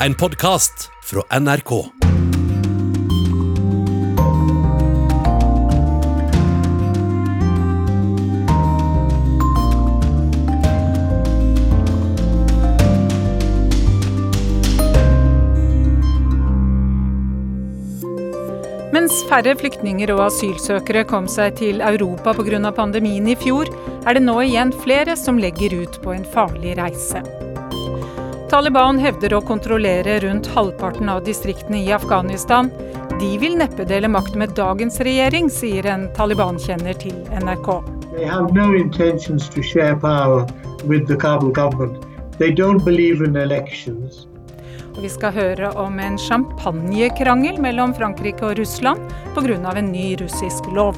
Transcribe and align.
En 0.00 0.14
podkast 0.14 0.90
fra 1.02 1.38
NRK. 1.40 1.70
Mens 18.92 19.22
færre 19.30 19.54
flyktninger 19.56 20.12
og 20.12 20.26
asylsøkere 20.26 21.06
kom 21.08 21.24
seg 21.24 21.56
til 21.56 21.80
Europa 21.80 22.36
pga. 22.36 22.70
pandemien 22.70 23.32
i 23.32 23.34
fjor, 23.34 23.72
er 24.04 24.12
det 24.12 24.26
nå 24.28 24.42
igjen 24.44 24.76
flere 24.84 25.16
som 25.16 25.40
legger 25.40 25.72
ut 25.80 26.02
på 26.04 26.12
en 26.12 26.28
farlig 26.36 26.76
reise. 26.76 27.45
Taliban 28.46 28.98
hevder 29.02 29.32
å 29.34 29.40
kontrollere 29.42 30.20
rundt 30.22 30.46
halvparten 30.54 31.08
av 31.10 31.24
distriktene 31.26 31.80
i 31.82 31.88
Afghanistan. 31.92 32.68
De 33.18 33.30
vil 33.42 33.56
neppe 33.58 33.82
dele 33.88 34.06
makt 34.06 34.36
med 34.38 34.52
dagens 34.54 35.00
regjering, 35.02 35.48
sier 35.50 35.88
en 35.90 36.04
Taliban-kjenner 36.14 36.94
til 37.00 37.16
NRK. 37.42 37.72
No 38.54 38.68
intentions 38.78 39.48
to 39.50 39.64
share 39.66 39.98
power 39.98 40.46
with 40.86 41.08
the 41.10 41.16
Kabul 41.16 41.50
government. 41.50 42.06
They 42.38 42.54
don't 42.54 42.84
believe 42.84 43.24
in 43.26 43.34
elections. 43.36 44.28
Og 44.94 45.02
vi 45.02 45.10
skal 45.10 45.34
høre 45.34 45.72
om 45.74 45.98
en 45.98 46.14
champagnekrangel 46.16 47.58
mellom 47.60 47.98
Frankrike 47.98 48.46
og 48.46 48.60
Russland 48.60 49.02
pga. 49.34 49.74
en 49.74 49.92
ny 49.92 50.14
russisk 50.22 50.70
lov. 50.72 50.94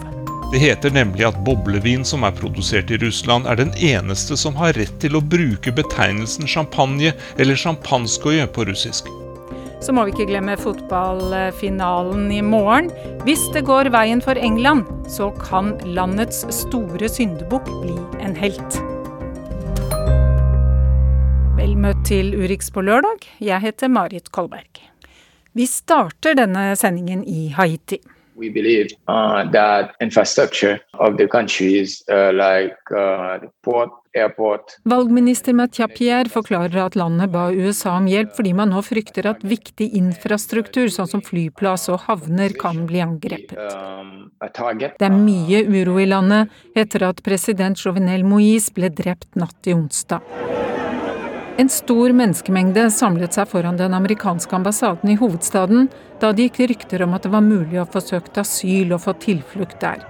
Det 0.49 0.59
heter 0.59 0.91
nemlig 0.91 1.27
at 1.29 1.37
boblevin 1.45 2.07
som 2.09 2.23
er 2.25 2.33
produsert 2.33 2.89
i 2.89 2.97
Russland, 3.03 3.45
er 3.45 3.59
den 3.61 3.75
eneste 3.85 4.37
som 4.41 4.57
har 4.57 4.73
rett 4.81 4.95
til 5.03 5.19
å 5.19 5.21
bruke 5.21 5.75
betegnelsen 5.77 6.49
champagne 6.49 7.13
eller 7.37 7.59
sjampanskoje 7.59 8.47
på 8.57 8.65
russisk. 8.65 9.11
Så 9.85 9.93
må 9.93 10.07
vi 10.07 10.15
ikke 10.15 10.31
glemme 10.31 10.57
fotballfinalen 10.57 12.33
i 12.33 12.41
morgen. 12.41 12.89
Hvis 13.29 13.45
det 13.53 13.67
går 13.69 13.93
veien 13.93 14.25
for 14.25 14.41
England, 14.41 14.89
så 15.13 15.29
kan 15.37 15.75
landets 15.85 16.47
store 16.63 17.13
syndebukk 17.13 17.69
bli 17.85 18.01
en 18.25 18.33
helt. 18.41 18.81
Vel 21.61 21.77
møtt 21.77 22.07
til 22.09 22.33
Urix 22.33 22.73
på 22.73 22.89
lørdag. 22.89 23.29
Jeg 23.37 23.69
heter 23.69 23.93
Marit 23.93 24.33
Kolberg. 24.33 24.81
Vi 25.53 25.69
starter 25.69 26.41
denne 26.41 26.71
sendingen 26.81 27.21
i 27.29 27.51
Haiti. 27.53 28.01
We 28.39 28.49
believe 28.49 28.89
uh, 29.09 29.45
that 29.51 29.95
infrastructure 30.01 30.79
of 30.95 31.17
the 31.19 31.27
countries 31.29 32.03
uh, 32.09 32.33
like 32.33 32.79
uh, 32.91 33.39
the 33.43 33.51
port, 33.63 33.91
airport. 34.15 34.79
Valgminister 34.85 35.53
Mathieu 35.53 35.89
Pierre 35.89 36.29
forklarer 36.29 36.87
at 36.87 36.97
landet 36.97 37.33
ba 37.33 37.49
USA 37.53 37.97
om 37.99 38.07
hjelp 38.09 38.35
fordi 38.39 38.55
man 38.57 38.73
nå 38.73 38.83
frykter 38.87 39.29
at 39.31 39.45
viktig 39.47 39.91
infrastruktur, 39.99 40.89
sånn 40.93 41.11
som 41.11 41.25
flyplass 41.25 41.89
og 41.93 42.07
havner, 42.07 42.55
kan 42.59 42.87
bli 42.89 43.03
angrepet. 43.05 43.59
Um. 43.59 44.31
Det 44.39 45.03
er 45.03 45.15
mye 45.15 45.65
uro 45.67 45.99
i 45.99 46.07
landet 46.07 46.55
etter 46.79 47.09
at 47.09 47.25
president 47.27 47.79
Jovenel 47.79 48.23
Moïse 48.27 48.71
ble 48.75 48.93
drept 48.95 49.35
natt 49.39 49.57
til 49.67 49.81
onsdag. 49.81 50.68
En 51.59 51.69
stor 51.69 52.13
menneskemengde 52.15 52.85
samlet 52.95 53.35
seg 53.35 53.49
foran 53.51 53.79
den 53.81 53.95
amerikanske 53.97 54.55
ambassaden 54.55 55.11
i 55.11 55.17
hovedstaden 55.19 55.89
da 56.23 56.31
det 56.31 56.45
gikk 56.47 56.61
rykter 56.71 57.03
om 57.03 57.17
at 57.17 57.27
det 57.27 57.33
var 57.33 57.43
mulig 57.43 57.81
å 57.83 57.87
få 57.91 57.99
søkt 57.99 58.39
asyl 58.39 58.95
og 58.95 59.03
få 59.03 59.17
tilflukt 59.19 59.81
der. 59.83 60.05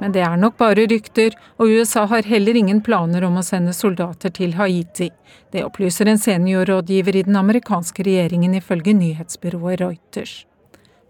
Men 0.00 0.16
det 0.16 0.24
er 0.24 0.40
nok 0.40 0.56
bare 0.56 0.86
rykter, 0.88 1.36
og 1.60 1.68
USA 1.68 2.06
har 2.08 2.24
heller 2.24 2.56
ingen 2.56 2.80
planer 2.80 3.28
om 3.28 3.36
å 3.36 3.44
sende 3.44 3.76
soldater 3.76 4.32
til 4.32 4.56
Haiti. 4.56 5.10
Det 5.52 5.66
opplyser 5.66 6.08
en 6.08 6.24
seniorrådgiver 6.24 7.20
i 7.20 7.26
den 7.28 7.36
amerikanske 7.36 8.08
regjeringen 8.08 8.56
ifølge 8.56 8.96
nyhetsbyrået 8.96 9.82
Reuters. 9.84 10.46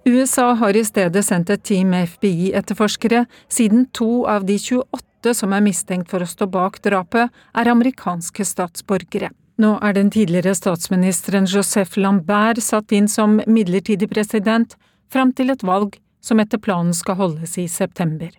USA 0.09 0.57
har 0.59 0.75
i 0.75 0.83
stedet 0.83 1.23
sendt 1.23 1.55
et 1.55 1.63
team 1.63 1.95
med 1.95 2.11
FBI-etterforskere, 2.17 3.29
siden 3.47 3.87
to 3.95 4.25
av 4.27 4.49
de 4.49 4.59
28 4.59 5.39
som 5.39 5.55
er 5.55 5.63
mistenkt 5.63 6.11
for 6.11 6.25
å 6.25 6.35
stå 6.35 6.51
bak 6.51 6.83
drapet, 6.83 7.31
er 7.55 7.71
amerikanske 7.79 8.43
statsborgere. 8.43 9.31
Nå 9.59 9.73
er 9.83 9.95
den 9.97 10.11
tidligere 10.15 10.55
statsministeren 10.55 11.49
Joseph 11.51 11.99
Lambert 11.99 12.61
satt 12.63 12.93
inn 12.95 13.09
som 13.11 13.41
midlertidig 13.47 14.07
president 14.13 14.77
fram 15.11 15.33
til 15.35 15.51
et 15.51 15.65
valg 15.67 15.97
som 16.23 16.39
etter 16.39 16.63
planen 16.63 16.95
skal 16.95 17.19
holdes 17.19 17.57
i 17.59 17.67
september. 17.67 18.31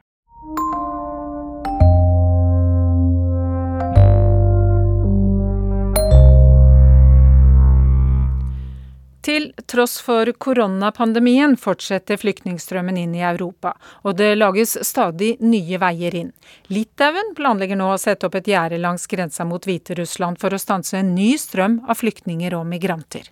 Til 9.21 9.49
tross 9.67 9.97
for 9.99 10.29
koronapandemien 10.39 11.57
fortsetter 11.59 12.17
flyktningstrømmen 12.21 12.97
inn 13.01 13.17
i 13.17 13.23
Europa, 13.27 13.73
og 14.07 14.15
det 14.15 14.31
lages 14.37 14.77
stadig 14.87 15.33
nye 15.43 15.79
veier 15.81 16.15
inn. 16.15 16.29
Litauen 16.71 17.33
planlegger 17.35 17.79
nå 17.79 17.89
å 17.91 17.99
sette 17.99 18.29
opp 18.29 18.39
et 18.39 18.47
gjerde 18.47 18.79
langs 18.79 19.09
grensa 19.11 19.43
mot 19.43 19.67
Hviterussland 19.67 20.39
for 20.39 20.55
å 20.55 20.61
stanse 20.61 21.01
en 21.01 21.11
ny 21.17 21.33
strøm 21.37 21.81
av 21.87 21.99
flyktninger 21.99 22.55
og 22.55 22.65
migranter. 22.71 23.27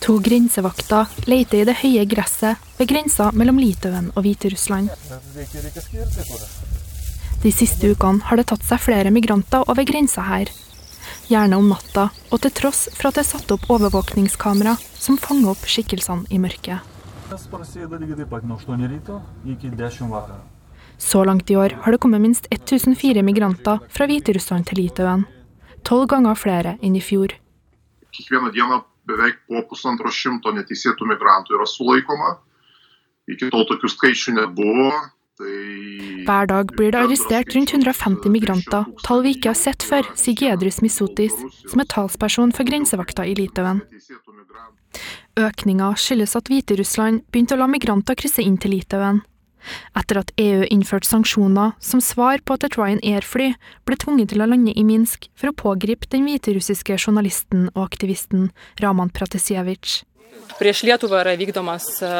To 0.00 0.16
grensevakter 0.22 1.10
leter 1.28 1.60
i 1.60 1.66
det 1.68 1.76
høye 1.82 2.06
gresset 2.08 2.70
ved 2.78 2.88
grensa 2.88 3.28
mellom 3.36 3.58
Litauen 3.60 4.08
og 4.14 4.24
Hviterussland. 4.24 4.88
De 7.42 7.52
siste 7.52 7.90
ukene 7.92 8.24
har 8.30 8.38
det 8.38 8.46
tatt 8.48 8.64
seg 8.64 8.80
flere 8.86 9.12
migranter 9.12 9.66
over 9.68 9.84
grensa 9.88 10.24
her, 10.30 10.48
gjerne 11.30 11.58
om 11.60 11.68
natta, 11.70 12.08
og 12.30 12.40
til 12.42 12.52
tross 12.58 12.88
for 12.96 13.10
at 13.10 13.18
det 13.18 13.24
er 13.24 13.30
satt 13.30 13.52
opp 13.54 13.68
overvåkningskamera 13.70 14.74
som 14.98 15.18
fanger 15.20 15.52
opp 15.54 15.66
skikkelsene 15.70 16.26
i 16.30 16.40
mørket. 16.42 16.82
Så 21.00 21.24
langt 21.24 21.50
i 21.50 21.56
år 21.56 21.76
har 21.82 21.92
det 21.92 22.00
kommet 22.02 22.20
minst 22.20 22.48
1004 22.50 23.22
migranter 23.22 23.78
fra 23.88 24.08
Hviterussland 24.10 24.66
til 24.68 24.82
Litauen. 24.82 25.24
Tolv 25.86 26.10
ganger 26.10 26.36
flere 26.36 26.76
enn 26.82 26.98
i 26.98 27.00
fjor. 27.00 27.32
Kiekvieną 28.10 28.50
dieną 28.52 28.82
beveik 29.08 29.38
po 29.48 29.62
pusantro 29.70 30.10
šimto 30.12 30.52
neteisėtų 30.52 31.06
migrantų 31.08 31.56
yra 31.56 31.66
sulaikoma. 31.70 32.34
Iki 33.30 33.48
tol 33.54 33.64
tokių 33.70 33.88
skaičių 33.94 34.36
nebuvo. 34.40 34.90
Hver 35.40 36.46
dag 36.50 36.72
blir 36.76 36.92
det 36.92 37.00
arrestert 37.00 37.54
rundt 37.56 37.72
150 37.72 38.28
migranter, 38.32 38.84
tall 39.06 39.22
vi 39.24 39.34
ikke 39.36 39.54
har 39.54 39.58
sett 39.58 39.84
før, 39.86 40.04
sier 40.18 40.36
Giedrus 40.36 40.80
Misotis, 40.84 41.36
som 41.70 41.80
er 41.80 41.88
talsperson 41.88 42.52
for 42.56 42.68
grensevakta 42.68 43.24
i 43.24 43.34
Litauen. 43.38 43.80
Økninga 45.40 45.94
skyldes 45.96 46.36
at 46.36 46.50
Hviterussland 46.50 47.24
begynte 47.32 47.56
å 47.56 47.62
la 47.62 47.70
migranter 47.70 48.18
krysse 48.18 48.44
inn 48.44 48.58
til 48.60 48.74
Litauen. 48.76 49.22
Etter 49.96 50.20
at 50.22 50.32
EU 50.40 50.64
innførte 50.72 51.08
sanksjoner 51.08 51.74
som 51.84 52.00
svar 52.04 52.40
på 52.44 52.56
at 52.56 52.64
et 52.66 52.76
Ryanair-fly 52.78 53.50
ble 53.88 53.98
tvunget 54.00 54.32
til 54.32 54.44
å 54.44 54.48
lande 54.48 54.72
i 54.72 54.84
Minsk 54.86 55.28
for 55.36 55.52
å 55.52 55.56
pågripe 55.56 56.08
den 56.12 56.24
hviterussiske 56.28 56.96
journalisten 56.96 57.68
og 57.74 57.84
aktivisten 57.90 58.48
Raman 58.80 59.12
Pratasevitsj. 59.12 60.02
Prieš 60.60 60.82
Lietuvą 60.84 61.22
yra 61.22 61.32
vykdomas 61.40 61.86
e, 62.04 62.10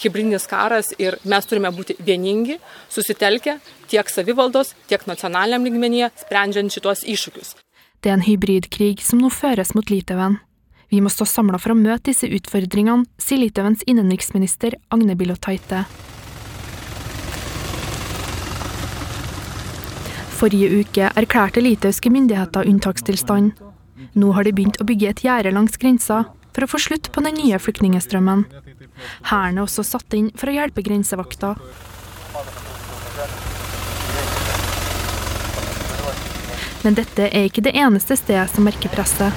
hybridinis 0.00 0.46
karas 0.48 0.92
ir 0.98 1.18
mes 1.28 1.48
turime 1.48 1.68
būti 1.74 1.98
vieningi, 2.00 2.56
susitelkę 2.88 3.58
tiek 3.90 4.08
savivaldos, 4.08 4.74
tiek 4.88 5.04
nacionaliniam 5.10 5.66
lygmenyje, 5.68 6.08
sprendžiant 6.22 6.72
šitos 6.72 7.04
iššūkius. 7.04 7.56
Det 8.00 8.08
er 8.08 8.16
en 8.16 8.24
hybridkrig 8.24 9.02
som 9.04 9.20
nå 9.20 9.28
føres 9.28 9.74
mot 9.76 9.92
Litauen. 9.92 10.38
Vi 10.90 11.02
må 11.04 11.12
stå 11.12 11.26
samla 11.28 11.60
for 11.60 11.74
å 11.74 11.78
møte 11.78 12.08
disse 12.08 12.26
utfordringene, 12.26 13.04
sier 13.20 13.38
Litauens 13.38 13.84
innenriksminister 13.86 14.78
Agne 14.90 15.14
Bilotaite. 15.14 15.84
Forrige 20.40 20.80
uke 20.80 21.12
erklærte 21.20 21.60
litauiske 21.60 22.08
myndigheter 22.08 22.64
unntakstilstand. 22.64 23.52
Nå 24.16 24.32
har 24.32 24.48
de 24.48 24.56
begynt 24.56 24.80
å 24.80 24.86
bygge 24.88 25.10
et 25.12 25.24
gjerde 25.26 25.52
langs 25.52 25.76
grensa 25.76 26.24
for 26.54 26.66
å 26.66 26.70
få 26.70 26.80
slutt 26.86 27.10
på 27.14 27.22
den 27.24 27.38
nye 27.38 27.58
flyktningstrømmen. 27.62 28.44
Hæren 29.30 29.58
er 29.58 29.64
også 29.64 29.84
satt 29.86 30.16
inn 30.18 30.30
for 30.36 30.50
å 30.50 30.56
hjelpe 30.56 30.84
grensevakta. 30.86 31.54
Men 36.82 36.96
dette 36.96 37.28
er 37.28 37.48
ikke 37.48 37.64
det 37.64 37.74
eneste 37.76 38.16
stedet 38.16 38.48
som 38.54 38.64
merker 38.64 38.92
presset. 38.92 39.34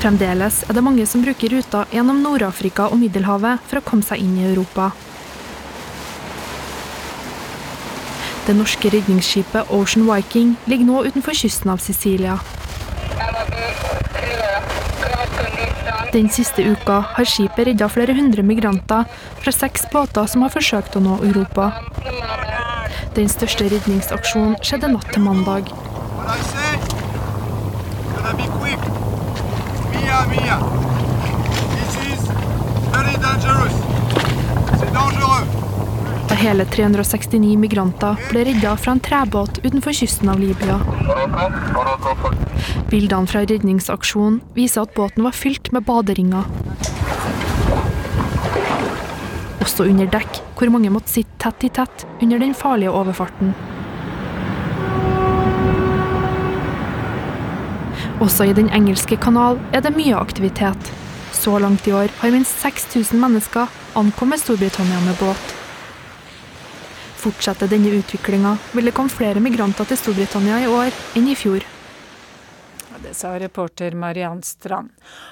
Fremdeles 0.00 0.62
er 0.64 0.76
det 0.76 0.82
mange 0.82 1.04
som 1.06 1.22
bruker 1.22 1.52
ruta 1.52 1.84
gjennom 1.92 2.22
Nord-Afrika 2.24 2.88
og 2.88 2.98
Middelhavet 3.02 3.60
for 3.68 3.80
å 3.80 3.84
komme 3.84 4.06
seg 4.06 4.22
inn 4.24 4.38
i 4.40 4.46
Europa. 4.48 4.90
Det 8.46 8.56
norske 8.56 8.90
redningsskipet 8.90 9.70
Ocean 9.70 10.06
Viking 10.08 10.56
ligger 10.66 10.84
nå 10.88 11.04
utenfor 11.04 11.36
kysten 11.36 11.70
av 11.70 11.78
Sicilia. 11.78 12.38
Den 16.12 16.28
siste 16.28 16.62
uka 16.62 17.00
har 17.14 17.24
skipet 17.24 17.66
redda 17.68 17.86
flere 17.88 18.14
hundre 18.16 18.42
migranter 18.42 19.04
fra 19.42 19.52
seks 19.54 19.84
båter 19.92 20.26
som 20.26 20.42
har 20.42 20.50
forsøkt 20.50 20.96
å 20.98 21.04
nå 21.04 21.20
Europa. 21.28 21.70
Den 23.14 23.30
største 23.30 23.68
redningsaksjonen 23.70 24.56
skjedde 24.64 24.90
natt 24.90 25.12
til 25.14 25.22
mandag. 25.22 25.70
Da 30.10 31.09
hele 36.40 36.64
369 36.64 37.56
migranter 37.60 38.16
ble 38.30 38.44
redda 38.48 38.72
fra 38.80 38.94
en 38.94 39.00
trebåt 39.00 39.58
utenfor 39.62 39.92
kysten 39.92 40.28
av 40.32 40.40
Libya. 40.40 40.78
Bildene 42.90 43.28
fra 43.28 43.42
redningsaksjonen 43.44 44.40
viser 44.56 44.86
at 44.86 44.94
båten 44.96 45.26
var 45.26 45.36
fylt 45.36 45.68
med 45.76 45.84
baderinger. 45.84 46.48
Også 49.60 49.84
under 49.84 50.08
dekk, 50.08 50.40
hvor 50.56 50.72
mange 50.72 50.92
måtte 50.92 51.12
sitte 51.12 51.36
tett 51.44 51.68
i 51.68 51.72
tett 51.80 52.06
under 52.22 52.40
den 52.40 52.56
farlige 52.56 52.94
overfarten. 52.96 53.52
Også 58.20 58.48
i 58.48 58.56
Den 58.56 58.68
engelske 58.72 59.16
kanal 59.16 59.60
er 59.72 59.84
det 59.84 59.96
mye 59.96 60.16
aktivitet. 60.16 60.92
Så 61.32 61.58
langt 61.58 61.88
i 61.88 61.92
år 61.92 62.12
har 62.20 62.32
minst 62.32 62.60
6000 62.60 63.20
mennesker 63.20 63.68
ankommet 63.96 64.40
Storbritannia 64.40 65.00
med 65.04 65.16
båt. 65.20 65.59
Fortsetter 67.20 67.68
denne 67.68 67.92
utviklinga, 67.98 68.54
vil 68.72 68.88
det 68.88 68.94
komme 68.96 69.12
flere 69.12 69.42
migranter 69.44 69.84
til 69.88 70.00
Storbritannia 70.00 70.62
i 70.64 70.70
år 70.70 70.96
enn 71.18 71.28
i 71.28 71.36
fjor. 71.36 71.66
Det 73.02 73.14
sa 73.16 73.30
reporter 73.40 73.94
Mariann 73.96 74.42
Strand. 74.44 74.90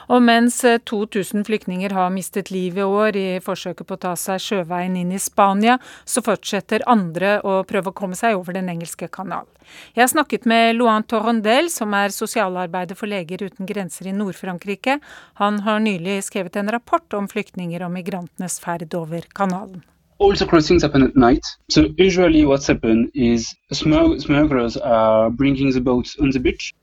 Og 0.08 0.22
mens 0.24 0.62
2000 0.64 1.44
flyktninger 1.44 1.92
har 1.92 2.08
mistet 2.10 2.48
livet 2.50 2.80
i 2.80 2.86
år 2.86 3.16
i 3.16 3.26
forsøket 3.44 3.86
på 3.86 3.98
å 3.98 4.00
ta 4.02 4.14
seg 4.16 4.40
sjøveien 4.40 4.96
inn 4.96 5.12
i 5.12 5.20
Spania, 5.20 5.76
så 6.08 6.22
fortsetter 6.24 6.86
andre 6.88 7.36
å 7.44 7.60
prøve 7.68 7.92
å 7.92 7.98
komme 8.00 8.16
seg 8.16 8.38
over 8.38 8.56
Den 8.56 8.70
engelske 8.72 9.10
kanal. 9.12 9.44
Jeg 9.92 10.06
har 10.06 10.12
snakket 10.14 10.48
med 10.48 10.78
Loan 10.78 11.04
Torondel, 11.04 11.68
som 11.70 11.92
er 11.92 12.14
sosialarbeider 12.14 12.96
for 12.96 13.10
Leger 13.10 13.44
uten 13.44 13.68
grenser 13.68 14.08
i 14.08 14.16
Nord-Frankrike. 14.16 14.96
Han 15.42 15.60
har 15.68 15.84
nylig 15.84 16.22
skrevet 16.24 16.56
en 16.56 16.72
rapport 16.72 17.20
om 17.20 17.28
flyktninger 17.28 17.84
og 17.84 17.94
migrantenes 18.00 18.58
ferd 18.64 18.96
over 18.96 19.28
kanalen. 19.36 19.84
All 20.18 20.36
the 20.36 20.46
crossings 20.46 20.82
happen 20.82 21.02
at 21.02 21.16
night. 21.16 21.44
So 21.68 21.86
usually 21.96 22.44
what's 22.44 22.66
happened 22.66 23.10
is 23.14 23.54
smugg- 23.72 24.20
smugglers 24.20 24.76
are 24.76 25.30
bringing 25.30 25.72
the 25.72 25.80
boats 25.80 26.16
on 26.20 26.30
the 26.30 26.40
beach. 26.40 26.74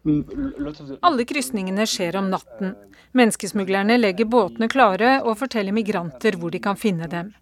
Alle 1.02 1.26
krysningene 1.26 1.86
skjer 1.86 2.16
om 2.16 2.30
natten. 2.32 2.76
Menneskesmuglerne 3.16 3.98
legger 3.98 4.28
båtene 4.28 4.68
klare 4.68 5.22
og 5.24 5.38
forteller 5.40 5.76
migranter 5.76 6.40
hvor 6.40 6.52
de 6.52 6.60
kan 6.60 6.80
finne 6.80 7.08
dem. 7.12 7.34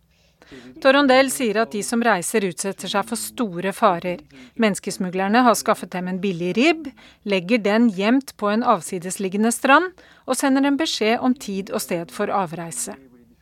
Torondel 0.84 1.32
sier 1.32 1.62
at 1.62 1.72
de 1.74 1.80
som 1.86 2.02
reiser 2.04 2.46
utsetter 2.46 2.92
seg 2.92 3.08
for 3.10 3.18
store 3.18 3.72
farer. 3.74 4.20
Menneskesmuglerne 4.60 5.42
har 5.46 5.58
skaffet 5.58 5.94
dem 5.96 6.10
en 6.12 6.20
billig 6.22 6.52
ribb, 6.58 6.90
legger 7.26 7.64
den 7.64 7.88
gjemt 7.96 8.36
på 8.38 8.52
en 8.52 8.66
avsidesliggende 8.76 9.54
strand 9.56 9.94
og 10.28 10.38
sender 10.38 10.68
en 10.68 10.78
beskjed 10.78 11.24
om 11.24 11.34
tid 11.34 11.72
og 11.72 11.82
sted 11.86 12.14
for 12.14 12.30
avreise. 12.34 12.98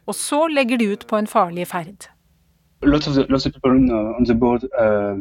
Og 0.08 0.16
så 0.16 0.46
legger 0.48 0.80
de 0.80 0.92
ut 0.94 1.08
på 1.08 1.20
en 1.20 1.28
farlig 1.30 1.68
ferd. 1.74 2.11
Lots 2.82 3.08
of 3.08 3.16
the 3.16 3.26
lots 3.30 3.46
of 3.46 3.54
people 3.54 3.72
in, 3.72 3.90
uh, 3.92 4.18
on 4.18 4.26
the 4.26 4.34
board 4.34 4.64
uh, 4.78 5.16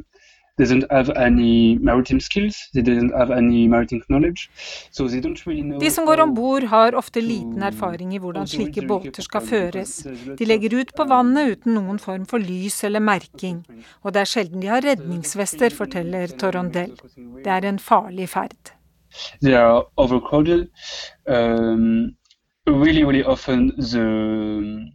doesn't 0.60 0.84
have 0.90 1.10
any 1.16 1.78
maritime 1.78 2.20
skills. 2.20 2.56
They 2.74 2.82
doesn't 2.82 3.12
have 3.16 3.30
any 3.30 3.68
maritime 3.68 4.02
knowledge, 4.08 4.50
so 4.90 5.08
they 5.08 5.20
don't 5.20 5.46
really 5.46 5.62
know. 5.62 5.78
De 5.78 5.90
som 5.90 6.06
går 6.06 6.20
om 6.20 6.34
bord 6.34 6.64
har 6.72 6.94
ofte 6.94 7.20
liten 7.20 7.62
erfaring 7.62 8.14
i 8.14 8.18
hvordan 8.18 8.46
slike 8.46 8.84
båter 8.88 9.22
skal 9.22 9.46
føres. 9.46 9.94
De 10.38 10.44
legger 10.44 10.76
ut 10.80 10.92
på 10.96 11.06
vannet 11.08 11.56
uten 11.56 11.74
noen 11.78 11.98
form 11.98 12.26
for 12.26 12.38
lys 12.38 12.82
eller 12.84 13.00
merking. 13.00 13.62
Og 14.02 14.14
det 14.14 14.24
er 14.24 14.32
sjelden 14.34 14.60
de 14.60 14.72
har 14.72 14.84
redningsvester, 14.84 15.72
forteller 15.74 16.36
Torondel. 16.40 16.92
Det 17.16 17.56
er 17.56 17.68
en 17.68 17.78
farlig 17.78 18.28
ferd. 18.28 18.74
They 19.42 19.54
are 19.54 19.84
overcrowded. 19.96 20.68
Um, 21.26 22.14
really, 22.66 23.02
really 23.02 23.24
often 23.24 23.72
the 23.76 24.90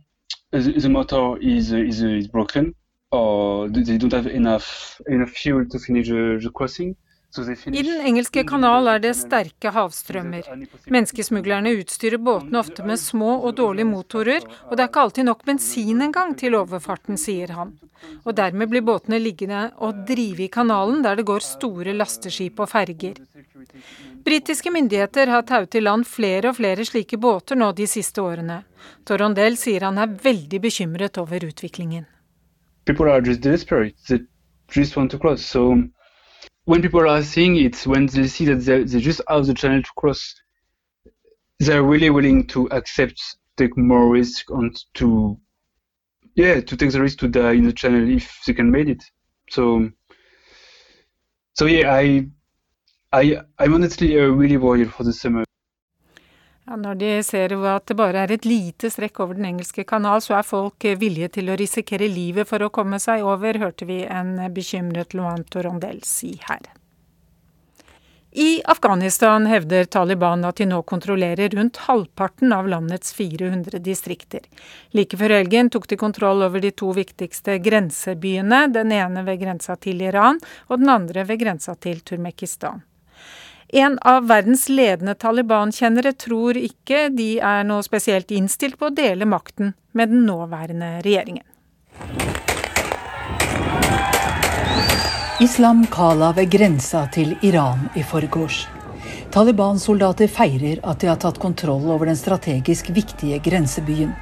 the, 0.60 0.80
the 0.80 0.90
motor 0.90 1.38
is 1.42 1.72
is, 1.72 2.02
is 2.02 2.28
broken, 2.28 2.76
or 3.12 3.70
they 3.70 3.98
don't 3.98 4.14
have 4.14 4.28
enough 4.28 5.00
enough 5.08 5.30
fuel 5.30 5.66
to 5.70 5.80
finish 5.80 6.08
the, 6.08 6.40
the 6.42 6.52
crossing. 6.52 6.96
I 7.66 7.82
Den 7.84 8.02
engelske 8.08 8.44
kanal 8.48 8.88
er 8.88 9.02
det 9.04 9.14
sterke 9.18 9.72
havstrømmer. 9.76 10.48
Menneskesmuglerne 10.92 11.74
utstyrer 11.82 12.22
båtene 12.22 12.62
ofte 12.62 12.86
med 12.88 13.02
små 13.02 13.38
og 13.42 13.58
dårlige 13.58 13.90
motorer, 13.90 14.46
og 14.70 14.76
det 14.76 14.86
er 14.86 14.90
ikke 14.92 15.04
alltid 15.08 15.28
nok 15.28 15.44
bensin 15.48 16.06
engang 16.06 16.36
til 16.40 16.56
overfarten, 16.56 17.20
sier 17.20 17.52
han. 17.58 17.76
Og 18.24 18.36
dermed 18.38 18.70
blir 18.72 18.86
båtene 18.86 19.20
liggende 19.20 19.68
og 19.84 20.06
drive 20.08 20.46
i 20.46 20.52
kanalen 20.52 21.04
der 21.04 21.20
det 21.20 21.28
går 21.28 21.44
store 21.44 21.96
lasteskip 21.98 22.60
og 22.60 22.72
ferger. 22.72 23.22
Britiske 24.26 24.72
myndigheter 24.72 25.30
har 25.34 25.46
tauet 25.46 25.76
i 25.76 25.84
land 25.84 26.08
flere 26.08 26.52
og 26.52 26.60
flere 26.60 26.86
slike 26.88 27.18
båter 27.22 27.60
nå 27.60 27.72
de 27.78 27.88
siste 27.90 28.22
årene. 28.22 28.64
Torondel 29.06 29.58
sier 29.58 29.88
han 29.88 29.98
er 30.02 30.20
veldig 30.24 30.62
bekymret 30.62 31.18
over 31.22 31.48
utviklingen. 31.50 32.06
people 32.86 33.10
are 33.10 33.22
just 33.22 33.42
desperate. 33.42 33.96
They 34.08 34.20
just 34.72 34.96
want 34.96 35.12
to 35.12 35.18
cross. 35.18 35.42
So 35.46 35.84
when 36.66 36.82
people 36.82 37.08
are 37.08 37.24
seeing 37.24 37.56
it, 37.58 37.76
when 37.88 38.08
they 38.08 38.28
see 38.28 38.46
that 38.46 38.58
they 38.58 38.84
they 38.84 39.00
just 39.00 39.22
have 39.30 39.46
the 39.46 39.54
channel 39.54 39.82
to 39.82 39.90
cross, 39.96 40.36
they're 41.60 41.84
really 41.84 42.10
willing 42.10 42.46
to 42.48 42.68
accept 42.72 43.22
take 43.58 43.78
more 43.78 44.10
risk 44.10 44.50
and 44.50 44.76
to 44.96 45.40
yeah 46.36 46.60
to 46.60 46.76
take 46.76 46.92
the 46.92 47.02
risk 47.02 47.20
to 47.20 47.28
die 47.28 47.54
in 47.54 47.64
the 47.64 47.74
channel 47.74 48.10
if 48.10 48.42
they 48.46 48.54
can 48.54 48.70
make 48.70 48.88
it. 48.88 49.04
So 49.50 49.90
so 51.54 51.66
yeah, 51.68 51.94
I 51.94 52.28
I 53.14 53.42
I'm 53.60 53.74
honestly 53.74 54.20
uh, 54.20 54.26
really 54.26 54.58
worried 54.58 54.92
for 54.92 55.04
the 55.04 55.14
summer. 55.14 55.45
Ja, 56.66 56.76
når 56.82 56.96
de 56.98 57.10
ser 57.22 57.54
at 57.70 57.86
det 57.86 57.98
bare 57.98 58.24
er 58.26 58.32
et 58.34 58.46
lite 58.46 58.90
strekk 58.90 59.20
over 59.22 59.38
Den 59.38 59.46
engelske 59.52 59.84
kanal, 59.86 60.22
så 60.26 60.40
er 60.40 60.48
folk 60.48 60.86
eh, 60.86 60.98
villige 60.98 61.36
til 61.38 61.52
å 61.54 61.58
risikere 61.60 62.08
livet 62.10 62.50
for 62.50 62.66
å 62.66 62.72
komme 62.74 62.98
seg 63.00 63.22
over, 63.22 63.60
hørte 63.62 63.86
vi 63.86 64.02
en 64.10 64.40
bekymret 64.54 65.14
Luan 65.14 65.46
Torondel 65.46 66.02
si 66.02 66.34
her. 66.48 66.66
I 68.36 68.62
Afghanistan 68.66 69.46
hevder 69.46 69.86
Taliban 69.86 70.42
at 70.44 70.58
de 70.60 70.66
nå 70.68 70.82
kontrollerer 70.90 71.54
rundt 71.56 71.78
halvparten 71.86 72.52
av 72.52 72.68
landets 72.68 73.14
400 73.16 73.80
distrikter. 73.80 74.42
Like 74.92 75.16
før 75.22 75.38
helgen 75.38 75.70
tok 75.72 75.88
de 75.88 75.96
kontroll 76.02 76.44
over 76.44 76.60
de 76.66 76.74
to 76.76 76.90
viktigste 76.98 77.60
grensebyene, 77.64 78.66
den 78.76 78.92
ene 78.92 79.24
ved 79.30 79.40
grensa 79.46 79.78
til 79.80 80.04
Iran 80.04 80.42
og 80.68 80.82
den 80.82 80.92
andre 80.98 81.24
ved 81.30 81.46
grensa 81.46 81.78
til 81.80 82.04
Turmekistan. 82.04 82.84
En 83.68 83.98
av 84.02 84.28
verdens 84.28 84.70
ledende 84.70 85.16
Taliban-kjennere 85.16 86.12
tror 86.14 86.58
ikke 86.58 87.08
de 87.10 87.40
er 87.42 87.64
noe 87.66 87.82
spesielt 87.84 88.30
innstilt 88.32 88.78
på 88.78 88.92
å 88.92 88.94
dele 88.94 89.26
makten 89.26 89.74
med 89.92 90.14
den 90.14 90.26
nåværende 90.28 91.00
regjeringen. 91.02 91.46
Islam 95.42 95.82
Kala 95.92 96.30
ved 96.38 96.52
grensa 96.54 97.08
til 97.12 97.34
Iran 97.42 97.90
i 97.98 98.06
forgårs. 98.06 98.68
Taliban-soldater 99.34 100.30
feirer 100.32 100.80
at 100.88 101.02
de 101.02 101.10
har 101.10 101.20
tatt 101.20 101.42
kontroll 101.42 101.90
over 101.92 102.08
den 102.08 102.16
strategisk 102.16 102.94
viktige 102.96 103.42
grensebyen. 103.44 104.14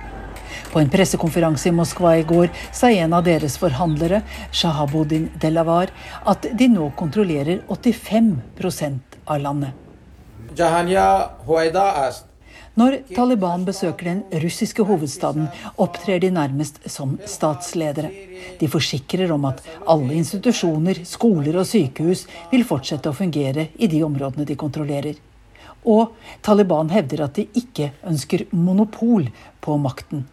På 0.71 0.79
en 0.79 0.89
pressekonferanse 0.89 1.69
i 1.69 1.75
Moskva 1.75 2.15
i 2.17 2.23
går 2.25 2.49
sa 2.71 2.89
en 2.89 3.13
av 3.13 3.27
deres 3.27 3.59
forhandlere, 3.61 4.23
Shahabuddin 4.51 5.29
Delavar, 5.41 5.91
at 6.25 6.47
de 6.57 6.69
nå 6.71 6.89
kontrollerer 6.97 7.61
85 7.67 8.37
av 9.25 9.39
landet. 9.39 9.71
Når 12.73 12.95
Taliban 13.13 13.65
besøker 13.67 14.07
den 14.09 14.21
russiske 14.41 14.81
hovedstaden, 14.87 15.45
opptrer 15.77 16.17
de 16.23 16.31
nærmest 16.33 16.79
som 16.89 17.19
statsledere. 17.29 18.09
De 18.59 18.69
forsikrer 18.69 19.29
om 19.31 19.45
at 19.45 19.61
alle 19.85 20.15
institusjoner, 20.17 21.03
skoler 21.05 21.59
og 21.61 21.67
sykehus 21.69 22.25
vil 22.49 22.65
fortsette 22.65 23.11
å 23.11 23.17
fungere 23.17 23.67
i 23.77 23.89
de 23.91 24.01
områdene 24.05 24.47
de 24.49 24.57
kontrollerer. 24.57 25.21
Og 25.85 26.15
Taliban 26.41 26.89
hevder 26.89 27.27
at 27.27 27.37
de 27.37 27.45
ikke 27.61 27.91
ønsker 28.09 28.47
monopol 28.57 29.29
på 29.61 29.77
makten. 29.77 30.25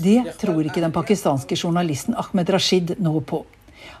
Det 0.00 0.18
tror 0.40 0.66
ikke 0.66 0.82
den 0.82 0.94
pakistanske 0.94 1.54
journalisten 1.54 2.18
Ahmed 2.18 2.50
Rashid 2.50 2.96
noe 2.98 3.22
på. 3.22 3.44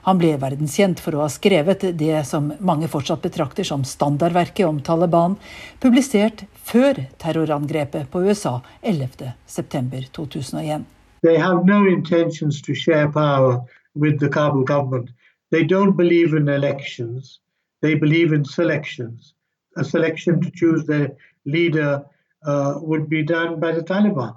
Han 0.06 0.20
ble 0.20 0.32
verdenskjent 0.40 1.00
for 1.04 1.16
å 1.16 1.24
ha 1.24 1.30
skrevet 1.32 1.84
det 1.98 2.22
som 2.28 2.52
mange 2.60 2.88
fortsatt 2.88 3.22
betrakter 3.22 3.66
som 3.68 3.84
standardverket 3.84 4.66
om 4.66 4.80
Taliban, 4.84 5.36
publisert 5.80 6.44
før 6.70 7.04
terrorangrepet 7.20 8.08
på 8.10 8.24
USA 8.24 8.60
11.9.2001. 8.82 10.88
They 11.22 11.36
have 11.36 11.66
no 11.66 11.86
intentions 11.86 12.62
to 12.62 12.74
share 12.74 13.12
power 13.12 13.60
with 13.94 14.20
the 14.20 14.28
Kabul 14.28 14.64
government. 14.64 15.10
They 15.50 15.64
don't 15.64 15.96
believe 15.96 16.34
in 16.34 16.48
elections. 16.48 17.40
They 17.82 17.94
believe 17.94 18.32
in 18.32 18.44
selections. 18.44 19.34
A 19.76 19.84
selection 19.84 20.40
to 20.40 20.50
choose 20.50 20.86
their 20.86 21.10
leader 21.44 22.04
uh, 22.46 22.74
would 22.80 23.08
be 23.08 23.22
done 23.22 23.60
by 23.60 23.72
the 23.72 23.82
Taliban. 23.82 24.36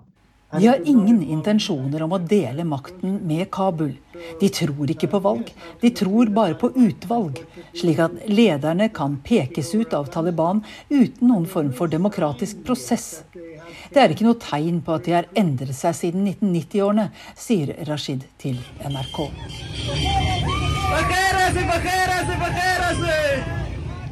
De 0.59 0.67
har 0.67 0.79
ingen 0.85 1.23
intensjoner 1.23 2.03
om 2.05 2.13
å 2.13 2.19
dele 2.21 2.63
makten 2.67 3.19
med 3.27 3.49
Kabul. 3.51 3.95
De 4.39 4.49
tror 4.53 4.91
ikke 4.93 5.09
på 5.09 5.19
valg, 5.23 5.49
de 5.81 5.89
tror 5.89 6.29
bare 6.33 6.55
på 6.59 6.69
utvalg, 6.77 7.39
slik 7.75 7.99
at 8.03 8.19
lederne 8.29 8.89
kan 8.93 9.17
pekes 9.25 9.73
ut 9.75 9.93
av 9.97 10.11
Taliban 10.13 10.61
uten 10.89 11.27
noen 11.27 11.47
form 11.49 11.73
for 11.73 11.91
demokratisk 11.91 12.61
prosess. 12.67 13.23
Det 13.89 13.99
er 14.03 14.13
ikke 14.13 14.27
noe 14.27 14.39
tegn 14.41 14.81
på 14.85 14.93
at 14.97 15.09
de 15.09 15.17
har 15.17 15.29
endret 15.39 15.75
seg 15.77 15.97
siden 15.97 16.29
1990-årene, 16.35 17.09
sier 17.33 17.73
Rashid 17.89 18.29
til 18.41 18.61
NRK. 18.85 19.19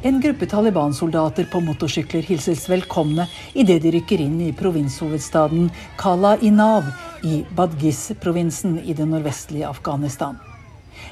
En 0.04 0.20
gruppe 0.20 0.46
Taliban-soldater 0.46 1.46
på 1.46 1.60
motorsykler 1.62 2.24
hilses 2.26 2.64
velkomne 2.66 3.28
idet 3.54 3.84
de 3.84 3.92
rykker 3.94 4.24
inn 4.24 4.40
i 4.42 4.48
provinshovedstaden 4.58 5.68
Kala 6.00 6.32
Inav 6.42 6.88
i 7.22 7.44
Badghis-provinsen 7.54 8.80
i 8.82 8.96
det 8.98 9.06
nordvestlige 9.06 9.68
Afghanistan. 9.70 10.40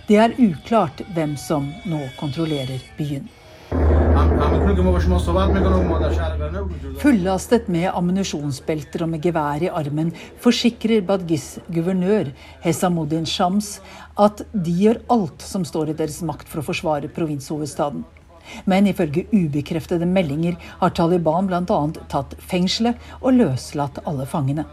Det 0.09 0.19
er 0.19 0.35
uklart 0.43 1.05
hvem 1.15 1.37
som 1.39 1.71
nå 1.87 2.03
kontrollerer 2.19 2.83
byen. 2.99 3.31
Fullastet 6.99 7.71
med 7.71 7.93
ammunisjonsbelter 7.95 9.07
og 9.07 9.15
med 9.15 9.23
gevær 9.23 9.63
i 9.63 9.71
armen 9.71 10.11
forsikrer 10.43 11.07
Badgis 11.07 11.61
guvernør 11.71 12.35
Hesamuddin 12.67 13.23
Shams 13.39 13.77
at 14.19 14.43
de 14.51 14.81
gjør 14.83 15.05
alt 15.15 15.47
som 15.47 15.63
står 15.63 15.93
i 15.93 16.01
deres 16.03 16.25
makt 16.27 16.51
for 16.51 16.59
å 16.59 16.73
forsvare 16.73 17.13
provinshovedstaden. 17.15 18.03
Men 18.65 18.87
ifølge 18.91 19.27
ubekreftede 19.33 20.07
meldinger 20.07 20.59
har 20.81 20.91
Taliban 20.97 21.49
bl.a. 21.51 21.81
tatt 22.09 22.37
fengselet 22.39 22.99
og 23.21 23.35
løslatt 23.39 24.03
alle 24.05 24.27
fangene. 24.27 24.67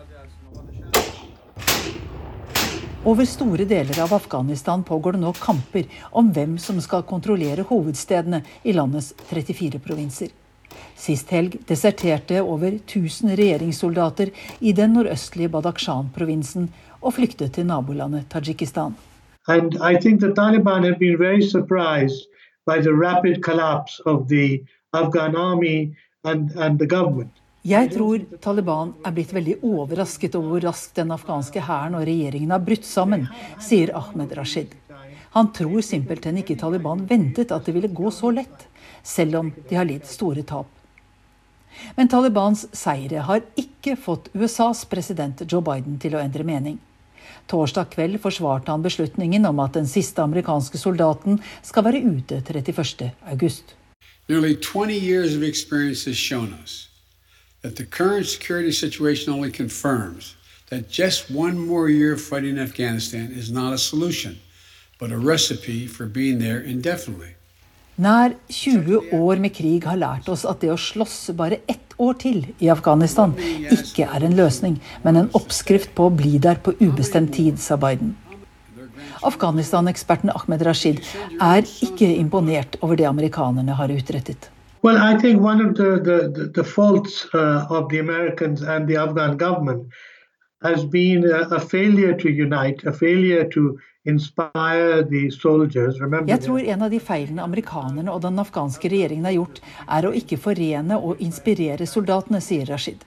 Over 3.08 3.26
store 3.26 3.64
deler 3.66 4.00
av 4.04 4.14
Afghanistan 4.14 4.84
pågår 4.84 5.16
det 5.16 5.22
nå 5.22 5.30
kamper 5.40 5.86
om 6.12 6.34
hvem 6.36 6.58
som 6.60 6.82
skal 6.84 7.06
kontrollere 7.08 7.64
hovedstedene 7.70 8.42
i 8.68 8.74
landets 8.76 9.14
34 9.30 9.80
provinser. 9.80 10.34
Sist 10.98 11.30
helg 11.32 11.56
deserterte 11.70 12.42
over 12.42 12.74
1000 12.82 13.36
regjeringssoldater 13.40 14.34
i 14.60 14.74
den 14.76 14.98
nordøstlige 14.98 15.54
Badakhshan-provinsen 15.54 16.68
og 17.00 17.14
flyktet 17.16 17.54
til 17.56 17.70
nabolandet 17.70 18.28
Tadsjikistan. 18.34 18.98
And 19.48 19.78
I 19.80 19.96
think 19.96 20.20
the 20.20 20.34
Taliban 20.34 20.84
have 20.84 21.00
been 21.00 21.18
very 21.18 21.42
surprised 21.42 22.28
by 22.68 22.82
the 22.84 22.94
rapid 22.94 23.42
collapse 23.44 24.02
of 24.06 24.28
the 24.30 24.62
Afghan 24.94 25.36
army 25.36 25.96
and, 26.24 26.52
and 26.56 26.80
the 26.80 26.88
government. 26.88 27.32
Jeg 27.68 27.90
tror 27.92 28.22
Taliban 28.40 28.94
er 29.04 29.12
blitt 29.12 29.34
veldig 29.36 29.58
overrasket 29.66 30.36
over 30.40 30.54
hvor 30.54 30.68
raskt 30.70 31.00
den 31.00 31.12
afghanske 31.12 31.64
hæren 31.68 31.98
og 32.00 32.06
regjeringen 32.08 32.54
har 32.54 32.64
brutt 32.64 32.88
sammen, 32.88 33.26
sier 33.60 33.92
Ahmed 33.98 34.36
Rashid. 34.38 34.76
Han 35.36 35.52
tror 35.54 35.84
simpelthen 35.84 36.40
ikke 36.40 36.56
Taliban 36.60 37.04
ventet 37.10 37.52
at 37.52 37.68
det 37.68 37.76
ville 37.76 37.92
gå 37.92 38.12
så 38.14 38.32
lett, 38.32 38.68
selv 39.04 39.42
om 39.42 39.52
de 39.70 39.76
har 39.76 39.88
lidd 39.90 40.08
store 40.08 40.46
tap. 40.48 40.70
Men 41.96 42.08
Talibans 42.10 42.64
seire 42.76 43.26
har 43.28 43.44
ikke 43.60 43.98
fått 44.00 44.32
USAs 44.34 44.86
president 44.90 45.44
Joe 45.46 45.62
Biden 45.62 46.00
til 46.02 46.16
å 46.16 46.24
endre 46.24 46.48
mening. 46.48 46.80
Torsdag 47.48 47.90
kveld 47.96 48.20
forsvarte 48.20 48.72
han 48.72 48.84
beslutningen 48.84 49.46
om 49.46 49.60
at 49.64 49.74
den 49.74 49.88
siste 49.88 50.22
amerikanske 50.22 50.78
soldaten 50.78 51.40
skal 51.64 51.86
være 51.88 52.04
ute 52.04 52.42
31. 52.42 53.12
august. 53.32 53.76
Nearly 54.28 54.56
20 54.56 54.94
years 54.94 55.36
of 55.36 55.44
experience 55.44 56.10
has 56.10 56.18
shown 56.18 56.54
us 56.64 56.90
that 57.62 57.76
the 57.76 57.86
current 57.86 58.28
security 58.28 58.72
situation 58.72 59.34
only 59.34 59.52
confirms 59.52 60.36
that 60.70 60.90
just 60.90 61.32
one 61.32 61.58
more 61.58 61.90
year 61.90 62.18
fighting 62.18 62.60
Afghanistan 62.60 63.32
is 63.32 63.50
not 63.50 63.74
a 63.74 63.78
solution, 63.78 64.38
but 65.00 65.12
a 65.12 65.18
recipe 65.18 65.88
for 65.88 66.06
being 66.06 66.40
there 66.40 66.60
indefinitely. 66.60 67.37
Nær 67.98 68.36
20 68.54 69.10
år 69.18 69.40
med 69.42 69.56
krig 69.58 69.86
har 69.90 69.98
lært 69.98 70.28
oss 70.30 70.44
at 70.46 70.60
det 70.62 70.70
å 70.70 70.78
slåss 70.78 71.32
bare 71.38 71.58
ett 71.66 71.96
år 71.98 72.20
til 72.22 72.44
i 72.62 72.70
Afghanistan 72.70 73.32
ikke 73.74 74.06
er 74.06 74.26
en 74.28 74.36
løsning, 74.38 74.76
men 75.02 75.18
en 75.18 75.32
oppskrift 75.40 75.96
på 75.98 76.06
å 76.06 76.14
bli 76.14 76.36
der 76.38 76.60
på 76.62 76.76
ubestemt 76.78 77.34
tid, 77.34 77.58
sa 77.58 77.74
Biden. 77.82 78.14
Afghanistan-eksperten 79.26 80.30
Ahmed 80.30 80.62
Rashid 80.68 81.02
er 81.42 81.66
ikke 81.66 82.12
imponert 82.20 82.78
over 82.86 83.02
det 83.02 83.10
amerikanerne 83.10 83.74
har 83.80 83.90
utrettet. 83.90 84.52
Well, 84.84 85.02
I 85.02 85.18
think 85.18 85.42
one 85.42 85.66
of 85.66 85.74
the, 85.74 85.98
the, 85.98 86.52
the 86.54 86.64
faults 86.64 87.26
uh, 87.34 87.66
of 87.72 87.90
the 87.90 87.98
Americans 87.98 88.62
and 88.62 88.88
the 88.88 89.02
Afghan 89.02 89.38
government 89.38 89.90
has 90.62 90.86
been 90.86 91.26
a, 91.26 91.48
a 91.50 91.60
failure 91.60 92.14
to 92.14 92.30
unite, 92.30 92.86
a 92.86 92.94
failure 92.94 93.50
to 93.50 93.80
Jeg 94.08 94.22
tror 96.46 96.62
en 96.64 96.84
av 96.86 96.94
de 96.94 97.00
feilene 97.04 97.44
amerikanerne 97.44 98.14
og 98.14 98.22
den 98.24 98.40
afghanske 98.40 98.88
regjeringen 98.94 99.28
har 99.28 99.36
gjort, 99.36 99.60
er 99.84 100.08
å 100.08 100.14
ikke 100.16 100.40
forene 100.40 100.96
og 100.96 101.20
inspirere 101.24 101.88
soldatene, 101.90 102.40
sier 102.44 102.66
Rashid. 102.72 103.04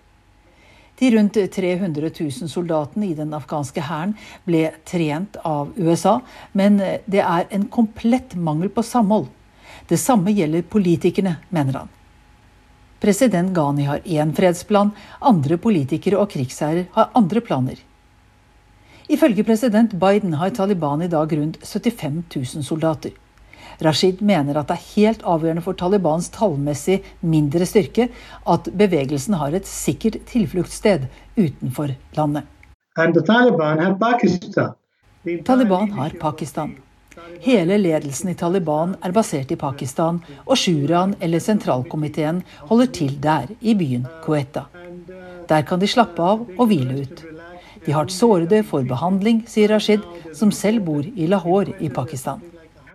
De 1.00 1.11
rundt 1.14 1.38
300 1.54 2.11
000 2.12 2.52
soldatene 2.52 3.07
i 3.09 3.14
den 3.16 3.33
afghanske 3.33 3.80
hæren 3.80 4.12
ble 4.45 4.76
trent 4.85 5.40
av 5.49 5.73
USA, 5.80 6.21
men 6.52 6.76
det 7.09 7.25
er 7.25 7.49
en 7.49 7.64
komplett 7.73 8.37
mangel 8.37 8.69
på 8.69 8.85
samhold. 8.85 9.33
Det 9.88 9.97
samme 9.97 10.28
gjelder 10.37 10.69
politikerne, 10.69 11.40
mener 11.49 11.80
han. 11.80 11.88
President 13.00 13.57
Ghani 13.57 13.88
har 13.88 14.04
én 14.04 14.37
fredsplan, 14.37 14.92
andre 15.25 15.57
politikere 15.57 16.21
og 16.21 16.28
krigsherrer 16.35 16.92
har 16.92 17.09
andre 17.16 17.40
planer. 17.40 17.80
Ifølge 19.11 19.43
president 19.43 19.97
Biden 19.99 20.37
har 20.38 20.52
Taliban 20.55 21.02
i 21.02 21.09
dag 21.11 21.33
rundt 21.35 21.57
75 21.67 22.23
000 22.37 22.64
soldater. 22.64 23.11
Rashid 23.83 24.21
mener 24.23 24.59
at 24.61 24.69
det 24.69 24.76
er 24.76 24.88
helt 24.95 25.25
avgjørende 25.26 25.64
for 25.64 25.75
Talibans 25.75 26.29
tallmessig 26.35 27.00
mindre 27.21 27.67
styrke 27.67 28.07
at 28.55 28.69
bevegelsen 28.83 29.35
har 29.40 29.57
et 29.57 29.67
sikkert 29.67 30.21
tilfluktssted 30.31 31.09
utenfor 31.38 31.95
landet. 32.19 32.47
Taliban 35.45 35.90
har 35.97 36.14
Pakistan. 36.21 36.76
Hele 37.40 37.81
ledelsen 37.81 38.31
i 38.31 38.37
Taliban 38.38 38.95
er 39.02 39.17
basert 39.17 39.50
i 39.50 39.59
Pakistan, 39.59 40.21
og 40.47 40.57
shuraen, 40.61 41.17
eller 41.21 41.43
sentralkomiteen, 41.43 42.45
holder 42.71 42.95
til 43.00 43.19
der, 43.23 43.50
i 43.61 43.75
byen 43.75 44.07
Quetta. 44.25 44.69
Der 45.50 45.67
kan 45.67 45.83
de 45.83 45.88
slappe 45.90 46.23
av 46.23 46.47
og 46.57 46.67
hvile 46.71 47.02
ut. 47.02 47.29
De 47.84 47.92
hardt 47.92 48.12
sårede 48.12 48.62
får 48.62 48.82
behandling, 48.88 49.42
sier 49.49 49.68
Rashid, 49.68 50.00
som 50.37 50.52
selv 50.52 50.84
bor 50.84 51.06
i 51.16 51.26
Lahore 51.26 51.72
i 51.80 51.88
Pakistan. 51.88 52.40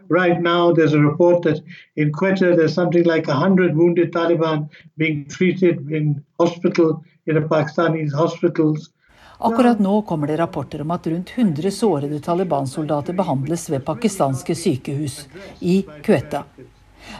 Right 0.09 0.41
now, 0.41 0.71
there's 0.71 0.93
a 0.93 1.01
report 1.01 1.43
that 1.43 1.63
in 1.95 2.11
Quetta 2.13 2.55
there's 2.55 2.73
something 2.73 3.03
like 3.03 3.27
100 3.27 3.75
wounded 3.75 4.13
Taliban 4.13 4.69
being 4.97 5.25
treated 5.29 5.91
in 5.91 6.23
hospital 6.39 7.03
in 7.25 7.35
the 7.35 7.41
Pakistani 7.41 8.13
hospitals. 8.13 8.91
Akkurat 9.37 9.79
nå 9.79 10.01
kommer 10.01 10.27
det 10.27 10.37
rapporter 10.37 10.81
om 10.81 10.91
at 10.91 11.07
rundt 11.07 11.31
100 11.35 11.71
sårede 11.71 12.19
Taliban-soldater 12.19 13.13
behandles 13.13 13.69
ved 13.69 13.85
pakistanske 13.85 14.55
sykehus 14.55 15.27
i 15.59 15.85
Quetta. 16.03 16.43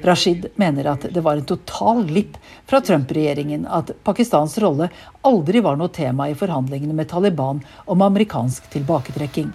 Rashid 0.06 0.48
mener 0.56 0.92
at 0.92 1.08
det 1.13 1.24
var 1.25 1.38
en 1.38 1.46
total 1.46 2.04
glipp 2.08 2.38
fra 2.65 2.82
Trump-regjeringen 2.82 3.68
at 3.68 3.92
Pakistans 4.04 4.58
rolle 4.62 4.89
aldri 5.22 5.62
var 5.65 5.80
noe 5.80 5.94
tema 5.94 6.30
i 6.30 6.38
forhandlingene 6.38 6.94
med 6.94 7.10
Taliban 7.10 7.62
om 7.86 8.01
amerikansk 8.01 8.70
tilbaketrekking. 8.74 9.54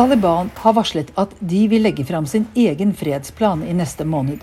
Taliban 0.00 0.48
har 0.54 0.72
varslet 0.72 1.10
at 1.20 1.34
de 1.38 1.66
vil 1.68 1.82
legge 1.84 2.06
fram 2.08 2.26
sin 2.26 2.46
egen 2.56 2.94
fredsplan 2.96 3.66
i 3.68 3.74
neste 3.76 4.06
måned. 4.08 4.38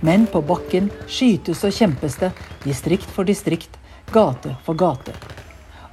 Men 0.00 0.26
på 0.30 0.38
bakken 0.46 0.86
skytes 1.10 1.64
og 1.66 1.74
kjempes 1.74 2.14
det, 2.20 2.30
distrikt 2.62 3.08
for 3.10 3.26
distrikt, 3.26 3.74
gate 4.14 4.54
for 4.62 4.78
gate. 4.78 5.16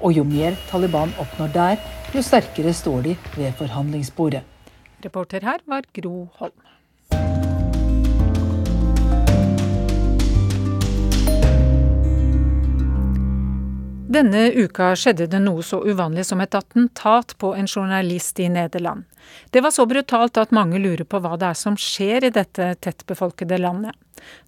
Og 0.05 0.13
jo 0.13 0.27
mer 0.29 0.53
Taliban 0.69 1.15
oppnår 1.17 1.49
der, 1.55 1.81
jo 2.15 2.23
sterkere 2.23 2.71
står 2.73 3.01
de 3.01 3.13
ved 3.35 3.55
forhandlingsbordet. 3.59 4.43
Reporter 5.03 5.43
her 5.43 5.59
var 5.67 5.83
Gro 5.93 6.29
Holm. 6.39 6.55
Denne 14.15 14.45
uka 14.55 14.93
skjedde 14.95 15.27
det 15.27 15.41
noe 15.43 15.63
så 15.65 15.81
uvanlig 15.83 16.23
som 16.29 16.39
et 16.39 16.55
attentat 16.55 17.35
på 17.41 17.51
en 17.57 17.67
journalist 17.67 18.39
i 18.39 18.47
Nederland. 18.47 19.03
Det 19.51 19.59
var 19.65 19.75
så 19.75 19.83
brutalt 19.89 20.37
at 20.39 20.55
mange 20.55 20.79
lurer 20.79 21.03
på 21.03 21.19
hva 21.19 21.35
det 21.41 21.49
er 21.51 21.59
som 21.59 21.75
skjer 21.75 22.29
i 22.29 22.31
dette 22.31 22.69
tettbefolkede 22.79 23.59
landet. 23.59 23.91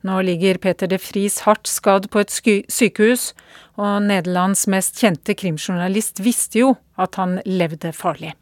Nå 0.03 0.21
ligger 0.21 0.57
Peter 0.57 0.87
de 0.87 0.99
Vries 1.01 1.39
hardt 1.45 1.67
skadd 1.67 2.09
på 2.13 2.23
et 2.23 2.33
sykehus, 2.33 3.33
og 3.77 4.07
Nederlands 4.07 4.67
mest 4.67 4.99
kjente 5.01 5.35
krimjournalist 5.37 6.23
visste 6.23 6.63
jo 6.63 6.73
at 6.97 7.15
han 7.19 7.39
levde 7.45 7.93
farlig. 7.93 8.33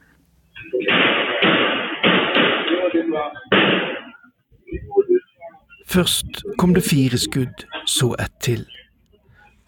Først 5.88 6.44
kom 6.58 6.74
det 6.76 6.84
fire 6.84 7.18
skudd, 7.18 7.66
så 7.88 8.16
ett 8.20 8.34
til. 8.44 8.66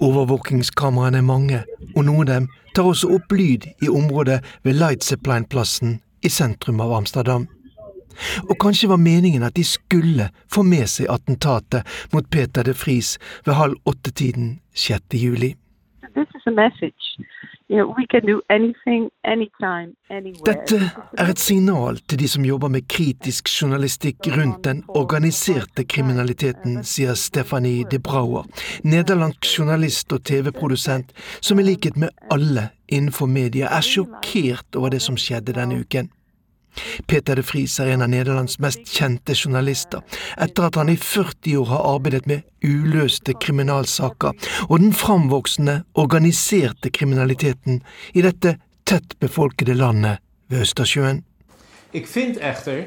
Overvåkingskameraene 0.04 1.22
er 1.22 1.26
mange, 1.26 1.62
og 1.96 2.04
noen 2.06 2.28
av 2.28 2.34
dem 2.34 2.50
tar 2.76 2.90
også 2.90 3.10
opp 3.16 3.32
lyd 3.34 3.66
i 3.82 3.90
området 3.90 4.42
ved 4.66 4.78
Lightsepline-plassen 4.78 6.00
i 6.22 6.30
sentrum 6.30 6.82
av 6.84 6.94
Amsterdam. 7.00 7.48
Og 8.50 8.56
kanskje 8.62 8.90
var 8.90 9.02
meningen 9.02 9.44
at 9.44 9.56
de 9.58 9.64
skulle 9.68 10.30
få 10.54 10.64
med 10.64 10.88
seg 10.92 11.12
attentatet 11.12 11.88
mot 12.14 12.30
Peter 12.30 12.64
de 12.64 12.76
Vries 12.78 13.18
ved 13.46 13.58
halv 13.60 13.76
åtte-tiden 13.86 14.60
6. 14.74 15.02
juli. 15.14 15.56
Dette 20.46 20.78
er 21.18 21.30
et 21.30 21.40
signal 21.40 21.98
til 22.08 22.20
de 22.20 22.28
som 22.32 22.46
jobber 22.46 22.72
med 22.72 22.88
kritisk 22.88 23.52
journalistikk 23.62 24.30
rundt 24.38 24.64
den 24.64 24.84
organiserte 24.88 25.84
kriminaliteten, 25.84 26.84
sier 26.88 27.14
Stephanie 27.20 27.84
de 27.92 28.00
Brouwer, 28.00 28.48
nederlandsk 28.84 29.60
journalist 29.60 30.14
og 30.16 30.24
TV-produsent, 30.24 31.12
som 31.42 31.60
i 31.60 31.68
likhet 31.68 31.98
med 31.98 32.10
alle 32.32 32.70
innenfor 32.88 33.28
media 33.28 33.68
er 33.68 33.84
sjokkert 33.84 34.76
over 34.76 34.96
det 34.96 35.02
som 35.04 35.20
skjedde 35.20 35.60
denne 35.60 35.84
uken. 35.84 36.08
Peter 37.08 37.36
de 37.36 37.44
Vries 37.46 37.80
er 37.80 37.94
en 37.94 38.04
av 38.06 38.12
Nederlands 38.12 38.60
mest 38.64 38.84
kjente 38.86 39.36
journalister, 39.36 40.04
etter 40.38 40.68
at 40.68 40.80
han 40.80 40.92
i 40.92 40.98
40 40.98 41.58
år 41.62 41.72
har 41.72 41.88
arbeidet 41.96 42.28
med 42.30 42.46
uløste 42.66 43.36
kriminalsaker 43.38 44.36
og 44.68 44.80
den 44.80 44.94
framvoksende, 44.94 45.82
organiserte 45.94 46.92
kriminaliteten 46.94 47.82
i 48.14 48.26
dette 48.26 48.58
tettbefolkede 48.88 49.76
landet 49.78 50.24
ved 50.50 50.66
Østersjøen. 50.68 51.24
Jeg 51.94 52.08
finner 52.08 52.52
echter 52.52 52.86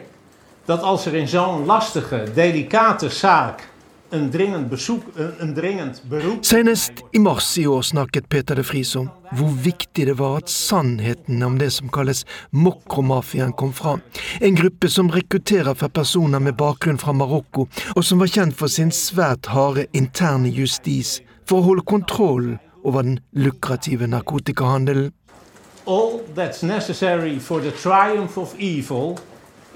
dat 0.68 0.84
als 0.84 1.06
er 1.06 1.16
in 1.18 1.28
zo'n 1.28 1.66
lastige, 1.66 2.26
delicate 2.36 3.10
zaak 3.10 3.69
een 4.10 4.30
dringend, 4.30 4.68
bezoek, 4.68 5.02
en 5.38 5.54
dringend 5.54 6.02
beroep 6.08 6.44
Senest 6.44 7.02
i 7.12 7.18
mars 7.18 7.58
i 7.58 7.66
år 7.66 7.82
snakket 7.82 8.28
Peter 8.28 8.58
de 8.58 8.64
Vries 8.66 8.94
om 8.98 9.10
hvor 9.38 9.52
viktig 9.62 10.06
det 10.08 10.16
var 10.18 10.40
at 10.40 10.50
sannheten 10.50 11.42
om 11.46 11.58
det 11.58 11.70
som 11.70 11.90
kalles 11.94 12.24
Mokro-mafiaen 12.50 13.52
kom 13.54 13.70
fram. 13.72 14.00
En 14.40 14.56
gruppe 14.58 14.88
som 14.90 15.10
rekrutterer 15.14 15.74
fra 15.78 15.88
personer 15.88 16.42
med 16.42 16.56
bakgrunn 16.58 16.98
fra 16.98 17.14
Marokko, 17.14 17.68
og 17.94 18.04
som 18.04 18.18
var 18.18 18.32
kjent 18.32 18.56
for 18.58 18.72
sin 18.72 18.90
svært 18.90 19.52
harde 19.54 19.86
interne 19.94 20.50
justis 20.50 21.20
for 21.46 21.60
å 21.60 21.68
holde 21.68 21.86
kontroll 21.86 22.56
over 22.82 23.06
den 23.06 23.20
lukrative 23.38 24.10
narkotikahandelen. 24.10 25.12
All 25.86 26.20
that's 26.34 26.66
necessary 26.66 27.38
for 27.38 27.60
the 27.60 27.70
triumph 27.70 28.38
of 28.38 28.58
evil 28.58 29.18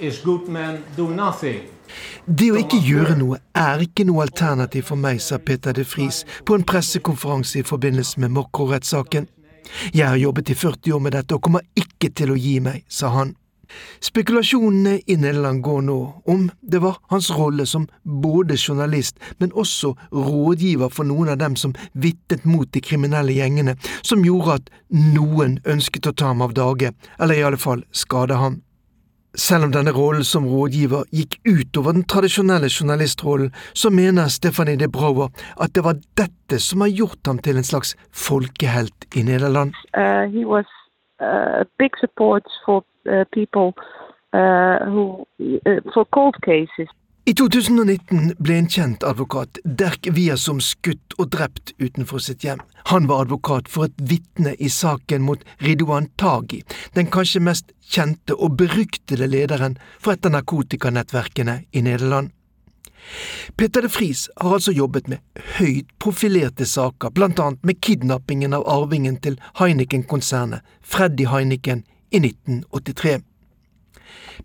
is 0.00 0.18
good 0.18 0.48
men 0.48 0.82
do 0.96 1.08
nothing. 1.08 1.73
Det 2.26 2.50
å 2.52 2.58
ikke 2.60 2.80
gjøre 2.80 3.16
noe 3.20 3.40
er 3.58 3.84
ikke 3.84 4.06
noe 4.08 4.24
alternativ 4.24 4.88
for 4.90 5.00
meg, 5.00 5.20
sa 5.20 5.38
Peter 5.38 5.76
de 5.76 5.84
Fries 5.84 6.24
på 6.44 6.56
en 6.56 6.66
pressekonferanse 6.66 7.60
i 7.60 7.66
forbindelse 7.66 8.20
med 8.24 8.34
Mokro-rettssaken. 8.36 9.28
Jeg 9.94 10.06
har 10.08 10.20
jobbet 10.20 10.50
i 10.50 10.58
40 10.58 10.96
år 10.96 11.00
med 11.00 11.16
dette 11.16 11.36
og 11.36 11.42
kommer 11.44 11.64
ikke 11.78 12.12
til 12.16 12.34
å 12.34 12.38
gi 12.38 12.58
meg, 12.64 12.84
sa 12.88 13.12
han. 13.14 13.34
Spekulasjonene 14.04 14.98
i 15.06 15.16
Nederland 15.16 15.62
går 15.64 15.80
nå 15.86 15.98
om 16.30 16.44
det 16.60 16.80
var 16.84 16.98
hans 17.10 17.30
rolle 17.34 17.66
som 17.66 17.86
både 18.04 18.58
journalist, 18.60 19.18
men 19.38 19.52
også 19.52 19.94
rådgiver 20.12 20.92
for 20.92 21.08
noen 21.08 21.32
av 21.32 21.40
dem 21.40 21.56
som 21.56 21.74
vitnet 21.92 22.44
mot 22.44 22.70
de 22.72 22.82
kriminelle 22.84 23.34
gjengene, 23.34 23.76
som 24.02 24.24
gjorde 24.24 24.60
at 24.60 24.70
noen 24.92 25.58
ønsket 25.64 26.10
å 26.10 26.14
ta 26.14 26.30
ham 26.32 26.44
av 26.44 26.54
dage, 26.54 26.92
eller 27.18 27.40
i 27.40 27.46
alle 27.48 27.60
fall 27.60 27.84
skade 27.92 28.38
ham. 28.38 28.60
Selv 29.34 29.64
om 29.64 29.72
denne 29.74 29.90
rollen 29.90 30.24
som 30.24 30.46
rådgiver 30.46 31.02
gikk 31.10 31.40
utover 31.42 31.92
den 31.92 32.04
tradisjonelle 32.06 32.68
journalistrollen, 32.70 33.50
så 33.74 33.90
mener 33.90 34.28
Stephanie 34.30 34.78
de 34.78 34.88
Brouwer 34.88 35.28
at 35.60 35.74
det 35.74 35.84
var 35.84 35.98
dette 36.16 36.60
som 36.62 36.80
har 36.80 36.88
gjort 36.88 37.26
ham 37.26 37.38
til 37.38 37.56
en 37.58 37.66
slags 37.66 37.96
folkehelt 38.14 39.08
i 39.16 39.22
Nederland. 39.26 39.74
Uh, 39.96 40.30
he 40.30 40.46
was 40.46 40.68
uh, 41.20 41.66
big 41.78 41.90
for 42.64 42.84
uh, 43.10 43.24
uh, 44.34 44.86
uh, 45.66 45.80
for 45.94 46.04
cold 46.14 46.36
cases. 46.46 46.88
I 47.24 47.32
2019 47.32 48.34
ble 48.36 48.56
en 48.60 48.66
kjent 48.68 49.04
advokat, 49.08 49.56
Derk 49.64 50.10
Wiersum, 50.12 50.58
skutt 50.60 51.14
og 51.16 51.30
drept 51.32 51.70
utenfor 51.80 52.20
sitt 52.20 52.44
hjem. 52.44 52.60
Han 52.92 53.08
var 53.08 53.24
advokat 53.24 53.70
for 53.72 53.88
et 53.88 54.02
vitne 54.10 54.52
i 54.60 54.68
saken 54.68 55.24
mot 55.24 55.40
Ridwan 55.64 56.10
Tagi, 56.20 56.60
den 56.92 57.08
kanskje 57.08 57.40
mest 57.46 57.72
kjente 57.80 58.36
og 58.36 58.58
beryktede 58.60 59.30
lederen 59.32 59.78
for 59.96 60.12
et 60.12 60.28
av 60.28 60.36
narkotikanettverkene 60.36 61.62
i 61.72 61.86
Nederland. 61.88 62.28
Peter 63.56 63.80
de 63.80 63.88
Vries 63.88 64.28
har 64.36 64.58
altså 64.58 64.76
jobbet 64.76 65.08
med 65.08 65.44
høyt 65.56 65.96
profilerte 65.96 66.68
saker, 66.68 67.08
blant 67.16 67.40
annet 67.40 67.64
med 67.64 67.80
kidnappingen 67.80 68.52
av 68.52 68.68
arvingen 68.68 69.16
til 69.16 69.40
Heineken-konsernet, 69.62 70.60
Freddy 70.84 71.32
Heineken, 71.32 71.86
i 72.12 72.20
1983. 72.20 73.22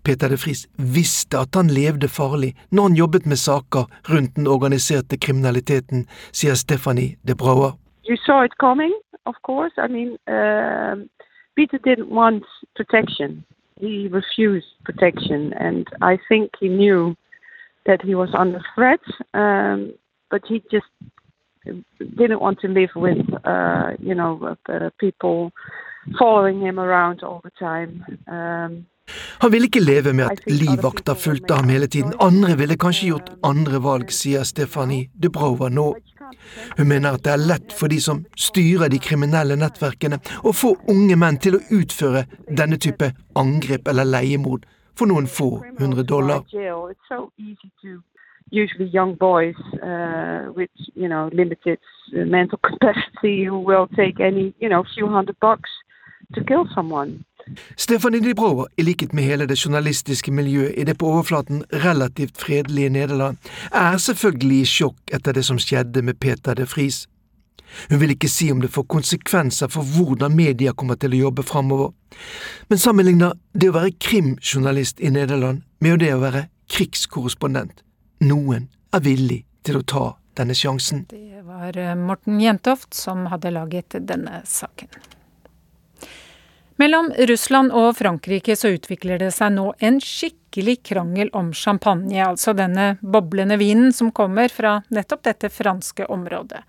Peter 0.04 0.30
de 0.30 0.38
Vries 0.38 0.68
visste 0.78 1.38
at 1.38 1.56
han 1.56 1.68
levde 1.68 2.08
farlig 2.08 2.54
når 2.72 2.84
han 2.90 2.98
jobbet 3.02 3.26
med 3.26 3.36
saker 3.36 3.86
rundt 4.10 4.36
den 4.36 4.48
organiserte 4.48 5.18
kriminaliteten, 5.18 6.08
sier 6.32 6.56
Stephanie 6.56 7.16
de 7.28 7.36
Brouwer. 7.36 7.72
You 8.10 8.18
saw 8.26 8.44
it 8.44 8.58
coming, 8.60 8.94
of 9.26 9.36
course. 9.46 9.74
I 9.78 9.88
mean, 9.88 10.18
uh, 10.28 10.96
Peter 11.56 11.78
didn't 11.78 12.10
want 12.10 12.44
protection. 12.76 13.44
He 13.78 14.10
refused 14.12 14.72
protection, 14.86 15.54
and 15.54 15.88
I 16.02 16.18
think 16.28 16.50
he 16.60 16.68
knew 16.68 17.16
that 17.86 18.02
he 18.02 18.16
was 18.16 18.30
under 18.34 18.62
threat, 18.76 19.04
um, 19.34 19.94
but 20.32 20.42
he 20.48 20.62
just 20.72 20.92
didn't 22.18 22.42
want 22.42 22.60
to 22.62 22.68
live 22.68 22.90
with, 22.96 23.26
uh, 23.46 23.92
you 24.00 24.16
know, 24.16 24.56
uh, 24.68 24.90
people 25.00 25.52
following 26.18 26.60
him 26.62 26.80
around 26.80 27.24
all 27.24 27.42
the 27.44 27.52
time. 27.60 28.06
Um, 28.28 28.86
han 29.40 29.52
ville 29.52 29.70
ikke 29.70 29.84
leve 29.84 30.14
med 30.14 30.32
at 30.32 30.44
livvakter 30.50 31.18
fulgte 31.18 31.58
ham 31.60 31.70
hele 31.70 31.88
tiden. 31.88 32.14
Andre 32.20 32.58
ville 32.58 32.78
kanskje 32.80 33.12
gjort 33.14 33.34
andre 33.44 33.82
valg, 33.84 34.12
sier 34.14 34.44
Stefanie 34.48 35.10
Dubrova 35.14 35.70
nå. 35.70 35.94
Hun 36.78 36.88
mener 36.88 37.18
at 37.18 37.24
det 37.26 37.32
er 37.34 37.46
lett 37.52 37.74
for 37.74 37.92
de 37.92 38.00
som 38.02 38.24
styrer 38.38 38.92
de 38.92 39.00
kriminelle 39.02 39.58
nettverkene, 39.60 40.20
å 40.44 40.54
få 40.54 40.76
unge 40.92 41.18
menn 41.18 41.40
til 41.42 41.58
å 41.58 41.64
utføre 41.80 42.26
denne 42.48 42.78
type 42.78 43.12
angrep 43.40 43.90
eller 43.90 44.08
leiemord 44.08 44.68
for 44.98 45.10
noen 45.10 45.28
få 45.28 45.50
hundre 45.80 46.04
dollar. 46.04 46.46
Usually 48.52 48.90
young 48.90 49.14
boys 49.14 49.60
uh, 49.84 50.52
with, 50.56 50.72
you 50.96 51.08
know, 51.08 51.30
limited 51.32 51.78
mental 52.12 52.58
capacity 52.70 53.44
who 53.46 53.60
will 53.60 53.88
take 53.96 54.20
any, 54.20 54.56
you 54.60 54.68
know, 54.68 54.84
few 54.96 55.08
hundred 55.08 55.40
bucks 55.40 55.70
to 56.34 56.44
kill 56.44 56.68
someone. 56.74 57.24
Stefanie 57.78 58.22
de 58.22 58.34
Brouwer, 58.36 58.68
i 58.78 58.84
likhet 58.84 59.14
med 59.14 59.24
hele 59.24 59.48
det 59.50 59.58
journalistiske 59.60 60.32
miljøet 60.32 60.74
i 60.78 60.84
det 60.84 60.98
på 60.98 61.08
overflaten 61.08 61.64
relativt 61.86 62.38
fredelige 62.38 62.90
Nederland, 62.90 63.38
er 63.72 63.98
selvfølgelig 63.98 64.62
i 64.62 64.68
sjokk 64.70 65.16
etter 65.16 65.34
det 65.34 65.46
som 65.46 65.60
skjedde 65.60 66.04
med 66.06 66.20
Peter 66.20 66.56
de 66.56 66.68
Fries. 66.70 67.08
Hun 67.90 68.00
vil 68.02 68.16
ikke 68.16 68.30
si 68.30 68.52
om 68.52 68.62
det 68.62 68.72
får 68.74 68.88
konsekvenser 68.90 69.70
for 69.70 69.86
hvordan 69.86 70.36
media 70.36 70.74
kommer 70.74 70.98
til 70.98 71.14
å 71.14 71.24
jobbe 71.28 71.46
framover, 71.46 71.92
men 72.70 72.82
sammenligner 72.82 73.38
det 73.54 73.70
å 73.70 73.78
være 73.78 73.94
krimjournalist 74.02 75.00
i 75.00 75.12
Nederland 75.14 75.62
med 75.80 76.02
det 76.02 76.14
å 76.16 76.24
være 76.24 76.48
krigskorrespondent. 76.74 77.84
Noen 78.26 78.68
er 78.94 79.06
villig 79.06 79.44
til 79.64 79.80
å 79.80 79.86
ta 79.86 80.06
denne 80.40 80.56
sjansen. 80.58 81.06
Det 81.12 81.44
var 81.46 81.78
eh, 81.78 81.96
Morten 81.96 82.42
Jentoft 82.42 82.94
som 82.98 83.28
hadde 83.32 83.54
laget 83.54 83.96
denne 84.08 84.42
saken. 84.46 84.90
Mellom 86.80 87.10
Russland 87.18 87.74
og 87.76 87.98
Frankrike 87.98 88.56
så 88.56 88.70
utvikler 88.72 89.20
det 89.20 89.34
seg 89.36 89.52
nå 89.52 89.66
en 89.84 89.98
skikkelig 90.00 90.78
krangel 90.88 91.28
om 91.36 91.50
champagne, 91.52 92.22
altså 92.24 92.54
denne 92.56 92.94
boblende 93.02 93.58
vinen 93.60 93.92
som 93.92 94.14
kommer 94.16 94.48
fra 94.48 94.78
nettopp 94.88 95.26
dette 95.28 95.50
franske 95.52 96.08
området. 96.08 96.62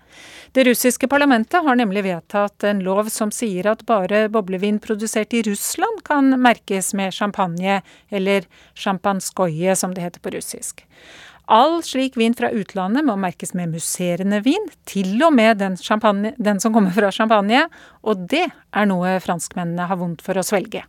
Det 0.51 0.65
russiske 0.67 1.07
parlamentet 1.07 1.63
har 1.63 1.79
nemlig 1.79 2.03
vedtatt 2.09 2.67
en 2.67 2.83
lov 2.83 3.07
som 3.07 3.31
sier 3.31 3.71
at 3.71 3.85
bare 3.87 4.25
boblevin 4.33 4.81
produsert 4.83 5.31
i 5.31 5.45
Russland 5.47 6.03
kan 6.03 6.35
merkes 6.43 6.91
med 6.91 7.15
champagne, 7.15 7.79
eller 8.11 8.51
champanskoje 8.75 9.79
som 9.79 9.95
det 9.95 10.03
heter 10.09 10.19
på 10.19 10.35
russisk. 10.35 10.83
All 11.51 11.81
slik 11.83 12.15
vin 12.15 12.31
fra 12.31 12.47
utlandet 12.55 13.03
må 13.03 13.17
merkes 13.19 13.51
med 13.59 13.73
musserende 13.73 14.37
vin, 14.45 14.69
til 14.87 15.17
og 15.19 15.33
med 15.35 15.59
den, 15.59 15.75
den, 15.75 16.61
som 16.63 16.71
kommer 16.71 16.95
fra 16.95 17.09
champagne, 17.11 17.65
og 18.07 18.23
det 18.31 18.45
er 18.47 18.87
noe 18.87 19.17
franskmennene 19.19 19.89
har 19.89 19.99
vondt 19.99 20.23
for 20.23 20.39
å 20.39 20.45
svelge. 20.47 20.85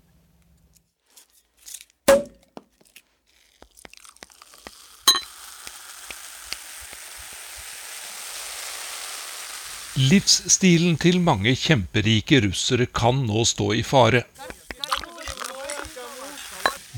Livsstilen 9.99 10.95
til 11.03 11.19
mange 11.21 11.57
kjemperike 11.59 12.39
russere 12.47 12.87
kan 12.87 13.27
nå 13.27 13.43
stå 13.51 13.73
i 13.75 13.83
fare. 13.83 14.23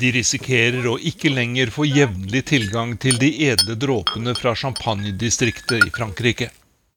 De 0.00 0.10
risikerer 0.10 0.86
å 0.90 0.96
ikke 0.98 1.30
lenger 1.30 1.70
få 1.70 1.86
jevnlig 1.86 2.44
tilgang 2.50 2.96
til 2.98 3.18
de 3.22 3.30
edle 3.46 3.76
dråpene 3.78 4.34
fra 4.34 4.54
champagnedistriktet 4.58 5.86
i 5.86 5.92
Frankrike. 5.94 6.50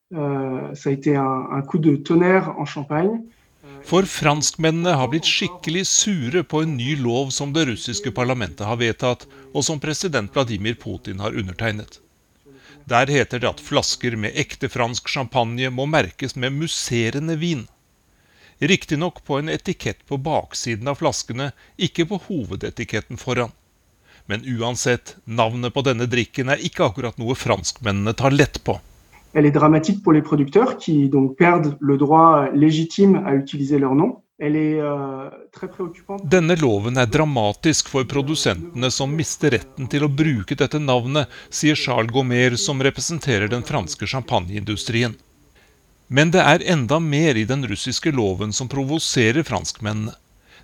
Ça 0.09 0.89
a 0.89 0.93
été 0.93 1.15
un, 1.15 1.47
un 1.51 1.61
coup 1.61 1.79
de 1.79 1.97
tonnerre 1.97 2.55
en 2.57 2.65
Champagne. 2.65 3.19
For 3.87 4.07
franskmennene 4.07 4.95
har 4.99 5.11
blitt 5.11 5.27
skikkelig 5.27 5.85
sure 5.87 6.43
på 6.43 6.63
en 6.63 6.75
ny 6.79 6.95
lov 6.99 7.29
som 7.35 7.53
det 7.53 7.67
russiske 7.69 8.11
parlamentet 8.15 8.65
har 8.67 8.79
vedtatt, 8.81 9.27
og 9.53 9.63
som 9.63 9.79
president 9.83 10.33
Vladimir 10.33 10.75
Putin 10.79 11.21
har 11.23 11.35
undertegnet. 11.37 11.99
Der 12.87 13.07
heter 13.11 13.43
det 13.43 13.49
at 13.49 13.63
flasker 13.63 14.15
med 14.15 14.35
ekte 14.39 14.69
fransk 14.71 15.09
champagne 15.11 15.69
må 15.69 15.85
merkes 15.91 16.35
med 16.35 16.55
musserende 16.55 17.35
vin. 17.39 17.67
Riktignok 18.59 19.23
på 19.23 19.37
en 19.37 19.49
etikett 19.49 20.05
på 20.07 20.17
baksiden 20.17 20.87
av 20.87 20.97
flaskene, 20.97 21.51
ikke 21.77 22.07
på 22.09 22.21
hovedetiketten 22.27 23.19
foran. 23.21 23.53
Men 24.25 24.43
uansett, 24.45 25.15
navnet 25.23 25.73
på 25.73 25.83
denne 25.85 26.07
drikken 26.09 26.49
er 26.49 26.63
ikke 26.63 26.87
akkurat 26.89 27.19
noe 27.21 27.37
franskmennene 27.37 28.13
tar 28.17 28.33
lett 28.33 28.63
på. 28.63 28.79
Elle 29.33 29.49
est 29.49 29.59
dramatique 29.59 30.03
pour 30.03 30.13
les 30.13 30.21
producteurs 30.21 30.77
qui 30.77 31.09
donc 31.09 31.37
perdent 31.37 31.77
le 31.79 31.97
droit 31.97 32.49
légitime 32.53 33.23
à 33.25 33.35
utiliser 33.35 33.77
leur 33.77 33.93
nom. 33.93 34.21
Elle 34.39 34.55
est 34.55 34.79
euh. 34.79 35.29
Denne 36.23 36.53
loven 36.61 36.97
er 37.01 37.07
dramatisk 37.09 37.87
for 37.89 38.05
produsentene 38.05 38.91
som 38.93 39.15
mister 39.17 39.55
retten 39.55 39.87
til 39.89 40.05
å 40.05 40.09
bruke 40.13 40.53
dette 40.59 40.77
navnet, 40.77 41.25
sier 41.49 41.73
Charles 41.73 42.13
Gaumer, 42.13 42.53
som 42.61 42.83
representerer 42.85 43.49
den 43.49 43.65
franske 43.65 44.05
champagneindustrien. 44.05 45.15
Men 46.08 46.30
det 46.30 46.42
er 46.44 46.64
enda 46.74 46.98
mer 47.00 47.38
i 47.40 47.44
den 47.48 47.64
russiske 47.68 48.12
loven 48.12 48.52
som 48.52 48.68
provoserer 48.68 49.42
franskmennene. 49.48 50.12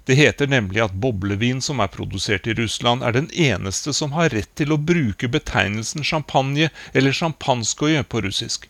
Det 0.09 0.17
heter 0.17 0.49
nemlig 0.49 0.81
at 0.81 0.95
boblevin 0.97 1.61
som 1.61 1.81
er 1.85 1.91
produsert 1.93 2.47
i 2.49 2.55
Russland, 2.57 3.03
er 3.05 3.13
den 3.13 3.29
eneste 3.33 3.93
som 3.93 4.15
har 4.17 4.31
rett 4.33 4.49
til 4.57 4.73
å 4.73 4.79
bruke 4.81 5.29
betegnelsen 5.29 6.05
champagne 6.05 6.71
eller 6.97 7.13
sjampanskoje 7.13 8.07
på 8.09 8.23
russisk. 8.25 8.65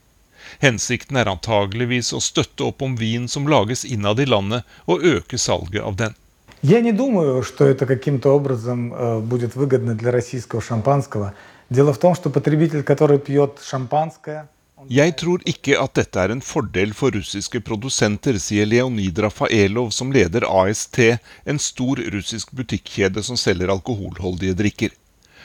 Hensikten 0.58 1.20
er 1.20 1.30
antageligvis 1.30 2.10
å 2.16 2.22
støtte 2.22 2.66
opp 2.66 2.82
om 2.82 2.96
vin 2.98 3.28
som 3.30 3.46
lages 3.46 3.84
innad 3.84 4.18
i 4.18 4.26
landet, 4.26 4.66
og 4.86 5.04
øke 5.06 5.38
salget 5.38 5.82
av 5.82 5.94
den. 5.96 6.16
Я 6.62 6.80
не 6.80 6.90
думаю, 6.92 7.42
что 7.44 7.66
это 7.66 7.86
каким-то 7.86 8.34
образом 8.34 8.92
э, 8.92 9.20
будет 9.20 9.54
выгодно 9.54 9.94
для 9.94 10.10
российского 10.10 10.60
шампанского. 10.60 11.34
Дело 11.70 11.92
в 11.92 11.98
том, 11.98 12.16
что 12.16 12.30
потребитель, 12.30 12.82
который 12.82 13.20
пьет 13.20 13.60
шампанское, 13.62 14.48
Jeg 14.91 15.15
tror 15.15 15.43
ikke 15.47 15.77
at 15.79 15.93
dette 15.95 16.19
er 16.19 16.31
en 16.33 16.41
fordel 16.43 16.91
for 16.97 17.15
russiske 17.15 17.61
produsenter, 17.63 18.35
sier 18.41 18.67
Leonid 18.67 19.19
Rafaelov, 19.23 19.91
som 19.95 20.11
leder 20.11 20.43
AST, 20.43 20.99
en 21.45 21.59
stor 21.59 22.01
russisk 22.11 22.51
butikkjede 22.51 23.23
som 23.23 23.39
selger 23.39 23.71
alkoholholdige 23.71 24.57
drikker. 24.59 24.91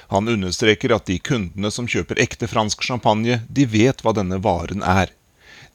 Han 0.08 0.28
understreker 0.28 0.94
at 0.96 1.06
de 1.06 1.18
kundene 1.20 1.70
som 1.70 1.86
kjøper 1.86 2.18
ekte 2.24 2.48
fransk 2.50 2.82
champagne, 2.82 3.42
de 3.48 3.68
vet 3.68 4.02
hva 4.02 4.14
denne 4.16 4.40
varen 4.42 4.82
er. 4.82 5.12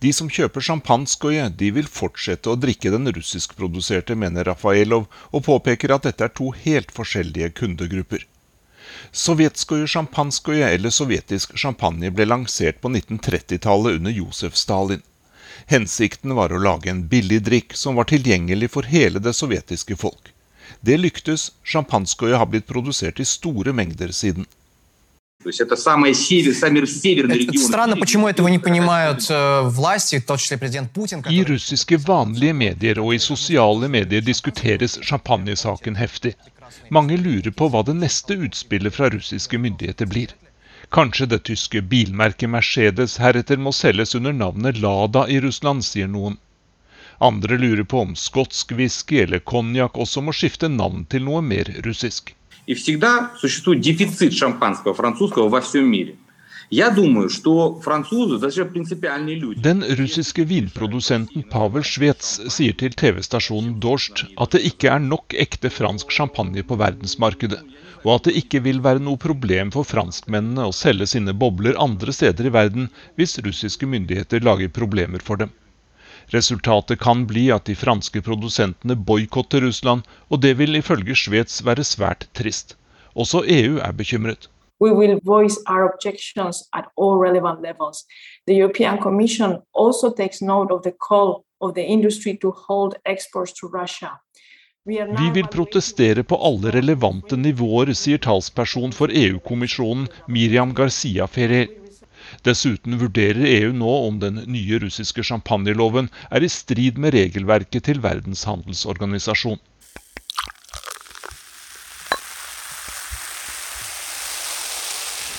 De 0.03 0.11
som 0.11 0.27
kjøper 0.27 0.63
sjampanskoje, 0.65 1.47
de 1.55 1.69
vil 1.71 1.87
fortsette 1.87 2.49
å 2.51 2.59
drikke 2.59 2.91
den 2.91 3.07
russiskproduserte, 3.15 4.17
mener 4.19 4.49
Rafaelov, 4.49 5.07
og 5.31 5.45
påpeker 5.47 5.93
at 5.95 6.09
dette 6.09 6.27
er 6.27 6.33
to 6.35 6.51
helt 6.65 6.91
forskjellige 6.91 7.53
kundegrupper. 7.61 8.25
Sovjetskoje 9.15 9.87
sjampanskoje, 9.87 10.69
eller 10.69 10.89
sovjetisk 10.89 11.51
champagne, 11.57 12.09
ble 12.09 12.25
lansert 12.25 12.79
på 12.81 12.89
1930-tallet 12.89 13.99
under 13.99 14.11
Josef 14.11 14.55
Stalin. 14.57 15.03
Hensikten 15.69 16.33
var 16.33 16.49
å 16.49 16.57
lage 16.57 16.89
en 16.89 17.03
billig 17.07 17.43
drikk 17.45 17.75
som 17.77 17.99
var 17.99 18.09
tilgjengelig 18.09 18.71
for 18.73 18.89
hele 18.89 19.21
det 19.21 19.35
sovjetiske 19.37 19.99
folk. 20.01 20.31
Det 20.81 20.97
lyktes, 20.97 21.51
sjampanskoje 21.61 22.41
har 22.41 22.49
blitt 22.49 22.65
produsert 22.65 23.21
i 23.21 23.27
store 23.29 23.75
mengder 23.77 24.09
siden. 24.09 24.49
То 25.42 25.48
есть 25.50 25.60
это 25.60 25.76
самые 25.76 26.14
север, 26.14 26.52
самые 26.52 26.86
северные 26.86 27.36
Это 27.38 27.52
регионы. 27.52 27.66
странно, 27.68 27.96
почему 27.96 28.26
этого 28.26 28.48
не 28.48 28.58
понимают 28.58 29.30
э, 29.30 29.60
власти, 29.68 30.18
в 30.18 30.26
том 30.26 30.36
числе 30.36 30.58
президент 30.58 30.90
Путин, 30.90 31.18
I 31.18 31.22
который... 31.22 31.44
russiske 31.54 31.96
vanlige 31.96 32.52
medier 32.52 32.98
og 32.98 33.14
i 33.14 33.18
sosiale 33.18 33.88
medier 33.88 34.20
diskuteres 34.20 34.98
champagnesaken 35.02 35.94
heftig. 35.94 36.34
Mange 36.90 37.16
lurer 37.16 37.50
på 37.52 37.68
hva 37.70 37.84
det 37.86 37.94
neste 37.94 38.34
utspillet 38.34 38.94
fra 38.94 39.08
russiske 39.10 39.58
myndigheter 39.58 40.06
blir. 40.06 40.34
Kanskje 40.90 41.26
det 41.26 41.44
tyske 41.44 41.82
bilmerket 41.82 42.50
Mercedes 42.50 43.16
heretter 43.18 43.56
må 43.56 43.72
selges 43.72 44.14
under 44.14 44.32
navnet 44.32 44.78
Lada 44.80 45.28
i 45.28 45.38
Russland, 45.40 45.84
sier 45.84 46.08
noen. 46.08 46.36
Andre 47.20 47.58
lurer 47.58 47.84
på 47.84 48.00
om 48.00 48.16
skotsk 48.16 48.72
whisky 48.72 49.22
eller 49.22 49.38
konjakk 49.38 49.96
også 49.98 50.20
må 50.20 50.32
skifte 50.32 50.68
navn 50.68 51.04
til 51.06 51.22
noe 51.24 51.42
mer 51.42 51.70
russisk. 51.86 52.34
И 52.66 52.74
всегда 52.74 53.32
существует 53.40 53.80
дефицит 53.80 54.34
шампанского 54.34 54.94
французского 54.94 55.48
во 55.48 55.60
всем 55.60 55.86
мире. 55.86 56.16
Я 56.70 56.90
думаю, 56.90 57.30
что 57.30 57.80
французы 57.80 58.38
даже 58.38 58.66
принципиальные 58.66 59.36
люди. 59.36 59.62
Den 59.62 59.82
russiske 59.82 60.44
vinprodusenten 60.44 61.44
Pavel 61.48 61.82
Svets 61.82 62.42
sier 62.52 62.76
til 62.76 62.92
TV-stasjonen 62.92 63.78
Dorst 63.80 64.26
at 64.36 64.52
det 64.52 64.60
ikke 64.68 64.90
er 64.92 65.00
nok 65.00 65.32
ekte 65.32 65.70
fransk 65.72 66.12
champagne 66.12 66.60
på 66.62 66.76
verdensmarkedet, 66.76 67.62
og 68.04 68.10
at 68.18 68.28
det 68.28 68.36
ikke 68.42 68.60
vil 68.66 68.82
være 68.84 69.00
noe 69.00 69.16
problem 69.16 69.72
for 69.72 69.88
franskmennene 69.88 70.68
å 70.68 70.76
selge 70.76 71.08
sine 71.14 71.32
bobler 71.32 71.80
andre 71.80 72.12
steder 72.12 72.50
i 72.50 72.52
verden 72.52 72.92
hvis 73.16 73.38
russiske 73.40 73.88
myndigheter 73.88 74.44
lager 74.44 74.68
problemer 74.68 75.24
for 75.24 75.40
dem. 75.40 75.56
Resultatet 76.31 77.01
kan 77.01 77.25
bli 77.27 77.49
at 77.51 77.65
de 77.65 77.75
franske 77.75 78.21
produsentene 78.21 78.95
boikotter 78.95 79.65
Russland, 79.65 80.07
og 80.29 80.41
det 80.41 80.57
vil 80.61 80.79
ifølge 80.79 81.15
Svets 81.15 81.65
være 81.65 81.83
svært 81.83 82.29
trist. 82.33 82.77
Også 83.15 83.43
EU 83.45 83.77
er 83.83 83.91
bekymret. 83.91 84.49
we 84.83 84.91
will 84.91 85.19
voice 85.23 85.57
our 85.67 85.83
objections 85.93 86.55
at 86.73 86.85
all 86.97 87.15
relevant 87.27 87.61
levels. 87.61 88.05
The 88.47 88.55
European 88.61 88.97
Commission 88.97 89.61
also 89.73 90.09
takes 90.09 90.41
note 90.41 90.73
of 90.73 90.83
the 90.83 90.95
call 91.07 91.45
of 91.61 91.73
the 91.75 91.85
industry 91.95 92.37
to 92.41 92.51
hold 92.67 92.95
exports 93.05 93.53
to 93.59 93.67
Russia. 93.67 94.11
Vi 94.85 95.29
vil 95.33 95.47
protestere 95.47 96.23
på 96.23 96.35
alle 96.35 96.71
relevante 96.75 97.37
nivåer, 97.39 97.93
sier 97.95 98.19
talsperson 98.19 98.91
for 98.91 99.07
EU-kommisjonen 99.07 100.09
Miriam 100.27 100.73
Garcia 100.75 101.27
Ferrer. 101.27 101.69
Dessuten 102.41 102.97
vurderer 102.99 103.45
EU 103.45 103.73
nå 103.73 103.91
om 104.07 104.17
den 104.19 104.41
nye 104.55 104.79
russiske 104.79 105.23
champagneloven 105.23 106.09
er 106.31 106.43
i 106.43 106.49
strid 106.49 106.97
med 106.97 107.13
regelverket 107.13 107.85
til 107.89 108.01
Verdens 108.01 108.43
handelsorganisasjon. 108.49 109.61